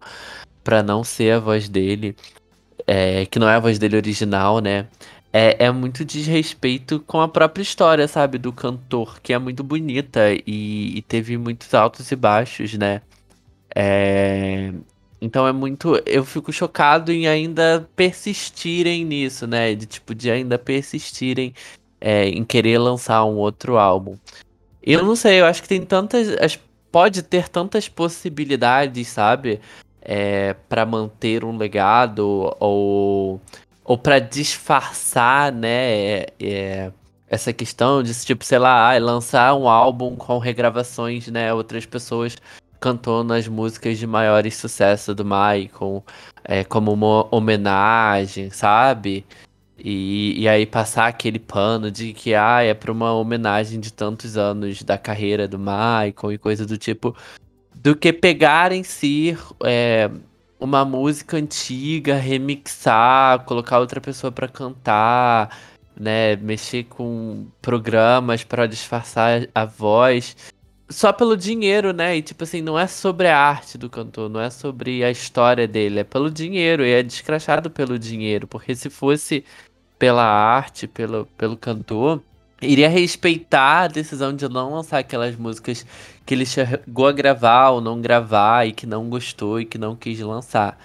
pra 0.63 0.81
não 0.83 1.03
ser 1.03 1.33
a 1.33 1.39
voz 1.39 1.69
dele, 1.69 2.15
é, 2.87 3.25
que 3.25 3.39
não 3.39 3.49
é 3.49 3.55
a 3.55 3.59
voz 3.59 3.79
dele 3.79 3.97
original, 3.97 4.59
né? 4.59 4.87
É, 5.31 5.65
é 5.65 5.71
muito 5.71 6.05
desrespeito 6.05 6.99
com 7.01 7.21
a 7.21 7.27
própria 7.27 7.63
história, 7.63 8.07
sabe? 8.07 8.37
Do 8.37 8.53
cantor, 8.53 9.19
que 9.21 9.33
é 9.33 9.39
muito 9.39 9.63
bonita 9.63 10.31
e, 10.47 10.97
e 10.97 11.01
teve 11.03 11.37
muitos 11.37 11.73
altos 11.73 12.11
e 12.11 12.15
baixos, 12.15 12.73
né? 12.75 13.01
É, 13.75 14.73
então 15.23 15.47
é 15.47 15.51
muito. 15.51 16.01
Eu 16.05 16.25
fico 16.25 16.51
chocado 16.51 17.11
em 17.11 17.27
ainda 17.27 17.87
persistirem 17.95 19.05
nisso, 19.05 19.47
né? 19.47 19.73
De 19.75 19.85
tipo, 19.85 20.13
de 20.13 20.29
ainda 20.29 20.57
persistirem 20.57 21.53
é, 22.01 22.27
em 22.27 22.43
querer 22.43 22.77
lançar 22.77 23.23
um 23.25 23.35
outro 23.35 23.77
álbum. 23.77 24.17
Eu 24.81 25.03
não 25.03 25.15
sei, 25.15 25.41
eu 25.41 25.45
acho 25.45 25.61
que 25.61 25.67
tem 25.69 25.81
tantas. 25.81 26.59
Pode 26.91 27.23
ter 27.23 27.49
tantas 27.49 27.89
possibilidades, 27.89 29.07
sabe? 29.07 29.59
é, 30.03 30.53
para 30.67 30.85
manter 30.85 31.43
um 31.45 31.57
legado 31.57 32.53
ou, 32.59 33.41
ou 33.83 33.97
para 33.97 34.19
disfarçar, 34.19 35.51
né, 35.51 36.25
é, 36.39 36.91
essa 37.27 37.53
questão 37.53 38.03
de 38.03 38.13
tipo, 38.25 38.43
sei 38.43 38.59
lá, 38.59 38.95
lançar 38.97 39.55
um 39.55 39.67
álbum 39.67 40.15
com 40.15 40.37
regravações, 40.37 41.27
né, 41.29 41.53
outras 41.53 41.85
pessoas 41.85 42.35
cantando 42.83 43.33
as 43.33 43.47
músicas 43.47 43.97
de 43.97 44.05
maiores 44.05 44.57
sucesso 44.57 45.15
do 45.15 45.23
Michael, 45.23 46.03
é, 46.43 46.65
como 46.65 46.91
uma 46.91 47.33
homenagem, 47.33 48.49
sabe? 48.49 49.25
E, 49.79 50.41
e 50.41 50.49
aí 50.49 50.65
passar 50.65 51.07
aquele 51.07 51.39
pano 51.39 51.89
de 51.89 52.11
que 52.11 52.35
ah, 52.35 52.61
é 52.61 52.73
para 52.73 52.91
uma 52.91 53.13
homenagem 53.13 53.79
de 53.79 53.91
tantos 53.93 54.35
anos 54.35 54.83
da 54.83 54.97
carreira 54.97 55.47
do 55.47 55.57
Michael 55.57 56.33
e 56.33 56.37
coisa 56.37 56.65
do 56.65 56.77
tipo 56.77 57.15
do 57.73 57.95
que 57.95 58.11
pegar 58.11 58.73
em 58.73 58.83
si 58.83 59.37
é, 59.63 60.11
uma 60.59 60.83
música 60.83 61.37
antiga, 61.37 62.15
remixar, 62.15 63.45
colocar 63.45 63.79
outra 63.79 64.01
pessoa 64.01 64.31
para 64.31 64.47
cantar, 64.49 65.57
né, 65.95 66.35
mexer 66.35 66.83
com 66.85 67.47
programas 67.61 68.43
para 68.43 68.67
disfarçar 68.67 69.47
a 69.55 69.65
voz, 69.65 70.35
só 70.93 71.11
pelo 71.11 71.35
dinheiro, 71.35 71.91
né? 71.91 72.17
E 72.17 72.21
tipo 72.21 72.43
assim, 72.43 72.61
não 72.61 72.77
é 72.77 72.87
sobre 72.87 73.27
a 73.27 73.37
arte 73.37 73.77
do 73.77 73.89
cantor, 73.89 74.29
não 74.29 74.39
é 74.39 74.49
sobre 74.49 75.03
a 75.03 75.11
história 75.11 75.67
dele, 75.67 75.99
é 75.99 76.03
pelo 76.03 76.29
dinheiro, 76.31 76.85
e 76.85 76.91
é 76.91 77.03
descrachado 77.03 77.69
pelo 77.69 77.97
dinheiro, 77.99 78.47
porque 78.47 78.75
se 78.75 78.89
fosse 78.89 79.43
pela 79.99 80.23
arte, 80.23 80.87
pelo, 80.87 81.25
pelo 81.37 81.57
cantor, 81.57 82.21
iria 82.61 82.89
respeitar 82.89 83.83
a 83.83 83.87
decisão 83.87 84.35
de 84.35 84.47
não 84.47 84.73
lançar 84.73 84.99
aquelas 84.99 85.35
músicas 85.35 85.85
que 86.25 86.33
ele 86.33 86.45
chegou 86.45 87.07
a 87.07 87.11
gravar 87.11 87.71
ou 87.71 87.81
não 87.81 88.01
gravar 88.01 88.67
e 88.67 88.71
que 88.71 88.85
não 88.85 89.09
gostou 89.09 89.59
e 89.59 89.65
que 89.65 89.77
não 89.77 89.95
quis 89.95 90.19
lançar. 90.19 90.77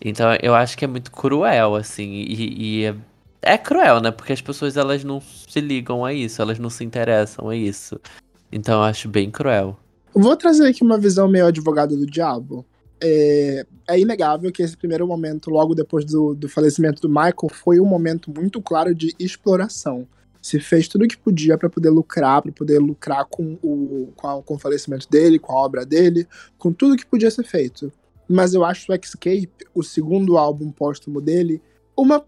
Então 0.00 0.28
eu 0.42 0.54
acho 0.54 0.76
que 0.76 0.84
é 0.84 0.88
muito 0.88 1.10
cruel, 1.10 1.74
assim, 1.74 2.12
e, 2.12 2.82
e 2.82 2.84
é, 2.84 2.94
é, 3.42 3.58
cruel, 3.58 4.00
né? 4.00 4.10
Porque 4.10 4.32
as 4.32 4.40
pessoas 4.40 4.76
elas 4.76 5.02
não 5.04 5.20
se 5.20 5.60
ligam 5.60 6.04
a 6.04 6.12
isso, 6.12 6.42
elas 6.42 6.58
não 6.58 6.70
se 6.70 6.84
interessam 6.84 7.48
a 7.48 7.56
isso. 7.56 8.00
Então 8.50 8.74
eu 8.74 8.82
acho 8.82 9.08
bem 9.08 9.30
cruel. 9.30 9.78
Vou 10.14 10.36
trazer 10.36 10.66
aqui 10.66 10.82
uma 10.82 10.98
visão 10.98 11.28
meio 11.28 11.46
advogado 11.46 11.96
do 11.96 12.06
diabo. 12.06 12.64
É, 13.02 13.66
é 13.88 14.00
inegável 14.00 14.50
que 14.50 14.62
esse 14.62 14.76
primeiro 14.76 15.06
momento, 15.06 15.50
logo 15.50 15.74
depois 15.74 16.04
do, 16.04 16.34
do 16.34 16.48
falecimento 16.48 17.02
do 17.02 17.08
Michael, 17.08 17.50
foi 17.52 17.78
um 17.78 17.84
momento 17.84 18.32
muito 18.34 18.62
claro 18.62 18.94
de 18.94 19.14
exploração 19.18 20.06
se 20.46 20.60
fez 20.60 20.86
tudo 20.86 21.04
o 21.04 21.08
que 21.08 21.18
podia 21.18 21.58
para 21.58 21.68
poder 21.68 21.90
lucrar, 21.90 22.40
para 22.40 22.52
poder 22.52 22.78
lucrar 22.78 23.24
com 23.24 23.58
o, 23.60 24.12
com, 24.14 24.28
a, 24.28 24.40
com, 24.40 24.54
o 24.54 24.58
falecimento 24.58 25.10
dele, 25.10 25.40
com 25.40 25.52
a 25.52 25.56
obra 25.56 25.84
dele, 25.84 26.24
com 26.56 26.72
tudo 26.72 26.96
que 26.96 27.04
podia 27.04 27.32
ser 27.32 27.42
feito. 27.42 27.92
Mas 28.28 28.54
eu 28.54 28.64
acho 28.64 28.92
o 28.92 28.94
Escape, 28.94 29.50
o 29.74 29.82
segundo 29.82 30.38
álbum 30.38 30.70
póstumo 30.70 31.20
dele, 31.20 31.60
uma 31.96 32.22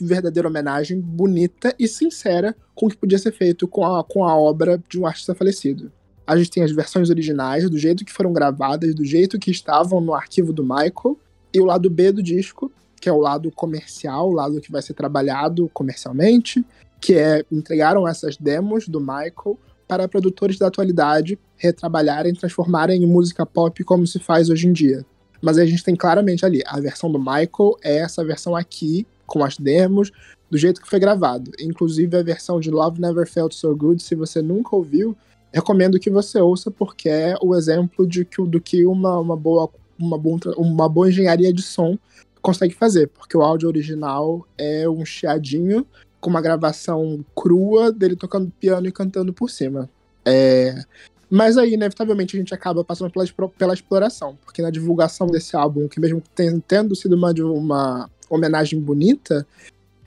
verdadeira 0.00 0.48
homenagem 0.48 1.00
bonita 1.00 1.74
e 1.78 1.88
sincera 1.88 2.54
com 2.74 2.86
o 2.86 2.88
que 2.88 2.96
podia 2.96 3.18
ser 3.18 3.32
feito 3.32 3.66
com 3.66 3.84
a, 3.84 4.04
com 4.04 4.24
a 4.24 4.36
obra 4.36 4.80
de 4.88 4.98
um 4.98 5.06
artista 5.06 5.34
falecido. 5.34 5.90
A 6.26 6.36
gente 6.36 6.50
tem 6.50 6.62
as 6.62 6.70
versões 6.70 7.10
originais, 7.10 7.68
do 7.68 7.78
jeito 7.78 8.04
que 8.04 8.12
foram 8.12 8.32
gravadas, 8.32 8.94
do 8.94 9.04
jeito 9.04 9.38
que 9.38 9.50
estavam 9.50 10.00
no 10.00 10.14
arquivo 10.14 10.52
do 10.52 10.62
Michael, 10.62 11.18
e 11.52 11.60
o 11.60 11.64
lado 11.64 11.88
B 11.88 12.12
do 12.12 12.22
disco, 12.22 12.70
que 13.00 13.08
é 13.08 13.12
o 13.12 13.18
lado 13.18 13.50
comercial, 13.50 14.28
o 14.28 14.34
lado 14.34 14.60
que 14.60 14.70
vai 14.70 14.82
ser 14.82 14.94
trabalhado 14.94 15.68
comercialmente, 15.72 16.64
que 17.00 17.14
é 17.14 17.44
entregaram 17.50 18.06
essas 18.06 18.36
demos 18.36 18.86
do 18.88 19.00
Michael 19.00 19.58
para 19.86 20.06
produtores 20.06 20.58
da 20.58 20.66
atualidade 20.66 21.38
retrabalharem, 21.56 22.34
transformarem 22.34 23.02
em 23.02 23.06
música 23.06 23.46
pop 23.46 23.82
como 23.84 24.06
se 24.06 24.18
faz 24.18 24.50
hoje 24.50 24.68
em 24.68 24.72
dia. 24.72 25.04
Mas 25.40 25.58
a 25.58 25.64
gente 25.64 25.84
tem 25.84 25.94
claramente 25.94 26.44
ali, 26.44 26.62
a 26.66 26.80
versão 26.80 27.10
do 27.10 27.18
Michael 27.18 27.76
é 27.82 27.98
essa 27.98 28.24
versão 28.24 28.56
aqui, 28.56 29.06
com 29.26 29.44
as 29.44 29.56
demos, 29.56 30.10
do 30.50 30.58
jeito 30.58 30.80
que 30.80 30.88
foi 30.88 30.98
gravado. 30.98 31.50
Inclusive 31.60 32.16
a 32.16 32.22
versão 32.22 32.58
de 32.58 32.70
Love 32.70 33.00
Never 33.00 33.28
Felt 33.28 33.52
So 33.52 33.74
Good, 33.74 34.02
se 34.02 34.14
você 34.14 34.42
nunca 34.42 34.74
ouviu, 34.74 35.16
recomendo 35.52 35.98
que 35.98 36.10
você 36.10 36.40
ouça, 36.40 36.70
porque 36.70 37.08
é 37.08 37.34
o 37.42 37.54
exemplo 37.54 38.06
de 38.06 38.24
que, 38.24 38.42
do 38.42 38.60
que 38.60 38.84
uma, 38.86 39.18
uma, 39.18 39.36
boa, 39.36 39.70
uma, 39.98 40.18
boa, 40.18 40.38
uma 40.56 40.88
boa 40.88 41.08
engenharia 41.08 41.52
de 41.52 41.62
som 41.62 41.96
consegue 42.40 42.74
fazer, 42.74 43.08
porque 43.08 43.36
o 43.36 43.42
áudio 43.42 43.68
original 43.68 44.46
é 44.56 44.88
um 44.88 45.04
chiadinho 45.04 45.86
com 46.20 46.30
uma 46.30 46.40
gravação 46.40 47.24
crua 47.34 47.92
dele 47.92 48.16
tocando 48.16 48.50
piano 48.58 48.86
e 48.86 48.92
cantando 48.92 49.32
por 49.32 49.50
cima. 49.50 49.88
É, 50.24 50.82
Mas 51.30 51.58
aí, 51.58 51.74
inevitavelmente, 51.74 52.36
a 52.36 52.40
gente 52.40 52.54
acaba 52.54 52.82
passando 52.82 53.10
pela, 53.10 53.26
pela 53.50 53.74
exploração, 53.74 54.38
porque 54.44 54.62
na 54.62 54.70
divulgação 54.70 55.26
desse 55.26 55.56
álbum, 55.56 55.86
que 55.86 56.00
mesmo 56.00 56.22
tendo 56.66 56.96
sido 56.96 57.14
uma, 57.14 57.32
uma 57.32 58.10
homenagem 58.30 58.80
bonita, 58.80 59.46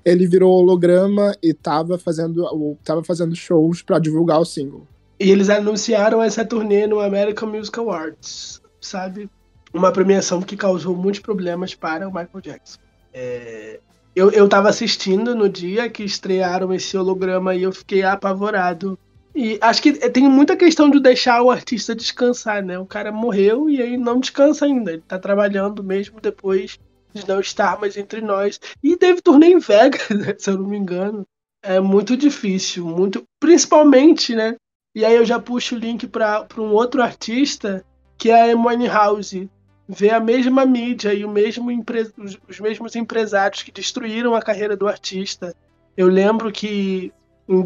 ele 0.04 0.28
virou 0.28 0.52
holograma 0.52 1.36
e 1.42 1.54
tava 1.54 1.98
fazendo, 1.98 2.78
tava 2.84 3.04
fazendo 3.04 3.36
shows 3.36 3.82
para 3.82 4.00
divulgar 4.00 4.40
o 4.40 4.46
single. 4.46 4.88
E 5.20 5.30
eles 5.30 5.50
anunciaram 5.50 6.22
essa 6.22 6.44
turnê 6.44 6.88
no 6.88 7.00
American 7.00 7.50
Music 7.50 7.78
Awards, 7.78 8.60
sabe? 8.80 9.30
Uma 9.72 9.92
premiação 9.92 10.42
que 10.42 10.58
causou 10.58 10.96
muitos 10.96 11.22
problemas 11.22 11.76
para 11.76 12.08
o 12.08 12.12
Michael 12.12 12.42
Jackson. 12.42 12.80
É... 13.14 13.80
Eu, 14.14 14.30
eu 14.32 14.50
tava 14.50 14.68
assistindo 14.68 15.34
no 15.34 15.48
dia 15.48 15.90
que 15.90 16.04
estrearam 16.04 16.74
esse 16.74 16.98
holograma 16.98 17.56
e 17.56 17.64
eu 17.64 17.72
fiquei 17.72 18.04
apavorado. 18.04 19.00
E 19.34 19.58
acho 19.62 19.82
que 19.82 19.94
tem 20.10 20.28
muita 20.28 20.58
questão 20.58 20.90
de 20.90 21.00
deixar 21.00 21.42
o 21.42 21.50
artista 21.50 21.96
descansar, 21.96 22.64
né? 22.64 22.78
O 22.78 22.86
cara 22.86 23.12
morreu 23.12 23.70
e 23.70 23.82
aí 23.82 23.98
não 23.98 24.20
descansa 24.20 24.66
ainda. 24.66 24.92
Ele 24.92 25.04
tá 25.08 25.18
trabalhando 25.18 25.84
mesmo 25.84 26.20
depois 26.20 26.78
de 27.14 27.28
não 27.28 27.40
estar 27.40 27.80
mais 27.80 27.96
entre 27.96 28.22
nós. 28.22 28.60
E 28.84 28.98
teve 28.98 29.22
turnê 29.22 29.48
em 29.48 29.60
Vegas, 29.60 30.08
se 30.38 30.50
eu 30.50 30.58
não 30.58 30.68
me 30.68 30.78
engano. 30.78 31.26
É 31.64 31.80
muito 31.80 32.18
difícil, 32.18 32.86
muito. 32.86 33.24
Principalmente, 33.40 34.36
né? 34.36 34.56
E 34.94 35.06
aí 35.06 35.16
eu 35.16 35.24
já 35.24 35.40
puxo 35.40 35.76
o 35.76 35.80
link 35.80 36.08
para 36.08 36.46
um 36.58 36.74
outro 36.74 37.02
artista, 37.02 37.86
que 38.18 38.30
é 38.30 38.52
a 38.52 38.58
Money 38.58 38.88
House. 38.88 39.48
Ver 39.88 40.12
a 40.12 40.20
mesma 40.20 40.66
mídia 40.66 41.14
e 41.14 41.24
o 41.24 41.30
mesmo 41.30 41.72
empre... 41.72 42.12
os 42.18 42.60
mesmos 42.60 42.96
empresários 42.96 43.64
que 43.64 43.72
destruíram 43.72 44.36
a 44.36 44.42
carreira 44.42 44.76
do 44.76 44.88
artista. 44.88 45.56
Eu 45.96 46.08
lembro 46.08 46.52
que 46.52 47.14
em 47.48 47.62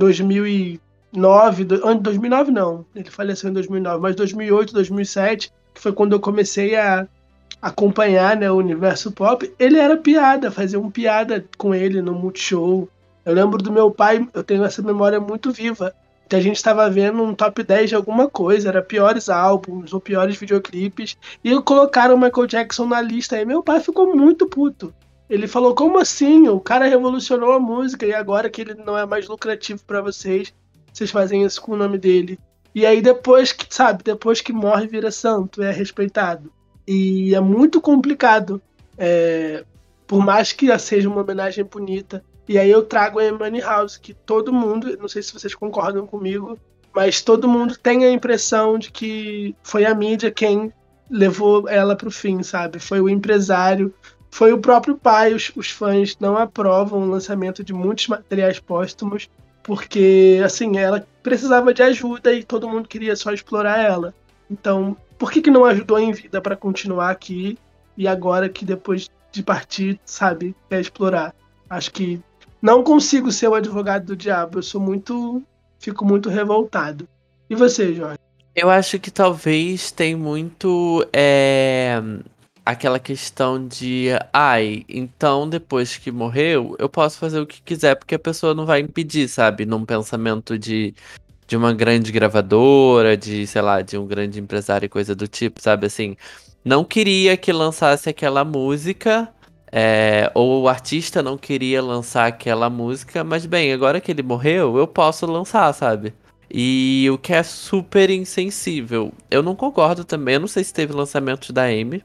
2009, 1.15 1.63
2009 2.01 2.51
não, 2.51 2.85
ele 2.95 3.09
faleceu 3.09 3.49
em 3.49 3.53
2009, 3.53 4.01
mas 4.01 4.15
2008, 4.15 4.73
2007, 4.73 5.51
que 5.73 5.81
foi 5.81 5.93
quando 5.93 6.13
eu 6.13 6.19
comecei 6.19 6.75
a 6.75 7.07
acompanhar 7.61 8.35
né, 8.35 8.51
o 8.51 8.55
universo 8.55 9.11
pop, 9.11 9.51
ele 9.57 9.79
era 9.79 9.97
piada, 9.97 10.51
fazia 10.51 10.79
um 10.79 10.91
piada 10.91 11.45
com 11.57 11.73
ele 11.73 12.01
no 12.01 12.13
Multishow. 12.13 12.87
Eu 13.25 13.33
lembro 13.33 13.57
do 13.63 13.71
meu 13.71 13.89
pai, 13.89 14.27
eu 14.33 14.43
tenho 14.43 14.63
essa 14.63 14.81
memória 14.81 15.19
muito 15.19 15.51
viva, 15.51 15.93
que 16.29 16.35
a 16.35 16.41
gente 16.41 16.57
estava 16.57 16.89
vendo 16.89 17.23
um 17.23 17.33
top 17.33 17.63
10 17.63 17.89
de 17.89 17.95
alguma 17.95 18.29
coisa, 18.29 18.69
era 18.69 18.81
piores 18.81 19.29
álbuns 19.29 19.93
ou 19.93 19.99
piores 19.99 20.37
videoclipes, 20.37 21.17
e 21.43 21.59
colocaram 21.61 22.15
o 22.15 22.19
Michael 22.19 22.47
Jackson 22.47 22.85
na 22.85 23.01
lista, 23.01 23.39
e 23.39 23.45
meu 23.45 23.63
pai 23.63 23.79
ficou 23.79 24.15
muito 24.15 24.47
puto. 24.47 24.93
Ele 25.27 25.47
falou: 25.47 25.73
como 25.73 25.97
assim? 25.97 26.47
O 26.47 26.59
cara 26.59 26.85
revolucionou 26.85 27.53
a 27.53 27.59
música 27.59 28.05
e 28.05 28.13
agora 28.13 28.49
que 28.49 28.61
ele 28.61 28.75
não 28.75 28.95
é 28.97 29.05
mais 29.05 29.27
lucrativo 29.27 29.83
para 29.85 30.01
vocês, 30.01 30.53
vocês 30.95 31.11
fazem 31.11 31.43
isso 31.43 31.61
com 31.61 31.73
o 31.73 31.77
nome 31.77 31.97
dele. 31.97 32.39
E 32.73 32.85
aí 32.85 33.01
depois 33.01 33.51
que, 33.51 33.65
sabe, 33.69 34.03
depois 34.03 34.41
que 34.41 34.53
morre 34.53 34.87
vira 34.87 35.11
santo, 35.11 35.61
é 35.61 35.71
respeitado. 35.71 36.51
E 36.87 37.35
é 37.35 37.39
muito 37.39 37.81
complicado. 37.81 38.61
É, 38.97 39.65
por 40.07 40.23
mais 40.23 40.51
que 40.51 40.77
seja 40.79 41.09
uma 41.09 41.21
homenagem 41.21 41.63
bonita. 41.63 42.23
E 42.47 42.57
aí 42.57 42.69
eu 42.69 42.83
trago 42.83 43.19
a 43.19 43.31
Money 43.31 43.61
House, 43.61 43.97
que 43.97 44.13
todo 44.13 44.53
mundo, 44.53 44.97
não 44.99 45.07
sei 45.07 45.21
se 45.21 45.33
vocês 45.33 45.55
concordam 45.55 46.05
comigo, 46.05 46.57
mas 46.93 47.21
todo 47.21 47.47
mundo 47.47 47.75
tem 47.77 48.05
a 48.05 48.11
impressão 48.11 48.77
de 48.77 48.91
que 48.91 49.55
foi 49.63 49.85
a 49.85 49.95
mídia 49.95 50.31
quem 50.31 50.71
levou 51.09 51.67
ela 51.67 51.95
para 51.95 52.07
o 52.07 52.11
fim, 52.11 52.43
sabe? 52.43 52.79
Foi 52.79 53.01
o 53.01 53.09
empresário, 53.09 53.93
foi 54.29 54.53
o 54.53 54.59
próprio 54.59 54.95
pai. 54.95 55.33
Os, 55.33 55.51
os 55.55 55.71
fãs 55.71 56.17
não 56.19 56.37
aprovam 56.37 57.01
o 57.01 57.09
lançamento 57.09 57.63
de 57.63 57.73
muitos 57.73 58.07
materiais 58.07 58.59
póstumos, 58.59 59.27
porque, 59.65 60.39
assim, 60.45 60.77
ela 60.77 61.05
precisava 61.23 61.73
de 61.73 61.81
ajuda 61.81 62.31
e 62.31 62.43
todo 62.43 62.69
mundo 62.69 62.87
queria 62.87 63.15
só 63.15 63.33
explorar 63.33 63.79
ela. 63.79 64.13
Então, 64.49 64.95
por 65.17 65.31
que, 65.31 65.41
que 65.41 65.49
não 65.49 65.65
ajudou 65.65 65.97
em 65.97 66.11
vida 66.11 66.39
para 66.39 66.55
continuar 66.55 67.09
aqui 67.09 67.57
e 67.97 68.07
agora 68.07 68.47
que 68.47 68.63
depois 68.63 69.09
de 69.31 69.41
partir, 69.41 69.99
sabe, 70.05 70.55
quer 70.69 70.79
explorar? 70.79 71.33
Acho 71.67 71.91
que 71.91 72.21
não 72.61 72.83
consigo 72.83 73.31
ser 73.31 73.47
o 73.47 73.55
advogado 73.55 74.05
do 74.05 74.15
diabo, 74.15 74.59
eu 74.59 74.63
sou 74.63 74.79
muito. 74.79 75.41
fico 75.79 76.05
muito 76.05 76.29
revoltado. 76.29 77.09
E 77.49 77.55
você, 77.55 77.91
Jorge? 77.91 78.19
Eu 78.55 78.69
acho 78.69 78.99
que 78.99 79.09
talvez 79.09 79.89
tem 79.89 80.15
muito 80.15 81.05
é, 81.11 81.99
aquela 82.65 82.99
questão 82.99 83.67
de, 83.67 84.07
ai, 84.33 84.83
então 84.89 85.47
depois 85.47 85.97
que 85.97 86.11
morreu, 86.11 86.75
eu 86.79 86.89
posso 86.89 87.17
fazer 87.19 87.39
o 87.39 87.45
que 87.45 87.61
quiser 87.61 87.95
porque 87.95 88.15
a 88.15 88.19
pessoa 88.19 88.53
não 88.55 88.65
vai 88.65 88.79
impedir, 88.79 89.27
sabe? 89.29 89.65
Num 89.65 89.85
pensamento 89.85 90.57
de 90.57 90.95
de 91.47 91.55
uma 91.55 91.73
grande 91.73 92.11
gravadora, 92.11 93.15
de, 93.15 93.45
sei 93.47 93.61
lá, 93.61 93.81
de 93.81 93.97
um 93.97 94.07
grande 94.07 94.39
empresário 94.39 94.85
e 94.85 94.89
coisa 94.89 95.15
do 95.15 95.27
tipo, 95.27 95.61
sabe? 95.61 95.85
Assim, 95.85 96.17
não 96.63 96.83
queria 96.83 97.37
que 97.37 97.51
lançasse 97.53 98.09
aquela 98.09 98.43
música, 98.43 99.31
é, 99.71 100.31
ou 100.33 100.63
o 100.63 100.67
artista 100.67 101.21
não 101.21 101.37
queria 101.37 101.81
lançar 101.83 102.27
aquela 102.27 102.69
música, 102.69 103.23
mas 103.23 103.45
bem, 103.45 103.71
agora 103.73 104.01
que 104.01 104.11
ele 104.11 104.23
morreu, 104.23 104.77
eu 104.77 104.87
posso 104.87 105.25
lançar, 105.25 105.71
sabe? 105.73 106.13
E 106.49 107.07
o 107.11 107.17
que 107.17 107.33
é 107.33 107.43
super 107.43 108.09
insensível. 108.09 109.11
Eu 109.29 109.43
não 109.43 109.55
concordo 109.55 110.03
também, 110.03 110.35
eu 110.35 110.39
não 110.39 110.47
sei 110.47 110.63
se 110.63 110.73
teve 110.73 110.93
lançamento 110.93 111.51
da 111.53 111.65
Amy, 111.65 112.03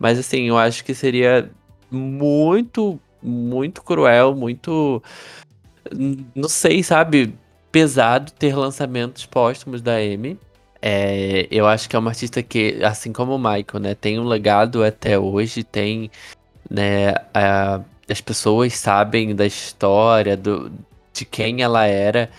mas 0.00 0.18
assim, 0.18 0.48
eu 0.48 0.58
acho 0.58 0.84
que 0.84 0.94
seria 0.94 1.48
muito, 1.88 2.98
muito 3.22 3.82
cruel, 3.82 4.34
muito. 4.34 5.00
Não 6.34 6.48
sei, 6.48 6.82
sabe? 6.82 7.32
pesado 7.70 8.32
ter 8.32 8.54
lançamentos 8.56 9.26
póstumos 9.26 9.80
da 9.80 9.96
Amy. 9.96 10.38
É, 10.82 11.46
eu 11.50 11.66
acho 11.66 11.88
que 11.88 11.96
é 11.96 11.98
uma 11.98 12.10
artista 12.10 12.42
que, 12.42 12.82
assim 12.82 13.12
como 13.12 13.34
o 13.34 13.38
Michael, 13.38 13.80
né, 13.80 13.94
tem 13.94 14.18
um 14.18 14.24
legado 14.24 14.82
até 14.82 15.18
hoje, 15.18 15.62
tem, 15.62 16.10
né, 16.70 17.10
a, 17.34 17.80
as 18.08 18.20
pessoas 18.20 18.74
sabem 18.74 19.34
da 19.34 19.46
história, 19.46 20.36
do, 20.36 20.72
de 21.12 21.24
quem 21.24 21.62
ela 21.62 21.84
era, 21.86 22.30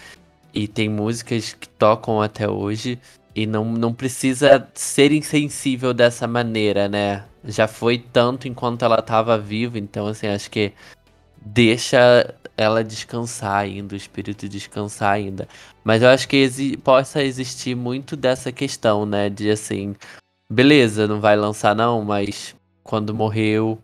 e 0.54 0.68
tem 0.68 0.90
músicas 0.90 1.54
que 1.54 1.70
tocam 1.70 2.22
até 2.22 2.50
hoje, 2.50 3.00
e 3.36 3.46
não, 3.46 3.64
não 3.64 3.94
precisa 3.94 4.68
ser 4.74 5.12
insensível 5.12 5.94
dessa 5.94 6.28
maneira, 6.28 6.90
né? 6.90 7.24
Já 7.44 7.68
foi 7.68 7.98
tanto 7.98 8.48
enquanto 8.48 8.84
ela 8.84 9.00
estava 9.00 9.38
viva, 9.38 9.80
então, 9.80 10.08
assim, 10.08 10.28
acho 10.28 10.50
que 10.50 10.74
deixa 11.44 12.36
ela 12.56 12.84
descansar 12.84 13.58
ainda, 13.58 13.96
o 13.96 13.98
espírito 13.98 14.48
descansar 14.48 15.14
ainda. 15.14 15.48
Mas 15.84 16.02
eu 16.02 16.10
acho 16.10 16.28
que 16.28 16.38
exi 16.38 16.78
possa 16.78 17.24
existir 17.24 17.76
muito 17.76 18.16
dessa 18.16 18.52
questão, 18.52 19.06
né? 19.06 19.30
De 19.30 19.50
assim, 19.50 19.96
beleza, 20.52 21.08
não 21.08 21.20
vai 21.20 21.36
lançar 21.36 21.76
não, 21.76 22.04
mas 22.04 22.56
quando 22.84 23.14
morreu, 23.14 23.80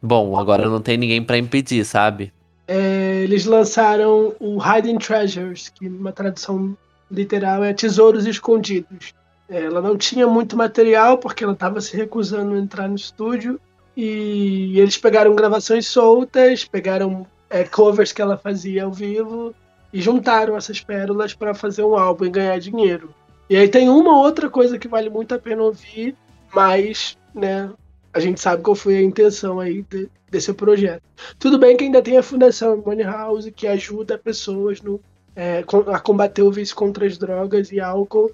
bom, 0.00 0.38
agora 0.38 0.68
não 0.68 0.80
tem 0.80 0.96
ninguém 0.96 1.22
para 1.22 1.36
impedir, 1.36 1.84
sabe? 1.84 2.32
É, 2.66 3.22
eles 3.22 3.44
lançaram 3.44 4.34
o 4.40 4.58
Hidden 4.58 4.98
Treasures, 4.98 5.68
que 5.68 5.88
uma 5.88 6.12
tradução 6.12 6.76
literal 7.10 7.62
é 7.62 7.74
Tesouros 7.74 8.24
Escondidos. 8.24 9.12
É, 9.52 9.64
ela 9.64 9.82
não 9.82 9.98
tinha 9.98 10.26
muito 10.26 10.56
material 10.56 11.18
porque 11.18 11.44
ela 11.44 11.52
estava 11.52 11.78
se 11.78 11.94
recusando 11.94 12.54
a 12.54 12.58
entrar 12.58 12.88
no 12.88 12.96
estúdio 12.96 13.60
e 13.94 14.80
eles 14.80 14.96
pegaram 14.96 15.36
gravações 15.36 15.86
soltas, 15.86 16.64
pegaram 16.64 17.26
é, 17.50 17.62
covers 17.62 18.12
que 18.12 18.22
ela 18.22 18.38
fazia 18.38 18.84
ao 18.84 18.90
vivo 18.90 19.54
e 19.92 20.00
juntaram 20.00 20.56
essas 20.56 20.80
pérolas 20.80 21.34
para 21.34 21.52
fazer 21.52 21.84
um 21.84 21.94
álbum 21.94 22.24
e 22.24 22.30
ganhar 22.30 22.58
dinheiro. 22.58 23.14
E 23.50 23.54
aí 23.54 23.68
tem 23.68 23.90
uma 23.90 24.18
outra 24.18 24.48
coisa 24.48 24.78
que 24.78 24.88
vale 24.88 25.10
muito 25.10 25.34
a 25.34 25.38
pena 25.38 25.62
ouvir, 25.62 26.16
mas, 26.54 27.18
né, 27.34 27.70
a 28.10 28.20
gente 28.20 28.40
sabe 28.40 28.62
qual 28.62 28.74
foi 28.74 28.96
a 28.96 29.02
intenção 29.02 29.60
aí 29.60 29.82
de, 29.82 30.08
desse 30.30 30.50
projeto. 30.54 31.02
Tudo 31.38 31.58
bem 31.58 31.76
que 31.76 31.84
ainda 31.84 32.00
tem 32.00 32.16
a 32.16 32.22
Fundação 32.22 32.82
Money 32.86 33.04
House 33.04 33.50
que 33.54 33.66
ajuda 33.66 34.16
pessoas 34.16 34.80
no, 34.80 34.98
é, 35.36 35.62
a 35.92 36.00
combater 36.00 36.40
o 36.40 36.50
vício 36.50 36.74
contra 36.74 37.04
as 37.04 37.18
drogas 37.18 37.70
e 37.70 37.78
álcool, 37.78 38.30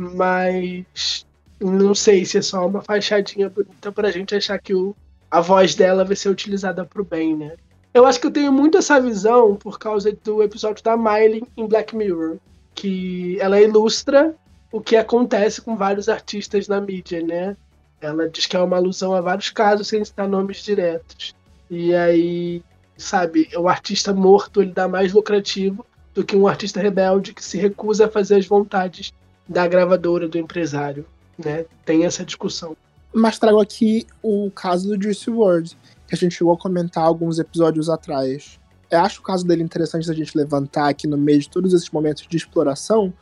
mas 0.00 1.26
não 1.60 1.94
sei 1.94 2.24
se 2.24 2.38
é 2.38 2.42
só 2.42 2.66
uma 2.66 2.80
fachadinha 2.80 3.50
bonita 3.50 3.92
pra 3.92 4.10
gente 4.10 4.34
achar 4.34 4.58
que 4.58 4.74
o, 4.74 4.96
a 5.30 5.42
voz 5.42 5.74
dela 5.74 6.04
vai 6.04 6.16
ser 6.16 6.30
utilizada 6.30 6.86
pro 6.86 7.04
bem, 7.04 7.36
né? 7.36 7.56
Eu 7.92 8.06
acho 8.06 8.18
que 8.18 8.26
eu 8.26 8.30
tenho 8.30 8.52
muito 8.52 8.78
essa 8.78 9.00
visão 9.00 9.56
por 9.56 9.78
causa 9.78 10.16
do 10.24 10.42
episódio 10.42 10.82
da 10.82 10.96
Miley 10.96 11.42
em 11.56 11.66
Black 11.66 11.94
Mirror, 11.94 12.38
que 12.74 13.38
ela 13.40 13.60
ilustra 13.60 14.34
o 14.72 14.80
que 14.80 14.96
acontece 14.96 15.60
com 15.60 15.76
vários 15.76 16.08
artistas 16.08 16.66
na 16.66 16.80
mídia, 16.80 17.22
né? 17.22 17.56
Ela 18.00 18.28
diz 18.28 18.46
que 18.46 18.56
é 18.56 18.60
uma 18.60 18.76
alusão 18.76 19.12
a 19.12 19.20
vários 19.20 19.50
casos 19.50 19.88
sem 19.88 20.02
citar 20.02 20.28
nomes 20.28 20.62
diretos. 20.62 21.34
E 21.68 21.94
aí, 21.94 22.62
sabe, 22.96 23.50
o 23.54 23.68
artista 23.68 24.14
morto 24.14 24.62
ele 24.62 24.72
dá 24.72 24.88
mais 24.88 25.12
lucrativo 25.12 25.84
do 26.14 26.24
que 26.24 26.36
um 26.36 26.46
artista 26.46 26.80
rebelde 26.80 27.34
que 27.34 27.44
se 27.44 27.58
recusa 27.58 28.06
a 28.06 28.10
fazer 28.10 28.36
as 28.36 28.46
vontades 28.46 29.12
da 29.50 29.66
gravadora, 29.66 30.28
do 30.28 30.38
empresário, 30.38 31.04
né? 31.36 31.64
Tem 31.84 32.04
essa 32.04 32.24
discussão. 32.24 32.76
Mas 33.12 33.36
trago 33.36 33.60
aqui 33.60 34.06
o 34.22 34.48
caso 34.52 34.88
do 34.88 35.02
Juice 35.02 35.28
WRLD 35.28 35.76
que 36.06 36.14
a 36.14 36.18
gente 36.18 36.36
chegou 36.36 36.52
a 36.52 36.58
comentar 36.58 37.04
alguns 37.04 37.38
episódios 37.40 37.88
atrás. 37.88 38.60
Eu 38.88 39.00
acho 39.00 39.20
o 39.20 39.24
caso 39.24 39.44
dele 39.44 39.62
interessante 39.62 40.08
a 40.08 40.14
gente 40.14 40.36
levantar 40.36 40.88
aqui 40.88 41.06
no 41.06 41.16
meio 41.18 41.40
de 41.40 41.48
todos 41.48 41.72
esses 41.72 41.90
momentos 41.90 42.26
de 42.28 42.36
exploração, 42.36 43.12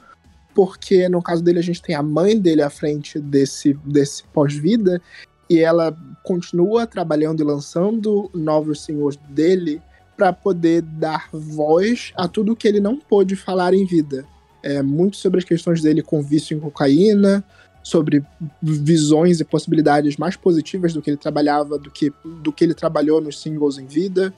porque 0.54 1.08
no 1.08 1.22
caso 1.22 1.42
dele 1.42 1.58
a 1.58 1.62
gente 1.62 1.80
tem 1.80 1.94
a 1.94 2.02
mãe 2.02 2.38
dele 2.38 2.62
à 2.62 2.68
frente 2.68 3.18
desse, 3.18 3.74
desse 3.84 4.24
pós-vida, 4.24 5.00
e 5.48 5.58
ela 5.58 5.96
continua 6.22 6.86
trabalhando 6.86 7.40
e 7.40 7.44
lançando 7.44 8.30
novos 8.34 8.84
singles 8.84 9.16
dele 9.30 9.80
para 10.16 10.32
poder 10.32 10.82
dar 10.82 11.28
voz 11.32 12.12
a 12.16 12.28
tudo 12.28 12.56
que 12.56 12.68
ele 12.68 12.80
não 12.80 12.96
pôde 12.96 13.36
falar 13.36 13.72
em 13.72 13.86
vida. 13.86 14.26
É 14.62 14.82
muito 14.82 15.16
sobre 15.16 15.38
as 15.38 15.44
questões 15.44 15.80
dele 15.80 16.02
com 16.02 16.22
vício 16.22 16.56
em 16.56 16.60
cocaína, 16.60 17.44
sobre 17.82 18.22
visões 18.60 19.40
e 19.40 19.44
possibilidades 19.44 20.16
mais 20.16 20.36
positivas 20.36 20.92
do 20.92 21.00
que 21.00 21.10
ele 21.10 21.16
trabalhava, 21.16 21.78
do 21.78 21.90
que, 21.90 22.12
do 22.42 22.52
que 22.52 22.64
ele 22.64 22.74
trabalhou 22.74 23.20
nos 23.20 23.40
singles 23.40 23.78
em 23.78 23.86
vida. 23.86 24.34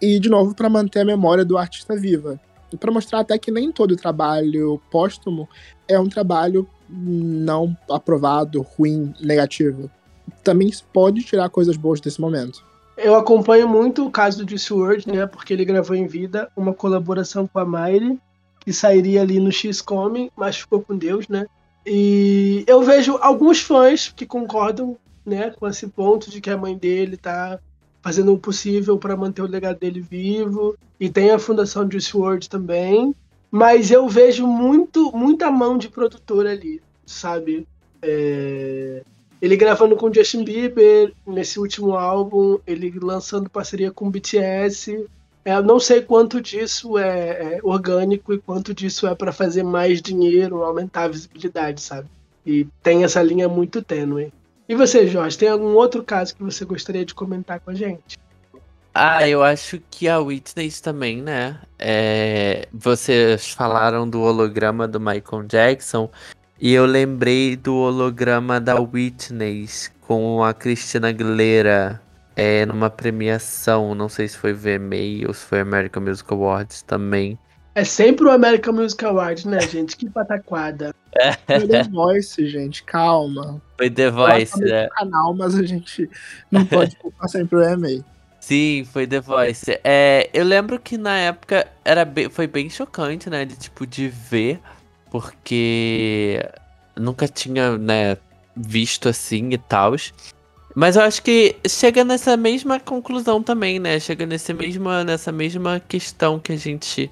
E, 0.00 0.18
de 0.18 0.28
novo, 0.28 0.54
para 0.54 0.68
manter 0.68 1.00
a 1.00 1.04
memória 1.04 1.44
do 1.44 1.58
artista 1.58 1.96
viva. 1.96 2.40
E 2.72 2.76
para 2.76 2.92
mostrar 2.92 3.20
até 3.20 3.36
que 3.36 3.50
nem 3.50 3.72
todo 3.72 3.96
trabalho 3.96 4.80
póstumo 4.90 5.48
é 5.88 5.98
um 5.98 6.08
trabalho 6.08 6.68
não 6.88 7.76
aprovado, 7.90 8.62
ruim, 8.62 9.12
negativo. 9.20 9.90
Também 10.44 10.70
se 10.70 10.82
pode 10.84 11.22
tirar 11.22 11.48
coisas 11.50 11.76
boas 11.76 12.00
desse 12.00 12.20
momento. 12.20 12.64
Eu 12.96 13.14
acompanho 13.14 13.66
muito 13.66 14.06
o 14.06 14.10
caso 14.10 14.46
Juice 14.48 14.72
WRLD, 14.72 15.10
né? 15.10 15.26
Porque 15.26 15.52
ele 15.52 15.64
gravou 15.64 15.96
em 15.96 16.06
vida 16.06 16.50
uma 16.56 16.72
colaboração 16.72 17.46
com 17.46 17.58
a 17.58 17.64
Miley, 17.64 18.18
que 18.60 18.72
sairia 18.72 19.22
ali 19.22 19.40
no 19.40 19.50
X-Come, 19.50 20.30
mas 20.36 20.58
ficou 20.58 20.80
com 20.80 20.96
Deus, 20.96 21.28
né? 21.28 21.46
E 21.84 22.62
eu 22.66 22.82
vejo 22.82 23.16
alguns 23.20 23.60
fãs 23.60 24.12
que 24.14 24.26
concordam, 24.26 24.96
né, 25.24 25.50
com 25.50 25.66
esse 25.66 25.86
ponto 25.88 26.30
de 26.30 26.40
que 26.40 26.50
a 26.50 26.56
mãe 26.56 26.76
dele 26.76 27.16
tá 27.16 27.58
fazendo 28.02 28.32
o 28.32 28.38
possível 28.38 28.98
para 28.98 29.16
manter 29.16 29.42
o 29.42 29.46
legado 29.46 29.78
dele 29.78 30.00
vivo, 30.00 30.76
e 30.98 31.08
tem 31.08 31.30
a 31.30 31.38
fundação 31.38 31.84
WRLD 31.84 32.48
também, 32.48 33.14
mas 33.50 33.90
eu 33.90 34.08
vejo 34.08 34.46
muito 34.46 35.10
muita 35.14 35.50
mão 35.50 35.76
de 35.76 35.88
produtor 35.88 36.46
ali, 36.46 36.80
sabe? 37.04 37.66
É... 38.02 39.02
Ele 39.40 39.56
gravando 39.56 39.96
com 39.96 40.12
Justin 40.12 40.44
Bieber 40.44 41.12
nesse 41.26 41.58
último 41.58 41.94
álbum, 41.94 42.58
ele 42.66 42.92
lançando 43.00 43.48
parceria 43.48 43.90
com 43.90 44.10
BTS. 44.10 45.06
É, 45.44 45.54
eu 45.54 45.62
não 45.62 45.80
sei 45.80 46.02
quanto 46.02 46.40
disso 46.40 46.98
é, 46.98 47.54
é 47.54 47.60
orgânico 47.62 48.32
e 48.34 48.38
quanto 48.38 48.74
disso 48.74 49.06
é 49.06 49.14
para 49.14 49.32
fazer 49.32 49.62
mais 49.62 50.02
dinheiro, 50.02 50.62
aumentar 50.62 51.04
a 51.04 51.08
visibilidade, 51.08 51.80
sabe? 51.80 52.08
E 52.44 52.66
tem 52.82 53.04
essa 53.04 53.22
linha 53.22 53.48
muito 53.48 53.82
tênue. 53.82 54.32
E 54.68 54.74
você, 54.74 55.06
Jorge, 55.06 55.36
tem 55.36 55.48
algum 55.48 55.74
outro 55.74 56.02
caso 56.02 56.34
que 56.34 56.42
você 56.42 56.64
gostaria 56.64 57.04
de 57.04 57.14
comentar 57.14 57.58
com 57.60 57.70
a 57.70 57.74
gente? 57.74 58.18
Ah, 58.94 59.26
eu 59.28 59.42
acho 59.42 59.80
que 59.90 60.08
a 60.08 60.18
Whitney 60.18 60.70
também, 60.82 61.22
né? 61.22 61.58
É, 61.78 62.68
vocês 62.72 63.50
falaram 63.50 64.08
do 64.08 64.20
holograma 64.20 64.86
do 64.86 65.00
Michael 65.00 65.44
Jackson. 65.48 66.10
E 66.60 66.72
eu 66.74 66.84
lembrei 66.84 67.56
do 67.56 67.74
holograma 67.74 68.60
da 68.60 68.78
Whitney 68.78 69.66
com 70.02 70.44
a 70.44 70.52
Cristina 70.52 71.08
Aguilera 71.08 72.00
é, 72.40 72.64
numa 72.64 72.88
premiação. 72.88 73.94
Não 73.94 74.08
sei 74.08 74.26
se 74.26 74.38
foi 74.38 74.54
VMA 74.54 75.28
ou 75.28 75.34
se 75.34 75.44
foi 75.44 75.60
American 75.60 76.02
Music 76.02 76.32
Awards 76.32 76.80
também. 76.80 77.38
É 77.74 77.84
sempre 77.84 78.26
o 78.26 78.30
American 78.30 78.72
Music 78.72 79.04
Awards, 79.04 79.44
né, 79.44 79.60
gente? 79.60 79.94
Que 79.94 80.08
pataquada. 80.08 80.94
Foi 81.46 81.68
The 81.68 81.82
Voice, 81.84 82.46
gente, 82.48 82.82
calma. 82.82 83.60
Foi 83.76 83.90
The 83.90 84.10
Voice, 84.10 84.58
né? 84.58 84.88
canal, 84.88 85.34
mas 85.34 85.54
a 85.54 85.62
gente 85.62 86.08
não 86.50 86.64
pode 86.64 86.96
culpar 86.96 87.28
sempre 87.28 87.58
o 87.58 87.60
VMA. 87.60 88.04
Sim, 88.40 88.88
foi 88.90 89.06
The 89.06 89.20
Voice. 89.20 89.78
É, 89.84 90.30
eu 90.32 90.44
lembro 90.44 90.80
que 90.80 90.96
na 90.96 91.16
época 91.18 91.68
era 91.84 92.06
bem, 92.06 92.30
foi 92.30 92.46
bem 92.46 92.70
chocante, 92.70 93.28
né? 93.28 93.44
De 93.44 93.54
tipo, 93.54 93.86
de 93.86 94.08
ver 94.08 94.60
porque 95.10 96.42
nunca 96.96 97.28
tinha, 97.28 97.76
né, 97.76 98.16
visto 98.56 99.10
assim 99.10 99.50
e 99.50 99.58
tal. 99.58 99.94
Mas 100.74 100.96
eu 100.96 101.02
acho 101.02 101.22
que 101.22 101.56
chega 101.68 102.04
nessa 102.04 102.36
mesma 102.36 102.78
conclusão 102.78 103.42
também, 103.42 103.78
né? 103.78 103.98
Chega 103.98 104.24
nesse 104.24 104.52
mesma, 104.54 105.02
nessa 105.02 105.32
mesma 105.32 105.80
questão 105.80 106.38
que 106.38 106.52
a 106.52 106.56
gente 106.56 107.10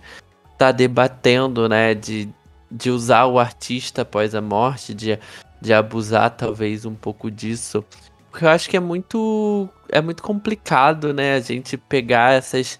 tá 0.56 0.70
debatendo, 0.70 1.68
né? 1.68 1.94
De, 1.94 2.28
de 2.70 2.90
usar 2.90 3.26
o 3.26 3.38
artista 3.38 4.02
após 4.02 4.34
a 4.34 4.40
morte, 4.40 4.94
de, 4.94 5.18
de 5.60 5.72
abusar 5.72 6.30
talvez 6.30 6.84
um 6.84 6.94
pouco 6.94 7.30
disso. 7.30 7.84
Porque 8.30 8.44
eu 8.44 8.48
acho 8.48 8.70
que 8.70 8.76
é 8.76 8.80
muito, 8.80 9.68
é 9.88 10.00
muito 10.00 10.22
complicado, 10.22 11.12
né? 11.12 11.34
A 11.34 11.40
gente 11.40 11.76
pegar 11.76 12.34
essas 12.34 12.78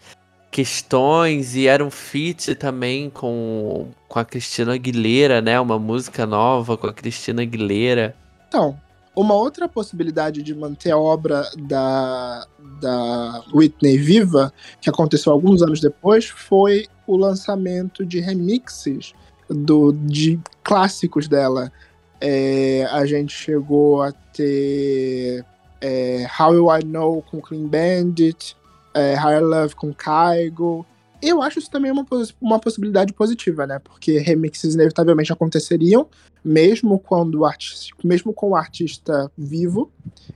questões 0.51 1.57
e 1.57 1.67
era 1.67 1.85
um 1.85 1.91
feat 1.91 2.55
também 2.55 3.11
com, 3.11 3.89
com 4.07 4.19
a 4.19 4.25
Cristina 4.25 4.75
Aguilera, 4.75 5.41
né? 5.41 5.59
Uma 5.59 5.79
música 5.79 6.25
nova 6.25 6.77
com 6.77 6.87
a 6.87 6.93
Cristina 6.93 7.43
Aguilera. 7.43 8.15
Então, 8.47 8.79
uma 9.19 9.35
outra 9.35 9.69
possibilidade 9.69 10.45
de 10.45 10.55
manter 10.55 10.93
a 10.93 10.97
obra 10.97 11.45
da, 11.59 12.47
da 12.81 13.45
Whitney 13.53 13.99
viva, 13.99 14.53
que 14.81 14.89
aconteceu 14.89 15.33
alguns 15.33 15.61
anos 15.61 15.81
depois, 15.81 16.29
foi 16.29 16.87
o 17.05 17.17
lançamento 17.17 18.07
de 18.07 18.21
remixes 18.21 19.13
do, 19.51 19.91
de 19.93 20.39
clássicos 20.63 21.27
dela. 21.27 21.73
É, 22.21 22.87
a 22.93 23.05
gente 23.07 23.33
chegou 23.33 24.03
a 24.03 24.13
ter 24.13 25.45
é, 25.81 26.25
How 26.39 26.51
Will 26.51 26.79
I 26.79 26.85
Know 26.85 27.21
com 27.29 27.41
Clean 27.41 27.67
Bandit, 27.67 28.57
é, 28.95 29.15
Higher 29.15 29.43
Love 29.43 29.75
com 29.75 29.93
Kaigo. 29.93 30.87
Eu 31.21 31.43
acho 31.43 31.59
isso 31.59 31.71
também 31.71 31.91
uma, 31.91 32.07
uma 32.41 32.61
possibilidade 32.61 33.13
positiva, 33.13 33.67
né? 33.67 33.79
Porque 33.81 34.19
remixes 34.19 34.75
inevitavelmente 34.75 35.33
aconteceriam, 35.33 36.09
mesmo 36.45 36.99
quando 36.99 37.41
o 37.41 37.45
artista, 37.45 37.95
mesmo 38.05 38.33
com 38.33 38.51
o 38.51 38.57
artista 38.57 39.31
vivo, 39.37 39.91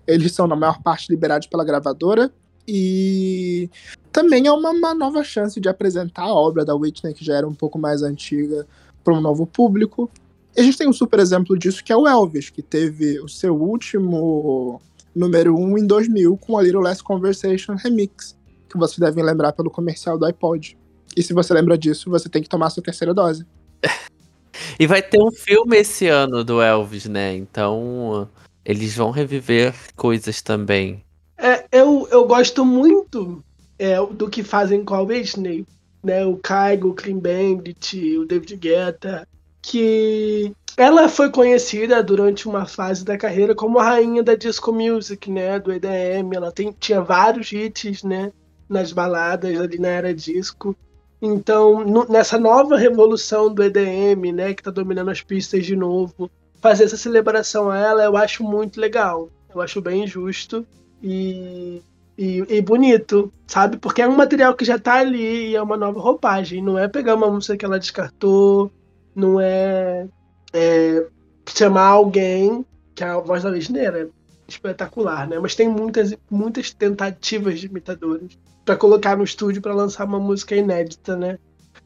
eles 0.07 0.33
são 0.33 0.47
na 0.47 0.57
maior 0.57 0.83
parte 0.83 1.09
liberados 1.09 1.47
pela 1.47 1.65
gravadora 1.65 2.33
e 2.67 3.71
também 4.11 4.47
é 4.47 4.53
uma, 4.53 4.71
uma 4.71 4.95
nova 4.95 5.23
chance 5.23 5.61
de 5.61 5.69
apresentar 5.69 6.23
a 6.23 6.35
obra 6.35 6.65
da 6.65 6.75
Whitney 6.75 7.15
que 7.15 7.25
já 7.25 7.37
era 7.37 7.49
um 7.49 7.55
pouco 7.55 7.79
mais 7.79 8.03
antiga 8.03 8.67
para 9.05 9.15
um 9.15 9.21
novo 9.21 9.47
público. 9.47 10.11
E 10.57 10.61
a 10.61 10.65
gente 10.65 10.79
tem 10.79 10.89
um 10.89 10.93
super 10.93 11.21
exemplo 11.21 11.57
disso 11.57 11.83
que 11.83 11.93
é 11.93 11.97
o 11.97 12.07
Elvis, 12.07 12.51
que 12.51 12.63
teve 12.63 13.21
o 13.21 13.29
seu 13.29 13.57
último 13.57 14.81
número 15.15 15.55
1 15.55 15.65
um 15.65 15.79
em 15.79 15.87
2000 15.87 16.37
com 16.39 16.59
a 16.59 16.63
Little 16.63 16.83
Less 16.83 17.03
Conversation 17.03 17.75
Remix 17.77 18.37
que 18.73 18.79
vocês 18.79 18.99
devem 18.99 19.23
lembrar 19.23 19.53
pelo 19.53 19.71
comercial 19.71 20.19
do 20.19 20.25
iPod. 20.25 20.77
E 21.17 21.23
se 21.23 21.33
você 21.33 21.53
lembra 21.53 21.77
disso, 21.77 22.11
você 22.11 22.29
tem 22.29 22.43
que 22.43 22.49
tomar 22.49 22.71
sua 22.71 22.83
terceira 22.83 23.13
dose. 23.13 23.47
e 24.81 24.87
vai 24.87 25.03
ter 25.03 25.21
um 25.21 25.31
filme 25.31 25.77
esse 25.77 26.09
ano 26.09 26.43
do 26.43 26.61
Elvis, 26.61 27.07
né? 27.07 27.37
Então 27.37 28.29
eles 28.65 28.97
vão 28.97 29.11
reviver 29.11 29.75
coisas 29.95 30.41
também. 30.41 31.05
É, 31.37 31.67
eu, 31.73 32.09
eu 32.11 32.25
gosto 32.25 32.65
muito 32.65 33.45
é, 33.79 33.97
do 34.07 34.31
que 34.31 34.43
fazem 34.43 34.85
com 34.85 34.95
a 34.95 35.03
Whitney, 35.03 35.67
né? 36.03 36.25
O 36.25 36.37
Kaigo, 36.37 36.89
o 36.89 36.95
Clean 36.95 37.19
Bandit, 37.19 38.17
o 38.17 38.25
David 38.25 38.57
Guetta, 38.57 39.29
que 39.61 40.53
ela 40.77 41.09
foi 41.09 41.31
conhecida 41.31 42.03
durante 42.03 42.49
uma 42.49 42.65
fase 42.65 43.05
da 43.05 43.19
carreira 43.19 43.55
como 43.55 43.79
a 43.79 43.85
rainha 43.85 44.23
da 44.23 44.35
disco 44.35 44.73
music, 44.73 45.31
né? 45.31 45.59
Do 45.59 45.73
EDM. 45.73 46.35
Ela 46.35 46.51
tem, 46.51 46.75
tinha 46.79 47.01
vários 47.01 47.53
hits, 47.53 48.03
né? 48.03 48.33
Nas 48.73 48.93
baladas 48.93 49.61
ali 49.61 49.79
na 49.79 49.89
era 49.89 50.15
disco. 50.15 50.77
Então, 51.21 51.85
no, 51.85 52.05
nessa 52.09 52.39
nova 52.39 52.77
revolução 52.77 53.53
do 53.53 53.63
EDM, 53.63 54.33
né, 54.33 54.55
que 54.55 54.61
está 54.61 54.71
dominando 54.71 55.11
as 55.11 55.21
pistas 55.21 55.65
de 55.65 55.77
novo, 55.77 56.31
fazer 56.61 56.85
essa 56.85 56.97
celebração 56.97 57.71
a 57.71 57.79
ela 57.79 58.05
eu 58.05 58.17
acho 58.17 58.43
muito 58.43 58.81
legal. 58.81 59.29
Eu 59.55 59.61
acho 59.61 59.81
bem 59.81 60.07
justo 60.07 60.67
e, 61.03 61.83
e, 62.17 62.45
e, 62.49 62.63
bonito, 62.63 63.33
sabe? 63.47 63.77
Porque 63.77 64.01
é 64.03 64.09
um 64.09 64.17
material 64.17 64.55
que 64.55 64.65
já 64.65 64.77
está 64.77 64.95
ali 64.95 65.51
e 65.51 65.57
é 65.57 65.63
uma 65.63 65.77
nova 65.77 66.01
roupagem. 66.01 66.63
Não 66.63 66.79
é 66.79 66.89
pegar 66.89 67.15
uma 67.15 67.31
música 67.31 67.57
que 67.57 67.65
ela 67.65 67.79
descartou, 67.79 68.73
não 69.15 69.41
é, 69.41 70.09
é 70.53 71.07
chamar 71.47 71.89
alguém 71.89 72.65
que 72.95 73.05
é 73.05 73.09
a 73.09 73.19
voz 73.19 73.43
da 73.43 73.51
Lisneira 73.51 74.11
espetacular, 74.53 75.27
né? 75.27 75.39
Mas 75.39 75.55
tem 75.55 75.69
muitas, 75.69 76.15
muitas 76.31 76.71
tentativas 76.71 77.61
de 77.61 77.67
imitadores 77.67 78.39
para 78.65 78.77
colocar 78.77 79.17
no 79.17 79.25
estúdio 79.25 79.63
para 79.63 79.75
lançar 79.75 80.05
uma 80.05 80.21
música 80.21 80.55
inédita, 80.55 81.17
né? 81.17 81.39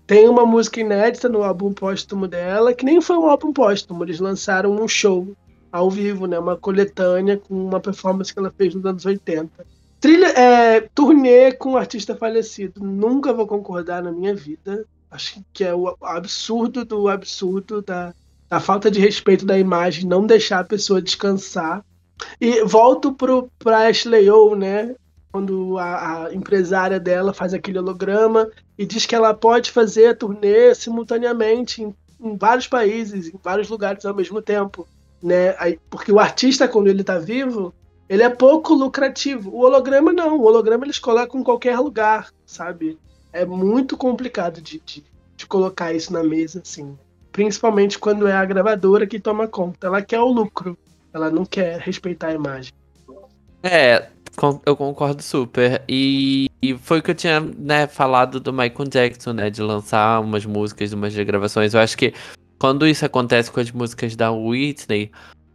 Tem 0.06 0.28
uma 0.28 0.46
música 0.46 0.80
inédita 0.80 1.28
no 1.28 1.42
álbum 1.42 1.72
póstumo 1.72 2.28
dela, 2.28 2.74
que 2.74 2.84
nem 2.84 3.00
foi 3.00 3.16
um 3.16 3.28
álbum 3.28 3.52
póstumo, 3.52 4.04
eles 4.04 4.20
lançaram 4.20 4.70
um 4.70 4.86
show 4.86 5.34
ao 5.72 5.90
vivo, 5.90 6.26
né? 6.26 6.38
Uma 6.38 6.56
coletânea 6.56 7.36
com 7.36 7.54
uma 7.54 7.80
performance 7.80 8.32
que 8.32 8.38
ela 8.38 8.52
fez 8.56 8.74
nos 8.74 8.84
anos 8.84 9.04
80. 9.04 9.66
Trilha, 10.00 10.26
é, 10.28 10.80
turnê 10.94 11.52
com 11.52 11.72
um 11.72 11.76
artista 11.76 12.14
falecido. 12.14 12.84
Nunca 12.84 13.32
vou 13.32 13.46
concordar 13.46 14.02
na 14.02 14.12
minha 14.12 14.34
vida. 14.34 14.84
Acho 15.10 15.42
que 15.52 15.64
é 15.64 15.74
o 15.74 15.96
absurdo 16.02 16.84
do 16.84 17.08
absurdo 17.08 17.80
da, 17.80 18.14
da 18.48 18.60
falta 18.60 18.90
de 18.90 19.00
respeito 19.00 19.44
da 19.44 19.58
imagem, 19.58 20.06
não 20.06 20.26
deixar 20.26 20.60
a 20.60 20.64
pessoa 20.64 21.02
descansar 21.02 21.84
e 22.40 22.62
volto 22.64 23.12
pro, 23.12 23.50
pra 23.58 23.88
Ashley 23.88 24.30
O, 24.30 24.54
né? 24.54 24.94
Quando 25.32 25.78
a, 25.78 26.26
a, 26.26 26.34
empresária 26.34 26.98
dela 26.98 27.34
faz 27.34 27.52
aquele 27.52 27.78
holograma 27.78 28.48
e 28.78 28.86
diz 28.86 29.04
que 29.04 29.14
ela 29.14 29.34
pode 29.34 29.70
fazer 29.70 30.16
turnê 30.16 30.74
simultaneamente 30.74 31.82
em 31.82 31.94
em 32.20 32.36
vários 32.36 32.66
países, 32.66 33.28
em 33.28 33.38
vários 33.42 33.68
lugares 33.68 34.04
ao 34.04 34.14
mesmo 34.14 34.40
tempo, 34.40 34.86
né? 35.22 35.54
Aí, 35.58 35.78
porque 35.90 36.12
o 36.12 36.18
artista, 36.18 36.68
quando 36.68 36.88
ele 36.88 37.04
tá 37.04 37.18
vivo, 37.18 37.74
ele 38.08 38.22
é 38.22 38.28
pouco 38.28 38.74
lucrativo. 38.74 39.50
O 39.50 39.64
holograma 39.64 40.12
não, 40.12 40.38
o 40.38 40.44
holograma 40.44 40.84
eles 40.84 40.98
colocam 40.98 41.40
em 41.40 41.44
qualquer 41.44 41.78
lugar, 41.78 42.30
sabe? 42.44 42.98
É 43.32 43.44
muito 43.44 43.96
complicado 43.96 44.60
de, 44.60 44.80
de, 44.84 45.04
de 45.36 45.46
colocar 45.46 45.92
isso 45.92 46.12
na 46.12 46.22
mesa, 46.22 46.62
assim. 46.64 46.96
Principalmente 47.32 47.98
quando 47.98 48.26
é 48.26 48.32
a 48.32 48.44
gravadora 48.44 49.06
que 49.06 49.20
toma 49.20 49.46
conta. 49.46 49.88
Ela 49.88 50.00
quer 50.00 50.20
o 50.20 50.32
lucro, 50.32 50.76
ela 51.16 51.30
não 51.30 51.44
quer 51.44 51.80
respeitar 51.80 52.28
a 52.28 52.34
imagem. 52.34 52.72
É, 53.62 54.08
eu 54.66 54.76
concordo 54.76 55.22
super. 55.22 55.82
E, 55.88 56.50
e, 56.62 56.74
foi 56.76 56.98
o 56.98 57.02
que 57.02 57.10
eu 57.10 57.14
tinha 57.14 57.40
né, 57.40 57.86
falado 57.86 58.38
do 58.38 58.52
Michael 58.52 58.88
Jackson, 58.88 59.32
né? 59.32 59.50
De 59.50 59.62
lançar 59.62 60.20
umas 60.20 60.44
músicas, 60.44 60.92
umas 60.92 61.14
regravações. 61.14 61.74
Eu 61.74 61.80
acho 61.80 61.96
que 61.96 62.12
quando 62.58 62.86
isso 62.86 63.04
acontece 63.04 63.50
com 63.50 63.60
as 63.60 63.70
músicas 63.70 64.14
da 64.14 64.30
Whitney, 64.30 65.10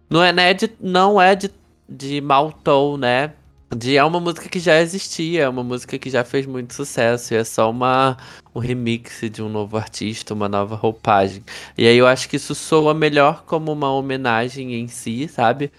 não 0.10 0.24
é, 0.24 0.34
né, 0.34 0.54
de, 0.54 0.72
não 0.80 1.22
é 1.22 1.36
de, 1.36 1.52
de 1.88 2.20
mau 2.22 2.52
tom, 2.52 2.98
né? 2.98 3.34
De, 3.76 3.96
é 3.96 4.04
uma 4.04 4.20
música 4.20 4.50
que 4.50 4.60
já 4.60 4.82
existia, 4.82 5.44
é 5.44 5.50
uma 5.50 5.64
música 5.64 5.98
que 5.98 6.10
já 6.10 6.24
fez 6.24 6.46
muito 6.46 6.74
sucesso. 6.74 7.34
E 7.34 7.38
é 7.38 7.44
só 7.44 7.70
uma, 7.70 8.18
um 8.54 8.60
remix 8.60 9.22
de 9.32 9.42
um 9.42 9.50
novo 9.50 9.78
artista, 9.78 10.34
uma 10.34 10.50
nova 10.50 10.76
roupagem. 10.76 11.44
E 11.78 11.88
aí 11.88 11.98
eu 11.98 12.08
acho 12.08 12.28
que 12.30 12.36
isso 12.36 12.54
soa 12.54 12.94
melhor 12.94 13.44
como 13.46 13.72
uma 13.72 13.92
homenagem 13.92 14.74
em 14.76 14.88
si, 14.88 15.28
sabe? 15.28 15.72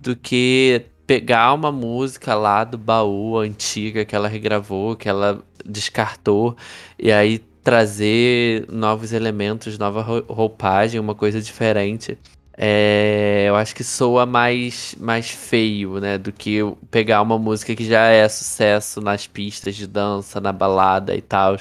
Do 0.00 0.16
que 0.16 0.86
pegar 1.06 1.52
uma 1.52 1.72
música 1.72 2.34
lá 2.34 2.64
do 2.64 2.78
baú 2.78 3.38
antiga 3.38 4.04
que 4.04 4.14
ela 4.14 4.28
regravou, 4.28 4.96
que 4.96 5.08
ela 5.08 5.42
descartou, 5.64 6.56
e 6.98 7.12
aí 7.12 7.38
trazer 7.62 8.66
novos 8.70 9.12
elementos, 9.12 9.78
nova 9.78 10.02
roupagem, 10.02 11.00
uma 11.00 11.14
coisa 11.14 11.40
diferente. 11.40 12.18
É, 12.56 13.46
eu 13.48 13.56
acho 13.56 13.74
que 13.74 13.82
soa 13.82 14.26
mais, 14.26 14.94
mais 15.00 15.30
feio, 15.30 15.98
né? 16.00 16.18
Do 16.18 16.32
que 16.32 16.58
pegar 16.90 17.22
uma 17.22 17.38
música 17.38 17.74
que 17.74 17.84
já 17.84 18.06
é 18.08 18.28
sucesso 18.28 19.00
nas 19.00 19.26
pistas 19.26 19.74
de 19.74 19.86
dança, 19.86 20.40
na 20.40 20.52
balada 20.52 21.16
e 21.16 21.22
tal, 21.22 21.56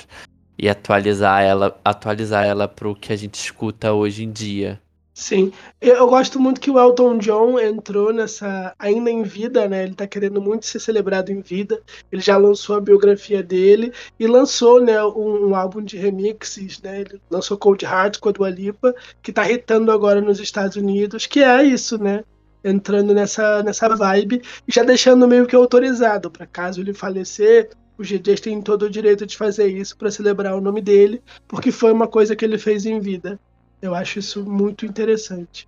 e 0.62 0.70
atualizar 0.70 1.42
ela, 1.42 1.76
atualizar 1.84 2.46
ela 2.46 2.68
pro 2.68 2.96
que 2.96 3.12
a 3.12 3.16
gente 3.16 3.34
escuta 3.34 3.92
hoje 3.94 4.24
em 4.24 4.32
dia. 4.32 4.80
Sim, 5.12 5.52
eu 5.82 6.08
gosto 6.08 6.40
muito 6.40 6.62
que 6.62 6.70
o 6.70 6.80
Elton 6.80 7.18
John 7.18 7.60
entrou 7.60 8.14
nessa 8.14 8.74
ainda 8.78 9.10
em 9.10 9.24
vida, 9.24 9.68
né? 9.68 9.84
Ele 9.84 9.96
tá 9.96 10.08
querendo 10.08 10.40
muito 10.40 10.66
ser 10.68 10.80
celebrado 10.80 11.32
em 11.32 11.42
vida. 11.42 11.82
Ele 12.12 12.22
já 12.22 12.38
lançou 12.38 12.76
a 12.76 12.82
biografia 12.82 13.42
dele 13.44 13.92
e 14.20 14.26
lançou, 14.26 14.80
né, 14.82 15.04
um, 15.04 15.50
um 15.50 15.56
álbum 15.56 15.82
de 15.82 15.98
remixes, 15.98 16.80
né? 16.82 17.02
Ele 17.02 17.22
lançou 17.30 17.58
Cold 17.58 17.84
Heart 17.84 18.20
com 18.20 18.30
a 18.30 18.32
Dua 18.32 18.50
Lipa, 18.50 18.96
que 19.22 19.34
tá 19.34 19.50
hitando 19.52 19.92
agora 19.92 20.22
nos 20.22 20.40
Estados 20.40 20.78
Unidos, 20.78 21.26
que 21.26 21.44
é 21.44 21.64
isso, 21.64 22.02
né? 22.02 22.24
Entrando 22.64 23.14
nessa 23.14 23.64
nessa 23.64 23.90
vibe 23.96 24.42
e 24.68 24.72
já 24.72 24.84
deixando 24.84 25.28
meio 25.28 25.48
que 25.48 25.56
autorizado 25.56 26.30
para 26.30 26.46
caso 26.46 26.82
ele 26.82 26.94
falecer, 26.94 27.70
os 27.98 28.08
DJs 28.08 28.42
têm 28.42 28.62
todo 28.62 28.84
o 28.84 28.90
direito 28.90 29.26
de 29.26 29.38
fazer 29.38 29.68
isso 29.68 29.96
para 29.98 30.12
celebrar 30.12 30.56
o 30.56 30.62
nome 30.62 30.82
dele, 30.82 31.22
porque 31.48 31.72
foi 31.72 31.92
uma 31.92 32.08
coisa 32.08 32.36
que 32.36 32.44
ele 32.44 32.58
fez 32.58 32.86
em 32.86 33.00
vida. 33.00 33.40
Eu 33.82 33.96
acho 33.96 34.20
isso 34.20 34.44
muito 34.44 34.86
interessante. 34.86 35.68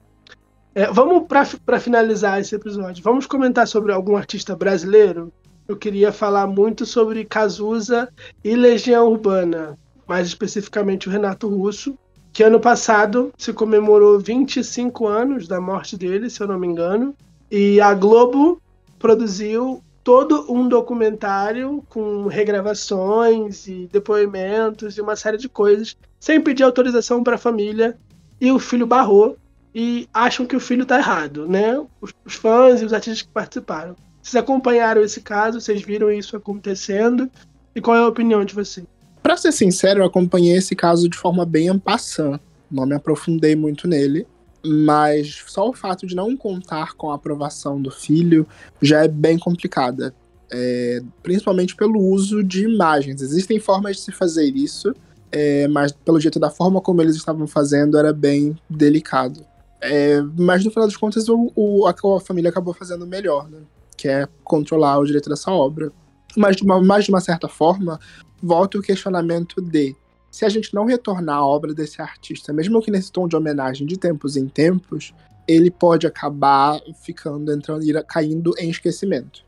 É, 0.75 0.91
vamos 0.91 1.27
para 1.27 1.79
finalizar 1.79 2.39
esse 2.39 2.55
episódio. 2.55 3.03
Vamos 3.03 3.27
comentar 3.27 3.67
sobre 3.67 3.91
algum 3.91 4.17
artista 4.17 4.55
brasileiro. 4.55 5.31
Eu 5.67 5.77
queria 5.77 6.11
falar 6.11 6.47
muito 6.47 6.85
sobre 6.85 7.23
Cazuza 7.25 8.09
e 8.43 8.55
Legião 8.55 9.07
Urbana, 9.07 9.77
mais 10.07 10.27
especificamente 10.27 11.07
o 11.07 11.11
Renato 11.11 11.47
Russo, 11.47 11.97
que 12.33 12.43
ano 12.43 12.59
passado 12.59 13.31
se 13.37 13.53
comemorou 13.53 14.19
25 14.19 15.07
anos 15.07 15.47
da 15.47 15.61
morte 15.61 15.95
dele, 15.95 16.29
se 16.29 16.41
eu 16.41 16.47
não 16.47 16.59
me 16.59 16.67
engano, 16.67 17.15
e 17.49 17.79
a 17.79 17.93
Globo 17.93 18.59
produziu 18.97 19.83
todo 20.03 20.45
um 20.51 20.67
documentário 20.67 21.84
com 21.88 22.27
regravações 22.27 23.67
e 23.67 23.88
depoimentos 23.91 24.97
e 24.97 25.01
uma 25.01 25.15
série 25.15 25.38
de 25.38 25.47
coisas, 25.47 25.95
sem 26.19 26.41
pedir 26.41 26.63
autorização 26.63 27.23
para 27.23 27.35
a 27.35 27.39
família, 27.39 27.97
e 28.39 28.51
o 28.51 28.59
filho 28.59 28.85
barrou 28.85 29.38
e 29.73 30.07
acham 30.13 30.45
que 30.45 30.55
o 30.55 30.59
filho 30.59 30.84
está 30.84 30.97
errado, 30.97 31.47
né? 31.47 31.80
Os, 32.01 32.13
os, 32.25 32.35
fãs 32.35 32.81
e 32.81 32.85
os 32.85 32.93
artistas 32.93 33.21
que 33.21 33.30
participaram. 33.30 33.95
Vocês 34.21 34.41
acompanharam 34.41 35.01
esse 35.01 35.21
caso, 35.21 35.59
vocês 35.59 35.81
viram 35.81 36.11
isso 36.11 36.35
acontecendo, 36.35 37.30
e 37.75 37.81
qual 37.81 37.97
é 37.97 37.99
a 38.01 38.07
opinião 38.07 38.43
de 38.43 38.53
vocês? 38.53 38.85
Para 39.21 39.38
ser 39.38 39.53
sincero, 39.53 40.01
eu 40.01 40.05
acompanhei 40.05 40.57
esse 40.57 40.75
caso 40.75 41.09
de 41.09 41.17
forma 41.17 41.45
bem 41.45 41.69
ampassã, 41.69 42.39
não 42.69 42.85
me 42.85 42.93
aprofundei 42.93 43.55
muito 43.55 43.88
nele, 43.88 44.27
mas 44.65 45.44
só 45.48 45.69
o 45.69 45.73
fato 45.73 46.07
de 46.07 46.15
não 46.15 46.38
contar 46.38 46.94
com 46.94 47.11
a 47.11 47.15
aprovação 47.15 47.81
do 47.81 47.91
filho 47.91 48.48
já 48.81 49.03
é 49.03 49.07
bem 49.07 49.38
complicada. 49.38 50.14
É, 50.52 51.02
principalmente 51.23 51.76
pelo 51.76 51.99
uso 51.99 52.44
de 52.44 52.65
imagens. 52.65 53.22
Existem 53.22 53.60
formas 53.60 53.95
de 53.95 54.03
se 54.03 54.11
fazer 54.11 54.56
isso, 54.56 54.94
é, 55.31 55.68
mas 55.68 55.91
pelo 55.91 56.19
jeito 56.19 56.40
da 56.40 56.49
forma 56.49 56.80
como 56.80 57.02
eles 57.02 57.15
estavam 57.15 57.48
fazendo 57.48 57.98
era 57.98 58.14
bem 58.14 58.56
delicado. 58.69 59.44
É, 59.81 60.22
mas 60.38 60.64
no 60.64 60.72
final 60.72 60.88
das 60.88 60.95
contas 60.95 61.27
o, 61.27 61.52
o, 61.56 61.88
a, 61.88 61.91
a, 61.91 62.19
família 62.22 62.49
acabou 62.49 62.73
fazendo 62.73 63.06
melhor, 63.06 63.49
né? 63.49 63.57
Que 63.98 64.07
é 64.07 64.27
controlar 64.44 64.99
o 64.99 65.06
direito 65.06 65.30
dessa 65.30 65.52
obra. 65.52 65.91
Mas 66.38 66.56
de 66.56 66.64
uma, 66.64 66.81
mais 66.81 67.06
de 67.06 67.11
uma 67.11 67.19
certa 67.19 67.48
forma, 67.48 67.99
volta 68.41 68.77
o 68.77 68.81
questionamento 68.81 69.61
de 69.61 69.95
se 70.34 70.45
a 70.45 70.49
gente 70.49 70.73
não 70.73 70.85
retornar 70.85 71.38
a 71.38 71.45
obra 71.45 71.76
desse 71.76 72.01
artista, 72.01 72.51
mesmo 72.51 72.81
que 72.81 72.89
nesse 72.89 73.11
tom 73.11 73.27
de 73.27 73.35
homenagem 73.35 73.85
de 73.85 73.99
tempos 73.99 74.35
em 74.35 74.47
tempos, 74.47 75.14
ele 75.47 75.69
pode 75.69 76.07
acabar 76.07 76.81
ficando, 77.03 77.53
entrando, 77.53 77.85
caindo 78.07 78.51
em 78.57 78.68
esquecimento. 78.68 79.45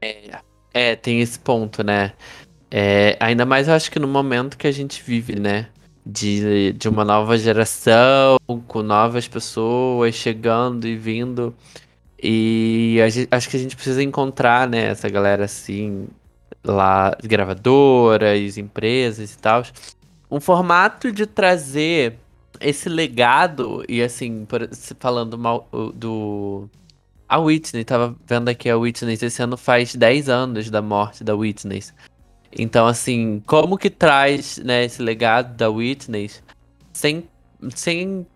É, 0.00 0.40
é, 0.72 0.96
tem 0.96 1.20
esse 1.20 1.38
ponto, 1.38 1.82
né? 1.82 2.14
É, 2.70 3.18
ainda 3.20 3.44
mais 3.44 3.68
eu 3.68 3.74
acho 3.74 3.90
que 3.90 3.98
no 3.98 4.08
momento 4.08 4.56
que 4.56 4.66
a 4.66 4.72
gente 4.72 5.02
vive, 5.02 5.38
né? 5.38 5.68
De, 6.06 6.72
de 6.72 6.88
uma 6.88 7.04
nova 7.04 7.36
geração, 7.36 8.38
com 8.66 8.82
novas 8.82 9.28
pessoas 9.28 10.14
chegando 10.14 10.88
e 10.88 10.96
vindo. 10.96 11.54
E 12.18 12.96
gente, 13.10 13.28
acho 13.30 13.50
que 13.50 13.58
a 13.58 13.60
gente 13.60 13.76
precisa 13.76 14.02
encontrar, 14.02 14.66
né, 14.66 14.86
essa 14.86 15.06
galera 15.10 15.44
assim, 15.44 16.08
lá, 16.64 17.16
gravadoras, 17.22 18.56
empresas 18.56 19.34
e 19.34 19.38
tal, 19.38 19.62
um 20.30 20.40
formato 20.40 21.10
de 21.10 21.26
trazer 21.26 22.18
esse 22.60 22.88
legado, 22.88 23.84
e 23.88 24.02
assim, 24.02 24.44
por, 24.44 24.68
falando 24.98 25.38
mal 25.38 25.68
do. 25.94 26.68
A 27.28 27.38
Whitney, 27.38 27.84
tava 27.84 28.16
vendo 28.26 28.48
aqui 28.48 28.70
a 28.70 28.76
Whitney, 28.76 29.18
esse 29.20 29.42
ano 29.42 29.56
faz 29.56 29.94
10 29.94 30.30
anos 30.30 30.70
da 30.70 30.80
morte 30.80 31.22
da 31.22 31.36
Whitney. 31.36 31.82
Então, 32.50 32.86
assim, 32.86 33.42
como 33.46 33.76
que 33.76 33.90
traz 33.90 34.56
né, 34.58 34.86
esse 34.86 35.02
legado 35.02 35.54
da 35.54 35.68
Whitney 35.68 36.30
sem, 36.90 37.28
sem 37.74 38.26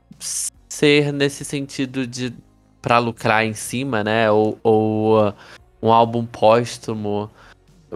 ser 0.69 1.11
nesse 1.11 1.43
sentido 1.43 2.07
de 2.07 2.35
pra 2.83 2.99
lucrar 2.99 3.47
em 3.47 3.55
cima, 3.55 4.05
né? 4.05 4.31
Ou, 4.31 4.59
ou 4.63 5.29
uh, 5.29 5.35
um 5.81 5.91
álbum 5.91 6.27
póstumo 6.27 7.31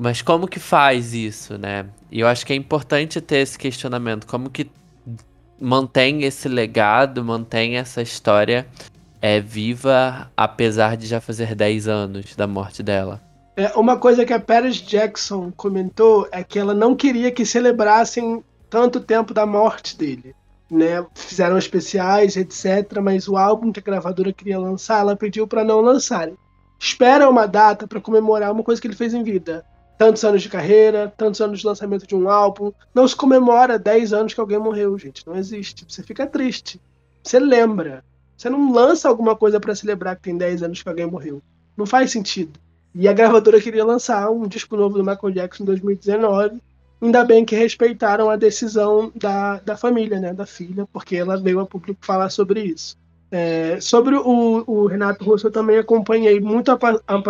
mas 0.00 0.20
como 0.20 0.46
que 0.46 0.60
faz 0.60 1.14
isso, 1.14 1.56
né? 1.56 1.86
E 2.10 2.20
eu 2.20 2.26
acho 2.26 2.44
que 2.44 2.52
é 2.52 2.56
importante 2.56 3.20
ter 3.20 3.38
esse 3.38 3.58
questionamento. 3.58 4.26
Como 4.26 4.50
que 4.50 4.70
mantém 5.58 6.22
esse 6.24 6.48
legado, 6.48 7.24
mantém 7.24 7.76
essa 7.76 8.02
história 8.02 8.66
é, 9.22 9.40
viva, 9.40 10.30
apesar 10.36 10.96
de 10.96 11.06
já 11.06 11.20
fazer 11.20 11.54
10 11.54 11.88
anos 11.88 12.36
da 12.36 12.46
morte 12.46 12.82
dela? 12.82 13.22
É, 13.56 13.72
uma 13.74 13.96
coisa 13.96 14.26
que 14.26 14.34
a 14.34 14.40
Paris 14.40 14.76
Jackson 14.76 15.50
comentou 15.56 16.28
é 16.30 16.44
que 16.44 16.58
ela 16.58 16.74
não 16.74 16.94
queria 16.94 17.32
que 17.32 17.46
celebrassem 17.46 18.44
tanto 18.68 19.00
tempo 19.00 19.32
da 19.32 19.46
morte 19.46 19.96
dele. 19.96 20.34
Né? 20.70 21.04
Fizeram 21.14 21.56
especiais, 21.56 22.36
etc. 22.36 23.00
Mas 23.02 23.26
o 23.28 23.36
álbum 23.36 23.72
que 23.72 23.80
a 23.80 23.82
gravadora 23.82 24.30
queria 24.30 24.58
lançar, 24.58 25.00
ela 25.00 25.16
pediu 25.16 25.46
para 25.46 25.64
não 25.64 25.80
lançarem. 25.80 26.36
Espera 26.78 27.30
uma 27.30 27.46
data 27.46 27.86
para 27.86 28.00
comemorar 28.00 28.52
uma 28.52 28.62
coisa 28.62 28.78
que 28.78 28.86
ele 28.86 28.94
fez 28.94 29.14
em 29.14 29.22
vida 29.22 29.64
tantos 29.98 30.24
anos 30.24 30.42
de 30.42 30.48
carreira, 30.48 31.12
tantos 31.16 31.40
anos 31.40 31.60
de 31.60 31.66
lançamento 31.66 32.06
de 32.06 32.14
um 32.14 32.28
álbum. 32.28 32.72
Não 32.94 33.06
se 33.06 33.16
comemora 33.16 33.78
10 33.78 34.12
anos 34.12 34.34
que 34.34 34.40
alguém 34.40 34.58
morreu, 34.58 34.96
gente. 34.98 35.26
Não 35.26 35.36
existe. 35.36 35.84
Você 35.88 36.02
fica 36.02 36.26
triste. 36.26 36.80
Você 37.22 37.38
lembra. 37.38 38.04
Você 38.36 38.50
não 38.50 38.72
lança 38.72 39.08
alguma 39.08 39.34
coisa 39.34 39.58
para 39.58 39.74
celebrar 39.74 40.16
que 40.16 40.22
tem 40.22 40.36
10 40.36 40.62
anos 40.62 40.82
que 40.82 40.88
alguém 40.88 41.06
morreu. 41.06 41.42
Não 41.76 41.86
faz 41.86 42.10
sentido. 42.10 42.58
E 42.94 43.08
a 43.08 43.12
gravadora 43.12 43.60
queria 43.60 43.84
lançar 43.84 44.30
um 44.30 44.46
disco 44.46 44.76
novo 44.76 44.96
do 44.96 45.04
Michael 45.04 45.32
Jackson 45.32 45.62
em 45.62 45.66
2019. 45.66 46.60
Ainda 47.00 47.24
bem 47.24 47.44
que 47.44 47.54
respeitaram 47.54 48.30
a 48.30 48.36
decisão 48.36 49.12
da, 49.14 49.58
da 49.60 49.76
família, 49.76 50.18
né, 50.18 50.32
da 50.32 50.46
filha, 50.46 50.86
porque 50.92 51.16
ela 51.16 51.36
veio 51.36 51.60
a 51.60 51.66
público 51.66 51.98
falar 52.00 52.30
sobre 52.30 52.62
isso. 52.62 52.96
É, 53.30 53.78
sobre 53.80 54.16
o, 54.16 54.64
o, 54.66 54.86
Renato 54.86 55.24
Russo, 55.24 55.48
eu 55.48 55.50
também 55.50 55.76
acompanhei 55.76 56.40
muito 56.40 56.70
a, 56.70 56.78
a 57.06 57.20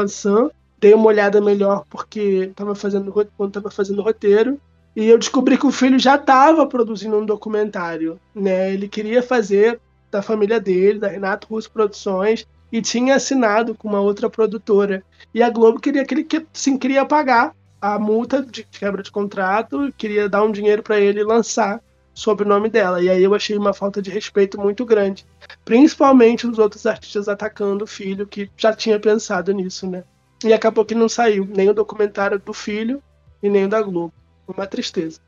dei 0.79 0.95
uma 0.95 1.07
olhada 1.07 1.41
melhor 1.41 1.85
porque 1.89 2.53
tava 2.55 2.75
fazendo, 2.75 3.13
quando 3.13 3.49
estava 3.49 3.71
fazendo 3.71 4.03
roteiro. 4.03 4.61
E 4.95 5.07
eu 5.07 5.19
descobri 5.19 5.59
que 5.59 5.67
o 5.67 5.71
filho 5.71 5.99
já 5.99 6.17
estava 6.17 6.67
produzindo 6.67 7.19
um 7.19 7.27
documentário, 7.27 8.19
né? 8.35 8.73
Ele 8.73 8.89
queria 8.89 9.23
fazer 9.23 9.79
da 10.11 10.23
família 10.23 10.59
dele, 10.59 10.99
da 10.99 11.09
Renato 11.09 11.49
Russo 11.49 11.71
Produções, 11.71 12.47
e 12.73 12.81
tinha 12.81 13.17
assinado 13.17 13.75
com 13.75 13.89
uma 13.89 14.01
outra 14.01 14.31
produtora. 14.31 15.03
E 15.35 15.43
a 15.43 15.51
Globo 15.51 15.81
queria 15.81 16.05
que 16.05 16.15
ele 16.15 16.47
sim, 16.53 16.79
queria 16.79 17.05
pagar 17.05 17.55
a 17.81 17.99
multa 17.99 18.43
de 18.43 18.65
quebra 18.65 19.03
de 19.03 19.11
contrato, 19.11 19.93
queria 19.99 20.29
dar 20.29 20.43
um 20.43 20.51
dinheiro 20.51 20.83
para 20.83 20.99
ele 20.99 21.23
lançar 21.23 21.81
sob 22.15 22.43
o 22.43 22.49
nome 22.49 22.71
dela. 22.71 23.03
E 23.03 23.11
aí 23.11 23.23
eu 23.23 23.35
achei 23.35 23.57
uma 23.57 23.75
falta 23.75 24.01
de 24.01 24.11
respeito 24.11 24.59
muito 24.59 24.85
grande, 24.85 25.27
principalmente 25.65 26.47
os 26.47 26.59
outros 26.59 26.87
artistas 26.87 27.29
atacando 27.29 27.85
o 27.85 27.87
filho 27.87 28.27
que 28.27 28.51
já 28.57 28.73
tinha 28.73 28.99
pensado 28.99 29.53
nisso, 29.53 29.87
né? 29.87 30.03
E 30.45 30.53
acabou 30.53 30.85
que 30.85 30.95
não 30.95 31.09
saiu 31.09 31.47
nem 31.47 31.69
o 31.69 31.75
documentário 31.75 32.39
do 32.39 32.53
filho 32.53 33.03
e 33.43 33.49
nem 33.49 33.65
o 33.65 33.69
da 33.69 33.83
Globo. 33.83 34.13
Uma 34.47 34.67
tristeza. 34.67 35.21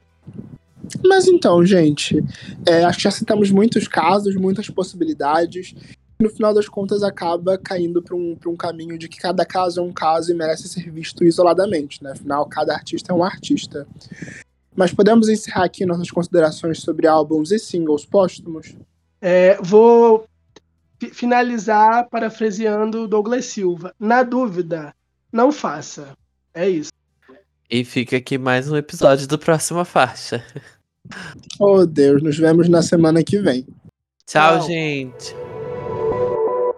Mas 1.04 1.26
então, 1.26 1.64
gente, 1.64 2.22
é, 2.66 2.84
acho 2.84 2.98
que 2.98 3.04
já 3.04 3.10
citamos 3.10 3.50
muitos 3.50 3.88
casos, 3.88 4.34
muitas 4.36 4.68
possibilidades. 4.70 5.74
No 6.18 6.30
final 6.30 6.52
das 6.52 6.68
contas, 6.68 7.02
acaba 7.02 7.58
caindo 7.58 8.02
para 8.02 8.16
um, 8.16 8.36
um 8.46 8.56
caminho 8.56 8.98
de 8.98 9.08
que 9.08 9.18
cada 9.18 9.44
caso 9.44 9.80
é 9.80 9.82
um 9.82 9.92
caso 9.92 10.30
e 10.30 10.34
merece 10.34 10.68
ser 10.68 10.90
visto 10.90 11.24
isoladamente. 11.24 12.02
Né? 12.02 12.12
Afinal, 12.12 12.46
cada 12.46 12.74
artista 12.74 13.12
é 13.12 13.14
um 13.14 13.22
artista. 13.22 13.86
Mas 14.74 14.92
podemos 14.92 15.28
encerrar 15.28 15.64
aqui 15.64 15.84
nossas 15.84 16.10
considerações 16.10 16.80
sobre 16.80 17.06
álbuns 17.06 17.50
e 17.50 17.58
singles 17.58 18.04
póstumos? 18.04 18.74
É, 19.20 19.58
vou 19.60 20.26
finalizar 21.12 22.08
parafraseando 22.08 23.06
Douglas 23.06 23.46
Silva. 23.46 23.94
Na 23.98 24.22
dúvida, 24.22 24.94
não 25.32 25.52
faça. 25.52 26.12
É 26.54 26.68
isso. 26.68 26.90
E 27.70 27.84
fica 27.84 28.16
aqui 28.16 28.38
mais 28.38 28.70
um 28.70 28.76
episódio 28.76 29.28
do 29.28 29.38
Próxima 29.38 29.84
Faixa. 29.84 30.42
Oh, 31.58 31.86
Deus, 31.86 32.22
nos 32.22 32.38
vemos 32.38 32.68
na 32.68 32.82
semana 32.82 33.22
que 33.22 33.38
vem. 33.38 33.66
Tchau, 34.26 34.58
Tchau. 34.58 34.66
gente. 34.66 35.34